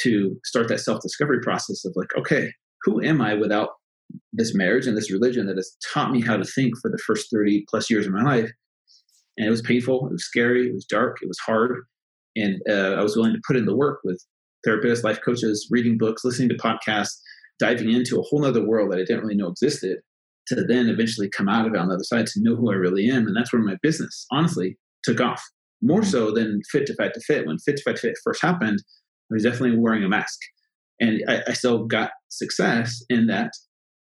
to 0.01 0.35
start 0.45 0.67
that 0.69 0.79
self 0.79 1.01
discovery 1.01 1.39
process 1.41 1.85
of 1.85 1.93
like, 1.95 2.09
okay, 2.17 2.51
who 2.83 3.01
am 3.01 3.21
I 3.21 3.33
without 3.33 3.69
this 4.33 4.55
marriage 4.55 4.87
and 4.87 4.97
this 4.97 5.11
religion 5.11 5.45
that 5.47 5.57
has 5.57 5.75
taught 5.93 6.11
me 6.11 6.21
how 6.21 6.37
to 6.37 6.45
think 6.45 6.73
for 6.81 6.89
the 6.89 7.01
first 7.05 7.29
30 7.31 7.65
plus 7.69 7.89
years 7.89 8.05
of 8.05 8.13
my 8.13 8.23
life? 8.23 8.51
And 9.37 9.47
it 9.47 9.51
was 9.51 9.61
painful, 9.61 10.07
it 10.07 10.11
was 10.11 10.25
scary, 10.25 10.67
it 10.67 10.73
was 10.73 10.85
dark, 10.85 11.17
it 11.21 11.27
was 11.27 11.39
hard. 11.39 11.75
And 12.35 12.61
uh, 12.69 12.95
I 12.95 13.01
was 13.01 13.15
willing 13.15 13.33
to 13.33 13.41
put 13.47 13.55
in 13.55 13.65
the 13.65 13.75
work 13.75 13.99
with 14.03 14.23
therapists, 14.67 15.03
life 15.03 15.19
coaches, 15.23 15.67
reading 15.71 15.97
books, 15.97 16.23
listening 16.25 16.49
to 16.49 16.55
podcasts, 16.55 17.17
diving 17.59 17.91
into 17.91 18.19
a 18.19 18.23
whole 18.23 18.45
other 18.45 18.65
world 18.65 18.91
that 18.91 18.99
I 18.99 19.03
didn't 19.03 19.21
really 19.21 19.35
know 19.35 19.47
existed 19.47 19.99
to 20.47 20.63
then 20.63 20.89
eventually 20.89 21.29
come 21.29 21.47
out 21.47 21.67
of 21.67 21.73
it 21.73 21.79
on 21.79 21.87
the 21.87 21.95
other 21.95 22.03
side 22.03 22.25
to 22.25 22.41
know 22.41 22.55
who 22.55 22.71
I 22.71 22.75
really 22.75 23.07
am. 23.09 23.27
And 23.27 23.35
that's 23.35 23.53
where 23.53 23.61
my 23.61 23.75
business, 23.81 24.25
honestly, 24.31 24.77
took 25.03 25.21
off 25.21 25.43
more 25.81 26.03
so 26.03 26.31
than 26.31 26.61
Fit 26.71 26.87
to 26.87 26.95
Fat 26.95 27.13
to 27.13 27.21
Fit. 27.21 27.45
When 27.45 27.59
Fit 27.59 27.77
to 27.77 27.83
Fat 27.83 27.95
to 27.97 28.01
Fit 28.01 28.17
first 28.23 28.41
happened, 28.41 28.81
I 29.31 29.35
was 29.35 29.43
definitely 29.43 29.77
wearing 29.77 30.03
a 30.03 30.09
mask. 30.09 30.39
And 30.99 31.21
I, 31.27 31.41
I 31.47 31.53
still 31.53 31.85
got 31.85 32.11
success 32.29 33.03
in 33.09 33.27
that. 33.27 33.51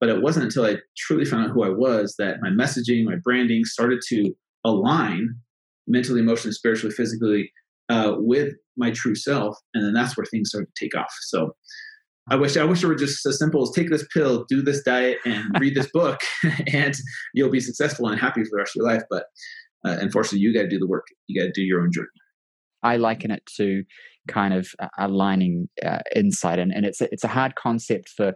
But 0.01 0.09
it 0.09 0.20
wasn't 0.20 0.46
until 0.46 0.64
I 0.64 0.79
truly 0.96 1.25
found 1.25 1.44
out 1.44 1.53
who 1.53 1.62
I 1.62 1.68
was 1.68 2.16
that 2.18 2.38
my 2.40 2.48
messaging, 2.48 3.05
my 3.05 3.16
branding 3.22 3.64
started 3.64 4.01
to 4.09 4.33
align 4.64 5.37
mentally, 5.87 6.20
emotionally, 6.20 6.53
spiritually, 6.53 6.94
physically 6.94 7.53
uh, 7.88 8.14
with 8.16 8.55
my 8.77 8.90
true 8.90 9.14
self, 9.14 9.57
and 9.75 9.85
then 9.85 9.92
that's 9.92 10.16
where 10.16 10.25
things 10.25 10.48
started 10.48 10.68
to 10.75 10.85
take 10.85 10.96
off. 10.96 11.12
So 11.22 11.55
I 12.31 12.37
wish 12.37 12.57
I 12.57 12.64
wish 12.64 12.83
it 12.83 12.87
were 12.87 12.94
just 12.94 13.25
as 13.27 13.38
simple 13.38 13.62
as 13.62 13.70
take 13.70 13.90
this 13.90 14.07
pill, 14.14 14.44
do 14.48 14.62
this 14.62 14.83
diet, 14.83 15.18
and 15.25 15.44
read 15.61 15.75
this 15.75 15.90
book, 15.92 16.20
and 16.72 16.94
you'll 17.35 17.51
be 17.51 17.61
successful 17.61 18.09
and 18.09 18.20
happy 18.20 18.42
for 18.44 18.51
the 18.53 18.57
rest 18.59 18.77
of 18.77 18.81
your 18.81 18.87
life. 18.87 19.03
But 19.11 19.25
uh, 19.85 19.96
unfortunately, 20.01 20.40
you 20.40 20.55
got 20.55 20.62
to 20.62 20.68
do 20.68 20.79
the 20.79 20.87
work. 20.87 21.07
You 21.27 21.40
got 21.40 21.46
to 21.46 21.53
do 21.53 21.62
your 21.62 21.83
own 21.83 21.90
journey. 21.92 22.09
I 22.83 22.97
liken 22.97 23.31
it 23.31 23.45
to 23.57 23.85
kind 24.29 24.55
of 24.55 24.68
aligning 24.99 25.68
uh, 25.85 26.01
insight, 26.14 26.59
and, 26.59 26.73
and 26.73 26.85
it's 26.87 27.01
a, 27.01 27.09
it's 27.12 27.25
a 27.25 27.29
hard 27.29 27.55
concept 27.55 28.09
for 28.09 28.35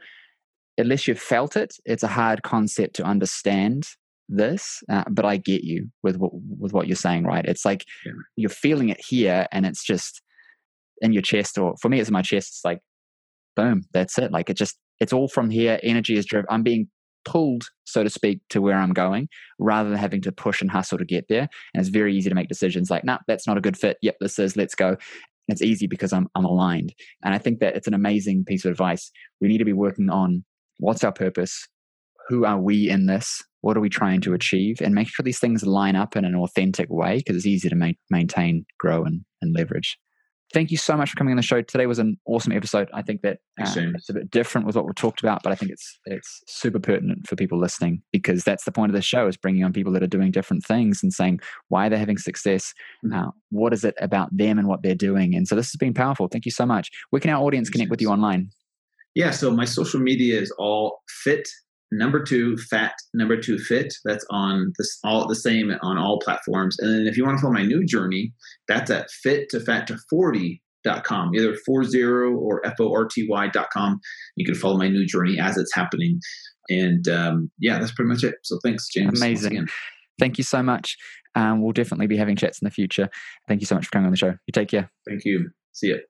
unless 0.79 1.09
you've 1.09 1.21
felt 1.21 1.57
it. 1.57 1.75
It's 1.85 2.03
a 2.03 2.09
hard 2.09 2.43
concept 2.43 2.97
to 2.97 3.05
understand 3.05 3.85
this, 4.29 4.83
uh, 4.91 5.05
but 5.11 5.25
I 5.25 5.37
get 5.37 5.63
you 5.63 5.89
with 6.03 6.17
what 6.17 6.33
with 6.35 6.73
what 6.73 6.87
you're 6.87 6.97
saying. 6.97 7.25
Right? 7.25 7.45
It's 7.45 7.65
like 7.65 7.85
yeah. 8.05 8.13
you're 8.37 8.51
feeling 8.51 8.89
it 8.89 9.01
here, 9.07 9.47
and 9.53 9.67
it's 9.67 9.85
just 9.85 10.23
in 11.01 11.13
your 11.13 11.23
chest, 11.23 11.59
or 11.59 11.75
for 11.81 11.89
me, 11.89 12.01
it's 12.01 12.09
in 12.09 12.15
my 12.15 12.23
chest. 12.23 12.49
It's 12.49 12.65
like 12.65 12.81
boom, 13.57 13.83
that's 13.93 14.19
it. 14.19 14.31
Like 14.31 14.51
it 14.51 14.57
just 14.57 14.79
it's 15.01 15.13
all 15.13 15.29
from 15.29 15.51
here. 15.51 15.81
Energy 15.83 16.17
is 16.17 16.27
driven. 16.27 16.47
I'm 16.51 16.63
being 16.63 16.89
pulled, 17.27 17.65
so 17.85 18.03
to 18.03 18.09
speak, 18.09 18.41
to 18.49 18.63
where 18.63 18.79
I'm 18.79 18.95
going 18.95 19.29
rather 19.59 19.91
than 19.91 19.99
having 19.99 20.23
to 20.23 20.33
push 20.33 20.63
and 20.63 20.71
hustle 20.71 20.97
to 20.97 21.05
get 21.05 21.27
there. 21.29 21.49
And 21.75 21.81
it's 21.81 21.91
very 21.91 22.17
easy 22.17 22.31
to 22.31 22.35
make 22.35 22.49
decisions 22.49 22.91
like, 22.91 23.05
nah, 23.05 23.19
that's 23.27 23.47
not 23.47 23.59
a 23.59 23.61
good 23.61 23.77
fit. 23.77 23.99
Yep, 24.01 24.17
this 24.21 24.39
is, 24.39 24.57
let's 24.57 24.75
go. 24.75 24.89
And 24.89 24.99
it's 25.49 25.63
easy 25.63 25.87
because 25.87 26.13
I'm, 26.13 26.29
I'm 26.35 26.47
aligned. 26.47 26.95
And 27.23 27.35
I 27.35 27.39
think 27.39 27.61
that 27.61 27.77
it's 27.77 27.87
an 27.87 27.95
amazing 27.95 28.45
piece 28.45 28.65
of 28.65 28.71
advice. 28.71 29.11
We 29.41 29.49
need 29.49 29.59
to 29.59 29.65
be 29.65 29.75
working 29.75 30.09
on 30.09 30.45
what's 30.79 31.05
our 31.05 31.13
purpose? 31.13 31.67
Who 32.29 32.45
are 32.45 32.59
we 32.59 32.89
in 32.89 33.07
this? 33.07 33.43
What 33.61 33.77
are 33.77 33.81
we 33.81 33.89
trying 33.89 34.21
to 34.23 34.35
achieve? 34.35 34.81
And 34.81 34.95
make 34.95 35.09
sure 35.09 35.23
these 35.23 35.39
things 35.39 35.67
line 35.67 35.97
up 35.97 36.17
in 36.17 36.25
an 36.25 36.35
authentic 36.35 36.89
way 36.89 37.19
because 37.19 37.37
it's 37.37 37.47
easy 37.47 37.69
to 37.69 37.77
ma- 37.77 37.93
maintain, 38.11 38.65
grow, 38.79 39.05
and, 39.05 39.25
and 39.43 39.55
leverage 39.55 39.99
thank 40.53 40.71
you 40.71 40.77
so 40.77 40.97
much 40.97 41.11
for 41.11 41.17
coming 41.17 41.33
on 41.33 41.37
the 41.37 41.43
show. 41.43 41.63
Today 41.63 41.87
was 41.87 41.99
an 41.99 42.17
awesome 42.27 42.53
episode. 42.53 42.89
I 42.95 43.03
think 43.03 43.23
that 43.23 43.39
uh, 43.61 43.73
it's 43.77 44.09
a 44.09 44.15
bit 44.15 44.31
different 44.31 44.67
with 44.67 44.77
what 44.77 44.87
we 44.87 44.93
talked 44.95 45.21
about, 45.21 45.43
but 45.43 45.53
I 45.53 45.55
think 45.57 45.73
it's 45.73 45.99
it's 46.07 46.43
super 46.49 46.79
pertinent 46.79 47.27
for 47.27 47.37
people 47.37 47.59
listening 47.59 48.03
because 48.13 48.45
that's 48.45 48.65
the 48.65 48.73
point 48.73 48.91
of 48.91 48.95
the 48.95 49.03
show 49.03 49.27
is 49.27 49.37
bringing 49.37 49.65
on 49.65 49.73
people 49.73 49.93
that 49.93 50.03
are 50.03 50.09
doing 50.09 50.31
different 50.31 50.65
things 50.65 51.01
and 51.03 51.13
saying 51.13 51.41
why 51.69 51.89
they're 51.89 51.99
having 51.99 52.19
success, 52.19 52.73
mm-hmm. 53.05 53.19
uh, 53.19 53.31
what 53.51 53.73
is 53.73 53.85
it 53.85 53.95
about 54.01 54.35
them 54.37 54.59
and 54.59 54.69
what 54.69 54.83
they're 54.83 54.95
doing. 54.95 55.35
And 55.35 55.47
so 55.49 55.55
this 55.55 55.67
has 55.67 55.77
been 55.77 55.95
powerful. 55.95 56.29
Thank 56.29 56.45
you 56.45 56.53
so 56.53 56.67
much. 56.67 56.91
Where 57.11 57.21
can 57.21 57.31
our 57.31 57.43
audience 57.43 57.71
connect 57.71 57.91
with 57.91 58.01
you 58.01 58.11
online? 58.11 58.51
Yeah, 59.15 59.31
so 59.31 59.51
my 59.51 59.65
social 59.65 59.99
media 59.99 60.39
is 60.39 60.53
all 60.59 60.99
fit 61.25 61.49
number 61.97 62.23
two 62.23 62.57
fat. 62.57 62.95
Number 63.15 63.41
two 63.41 63.59
fit. 63.59 63.95
That's 64.05 64.25
on 64.31 64.73
this 64.79 64.99
all 65.05 65.27
the 65.27 65.35
same 65.35 65.73
on 65.83 65.99
all 65.99 66.19
platforms. 66.21 66.77
And 66.79 66.93
then 66.93 67.07
if 67.07 67.17
you 67.17 67.25
want 67.25 67.39
to 67.39 67.43
follow 67.43 67.55
my 67.55 67.65
new 67.65 67.85
journey 67.85 68.33
that's 68.69 68.91
at 68.91 69.11
fit 69.11 69.49
to 69.51 69.61
fat 69.61 69.87
to 69.87 69.97
40.com 70.13 71.35
either 71.35 71.57
40 71.65 72.03
or 72.03 72.67
f-o-r-t-y.com 72.67 74.01
you 74.37 74.47
can 74.47 74.55
follow 74.55 74.77
my 74.77 74.89
new 74.89 75.07
journey 75.07 75.39
as 75.39 75.57
it's 75.57 75.75
happening. 75.75 76.21
And 76.69 77.09
um, 77.09 77.51
yeah 77.59 77.79
that's 77.79 77.93
pretty 77.93 78.09
much 78.09 78.25
it. 78.25 78.37
So 78.43 78.59
thanks 78.65 78.89
james 78.89 79.21
amazing. 79.21 79.67
thank 80.19 80.39
you 80.39 80.45
so 80.45 80.63
much. 80.63 80.97
Um, 81.35 81.63
we'll 81.63 81.73
definitely 81.73 82.07
be 82.07 82.17
having 82.17 82.37
chats 82.37 82.61
in 82.61 82.67
the 82.67 82.71
future. 82.71 83.11
Thank 83.47 83.61
you 83.61 83.67
so 83.67 83.75
much 83.75 83.87
for 83.87 83.91
coming 83.91 84.07
on 84.07 84.11
the 84.11 84.17
show. 84.17 84.35
You 84.47 84.53
take 84.53 84.69
care. 84.69 84.91
Thank 85.07 85.25
you. 85.25 85.51
See 85.73 85.89
you 85.89 86.01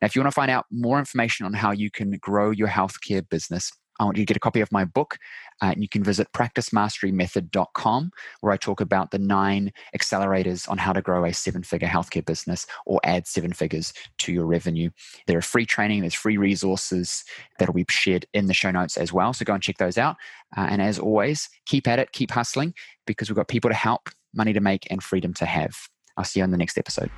now, 0.00 0.06
if 0.06 0.16
you 0.16 0.22
want 0.22 0.32
to 0.32 0.34
find 0.34 0.50
out 0.50 0.66
more 0.70 0.98
information 0.98 1.46
on 1.46 1.52
how 1.52 1.70
you 1.70 1.90
can 1.90 2.12
grow 2.20 2.50
your 2.50 2.68
healthcare 2.68 3.28
business, 3.28 3.72
I 3.98 4.04
want 4.04 4.16
you 4.16 4.22
to 4.22 4.26
get 4.26 4.36
a 4.36 4.40
copy 4.40 4.60
of 4.60 4.70
my 4.70 4.84
book. 4.84 5.18
Uh, 5.60 5.74
you 5.76 5.88
can 5.88 6.04
visit 6.04 6.28
practicemasterymethod.com, 6.32 8.10
where 8.40 8.52
I 8.52 8.56
talk 8.56 8.80
about 8.80 9.10
the 9.10 9.18
nine 9.18 9.72
accelerators 9.96 10.68
on 10.68 10.78
how 10.78 10.92
to 10.92 11.02
grow 11.02 11.24
a 11.24 11.32
seven 11.32 11.62
figure 11.62 11.88
healthcare 11.88 12.24
business 12.24 12.66
or 12.86 13.00
add 13.04 13.26
seven 13.26 13.52
figures 13.52 13.92
to 14.18 14.32
your 14.32 14.46
revenue. 14.46 14.90
There 15.26 15.38
are 15.38 15.42
free 15.42 15.66
training, 15.66 16.02
there's 16.02 16.14
free 16.14 16.36
resources 16.36 17.24
that'll 17.58 17.74
be 17.74 17.86
shared 17.88 18.26
in 18.34 18.46
the 18.46 18.54
show 18.54 18.70
notes 18.70 18.96
as 18.96 19.12
well. 19.12 19.32
So 19.32 19.44
go 19.44 19.54
and 19.54 19.62
check 19.62 19.78
those 19.78 19.98
out. 19.98 20.16
Uh, 20.56 20.66
and 20.70 20.80
as 20.80 20.98
always, 20.98 21.48
keep 21.66 21.88
at 21.88 21.98
it, 21.98 22.12
keep 22.12 22.30
hustling, 22.30 22.74
because 23.06 23.28
we've 23.28 23.36
got 23.36 23.48
people 23.48 23.70
to 23.70 23.76
help, 23.76 24.08
money 24.34 24.52
to 24.52 24.60
make, 24.60 24.86
and 24.90 25.02
freedom 25.02 25.34
to 25.34 25.46
have. 25.46 25.74
I'll 26.16 26.24
see 26.24 26.40
you 26.40 26.44
on 26.44 26.50
the 26.50 26.56
next 26.56 26.78
episode. 26.78 27.10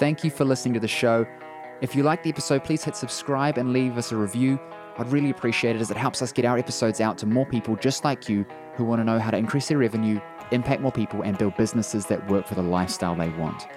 Thank 0.00 0.24
you 0.24 0.30
for 0.30 0.46
listening 0.46 0.72
to 0.72 0.80
the 0.80 0.88
show. 0.88 1.26
If 1.82 1.94
you 1.94 2.04
like 2.04 2.22
the 2.22 2.30
episode, 2.30 2.64
please 2.64 2.82
hit 2.82 2.96
subscribe 2.96 3.58
and 3.58 3.70
leave 3.70 3.98
us 3.98 4.12
a 4.12 4.16
review. 4.16 4.58
I'd 4.96 5.12
really 5.12 5.28
appreciate 5.28 5.76
it 5.76 5.82
as 5.82 5.90
it 5.90 5.98
helps 5.98 6.22
us 6.22 6.32
get 6.32 6.46
our 6.46 6.56
episodes 6.56 7.02
out 7.02 7.18
to 7.18 7.26
more 7.26 7.44
people 7.44 7.76
just 7.76 8.02
like 8.02 8.26
you 8.26 8.46
who 8.76 8.84
want 8.86 9.00
to 9.00 9.04
know 9.04 9.18
how 9.18 9.30
to 9.30 9.36
increase 9.36 9.68
their 9.68 9.76
revenue, 9.76 10.18
impact 10.52 10.80
more 10.80 10.90
people, 10.90 11.20
and 11.20 11.36
build 11.36 11.54
businesses 11.58 12.06
that 12.06 12.26
work 12.30 12.46
for 12.46 12.54
the 12.54 12.62
lifestyle 12.62 13.14
they 13.14 13.28
want. 13.28 13.68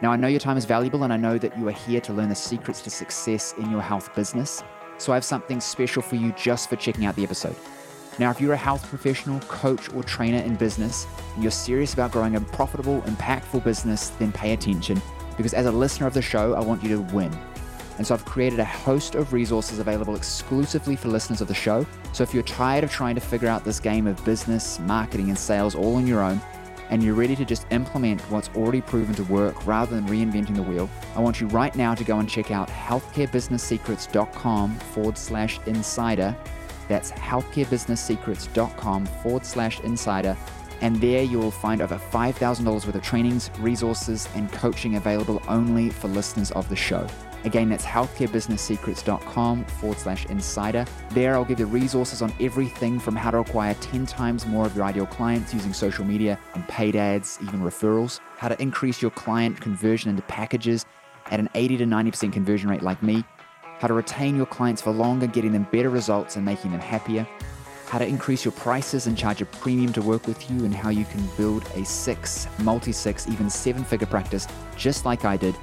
Now, 0.00 0.10
I 0.10 0.16
know 0.16 0.26
your 0.26 0.40
time 0.40 0.56
is 0.56 0.64
valuable 0.64 1.02
and 1.02 1.12
I 1.12 1.18
know 1.18 1.36
that 1.36 1.58
you 1.58 1.68
are 1.68 1.72
here 1.72 2.00
to 2.00 2.14
learn 2.14 2.30
the 2.30 2.34
secrets 2.34 2.80
to 2.80 2.90
success 2.90 3.52
in 3.58 3.70
your 3.70 3.82
health 3.82 4.14
business. 4.14 4.62
So 4.96 5.12
I 5.12 5.16
have 5.16 5.24
something 5.24 5.60
special 5.60 6.00
for 6.00 6.16
you 6.16 6.32
just 6.32 6.70
for 6.70 6.76
checking 6.76 7.04
out 7.04 7.14
the 7.14 7.24
episode. 7.24 7.56
Now, 8.18 8.30
if 8.30 8.40
you're 8.40 8.54
a 8.54 8.56
health 8.56 8.88
professional, 8.88 9.38
coach, 9.40 9.92
or 9.92 10.02
trainer 10.02 10.38
in 10.38 10.54
business, 10.54 11.06
and 11.34 11.42
you're 11.42 11.52
serious 11.52 11.92
about 11.92 12.10
growing 12.10 12.36
a 12.36 12.40
profitable, 12.40 13.02
impactful 13.02 13.64
business, 13.64 14.08
then 14.18 14.32
pay 14.32 14.54
attention 14.54 15.02
because 15.38 15.54
as 15.54 15.64
a 15.64 15.72
listener 15.72 16.06
of 16.06 16.12
the 16.12 16.20
show, 16.20 16.52
I 16.52 16.60
want 16.60 16.82
you 16.82 16.90
to 16.90 17.00
win. 17.14 17.34
And 17.96 18.06
so 18.06 18.14
I've 18.14 18.24
created 18.26 18.60
a 18.60 18.64
host 18.64 19.14
of 19.14 19.32
resources 19.32 19.78
available 19.78 20.14
exclusively 20.14 20.94
for 20.94 21.08
listeners 21.08 21.40
of 21.40 21.48
the 21.48 21.54
show. 21.54 21.86
So 22.12 22.22
if 22.22 22.34
you're 22.34 22.42
tired 22.42 22.84
of 22.84 22.92
trying 22.92 23.14
to 23.14 23.20
figure 23.20 23.48
out 23.48 23.64
this 23.64 23.80
game 23.80 24.06
of 24.06 24.22
business, 24.24 24.78
marketing, 24.80 25.30
and 25.30 25.38
sales 25.38 25.74
all 25.74 25.96
on 25.96 26.06
your 26.06 26.22
own, 26.22 26.40
and 26.90 27.02
you're 27.02 27.14
ready 27.14 27.34
to 27.36 27.44
just 27.44 27.66
implement 27.70 28.20
what's 28.22 28.48
already 28.54 28.80
proven 28.80 29.14
to 29.14 29.22
work 29.24 29.66
rather 29.66 29.94
than 29.96 30.06
reinventing 30.06 30.54
the 30.54 30.62
wheel, 30.62 30.88
I 31.16 31.20
want 31.20 31.40
you 31.40 31.48
right 31.48 31.74
now 31.74 31.94
to 31.94 32.04
go 32.04 32.18
and 32.18 32.28
check 32.28 32.50
out 32.50 32.68
healthcarebusinesssecrets.com 32.68 34.74
forward 34.76 35.18
slash 35.18 35.60
insider. 35.66 36.36
That's 36.88 37.10
healthcarebusinesssecrets.com 37.12 39.06
forward 39.06 39.44
slash 39.44 39.80
insider 39.80 40.36
and 40.80 40.96
there 41.00 41.22
you 41.22 41.38
will 41.38 41.50
find 41.50 41.80
over 41.80 41.96
$5,000 41.96 42.66
worth 42.66 42.94
of 42.94 43.02
trainings, 43.02 43.50
resources, 43.58 44.28
and 44.34 44.50
coaching 44.52 44.96
available 44.96 45.42
only 45.48 45.90
for 45.90 46.08
listeners 46.08 46.50
of 46.52 46.68
the 46.68 46.76
show. 46.76 47.06
Again, 47.44 47.68
that's 47.68 47.84
healthcarebusinesssecrets.com 47.84 49.64
forward 49.64 49.98
slash 49.98 50.26
insider. 50.26 50.84
There, 51.10 51.34
I'll 51.34 51.44
give 51.44 51.60
you 51.60 51.66
resources 51.66 52.20
on 52.20 52.32
everything 52.40 52.98
from 52.98 53.14
how 53.14 53.30
to 53.30 53.38
acquire 53.38 53.74
10 53.74 54.06
times 54.06 54.44
more 54.46 54.66
of 54.66 54.74
your 54.74 54.84
ideal 54.84 55.06
clients 55.06 55.54
using 55.54 55.72
social 55.72 56.04
media 56.04 56.38
and 56.54 56.66
paid 56.68 56.96
ads, 56.96 57.38
even 57.42 57.60
referrals, 57.60 58.20
how 58.36 58.48
to 58.48 58.60
increase 58.60 59.00
your 59.00 59.12
client 59.12 59.60
conversion 59.60 60.10
into 60.10 60.22
packages 60.22 60.84
at 61.30 61.38
an 61.38 61.48
80 61.54 61.78
to 61.78 61.84
90% 61.84 62.32
conversion 62.32 62.70
rate 62.70 62.82
like 62.82 63.02
me, 63.02 63.24
how 63.78 63.86
to 63.86 63.94
retain 63.94 64.36
your 64.36 64.46
clients 64.46 64.82
for 64.82 64.90
longer, 64.90 65.26
getting 65.26 65.52
them 65.52 65.68
better 65.70 65.90
results 65.90 66.36
and 66.36 66.44
making 66.44 66.72
them 66.72 66.80
happier 66.80 67.26
how 67.88 67.98
to 67.98 68.06
increase 68.06 68.44
your 68.44 68.52
prices 68.52 69.06
and 69.06 69.16
charge 69.16 69.40
a 69.40 69.46
premium 69.46 69.92
to 69.94 70.02
work 70.02 70.26
with 70.26 70.50
you, 70.50 70.64
and 70.64 70.74
how 70.74 70.90
you 70.90 71.06
can 71.06 71.26
build 71.38 71.64
a 71.74 71.84
six, 71.84 72.46
multi 72.58 72.92
six, 72.92 73.26
even 73.28 73.48
seven 73.48 73.82
figure 73.82 74.06
practice 74.06 74.46
just 74.76 75.06
like 75.06 75.24
I 75.24 75.36
did, 75.36 75.56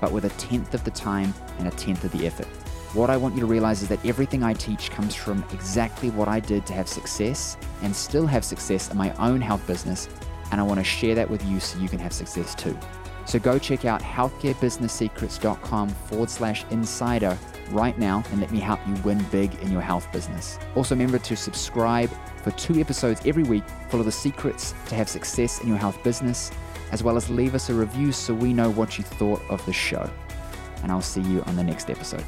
but 0.00 0.12
with 0.12 0.26
a 0.26 0.30
tenth 0.30 0.74
of 0.74 0.84
the 0.84 0.90
time 0.90 1.32
and 1.58 1.68
a 1.68 1.70
tenth 1.70 2.04
of 2.04 2.12
the 2.12 2.26
effort. 2.26 2.46
What 2.92 3.08
I 3.08 3.16
want 3.16 3.34
you 3.34 3.40
to 3.40 3.46
realize 3.46 3.82
is 3.82 3.88
that 3.88 4.04
everything 4.04 4.42
I 4.42 4.52
teach 4.52 4.90
comes 4.90 5.14
from 5.14 5.44
exactly 5.52 6.10
what 6.10 6.28
I 6.28 6.40
did 6.40 6.66
to 6.66 6.72
have 6.74 6.88
success 6.88 7.56
and 7.82 7.94
still 7.94 8.26
have 8.26 8.44
success 8.44 8.90
in 8.90 8.98
my 8.98 9.14
own 9.14 9.40
health 9.40 9.66
business, 9.66 10.08
and 10.50 10.60
I 10.60 10.64
want 10.64 10.80
to 10.80 10.84
share 10.84 11.14
that 11.14 11.30
with 11.30 11.44
you 11.46 11.60
so 11.60 11.78
you 11.78 11.88
can 11.88 12.00
have 12.00 12.12
success 12.12 12.54
too. 12.54 12.76
So 13.26 13.38
go 13.38 13.58
check 13.58 13.84
out 13.84 14.02
healthcarebusinesssecrets.com 14.02 15.88
forward 15.88 16.28
slash 16.28 16.64
insider 16.70 17.38
right 17.72 17.98
now 17.98 18.22
and 18.30 18.40
let 18.40 18.50
me 18.50 18.58
help 18.58 18.80
you 18.86 18.94
win 19.02 19.22
big 19.30 19.54
in 19.56 19.70
your 19.70 19.80
health 19.80 20.10
business. 20.12 20.58
Also, 20.74 20.94
remember 20.94 21.18
to 21.18 21.36
subscribe 21.36 22.10
for 22.42 22.50
two 22.52 22.80
episodes 22.80 23.20
every 23.26 23.42
week 23.42 23.64
full 23.88 24.00
of 24.00 24.06
the 24.06 24.12
secrets 24.12 24.74
to 24.86 24.94
have 24.94 25.08
success 25.08 25.60
in 25.60 25.68
your 25.68 25.76
health 25.76 26.02
business, 26.02 26.50
as 26.92 27.02
well 27.02 27.16
as 27.16 27.30
leave 27.30 27.54
us 27.54 27.70
a 27.70 27.74
review 27.74 28.12
so 28.12 28.34
we 28.34 28.52
know 28.52 28.70
what 28.70 28.98
you 28.98 29.04
thought 29.04 29.42
of 29.48 29.64
the 29.66 29.72
show. 29.72 30.10
And 30.82 30.90
I'll 30.90 31.02
see 31.02 31.22
you 31.22 31.42
on 31.42 31.56
the 31.56 31.64
next 31.64 31.90
episode. 31.90 32.24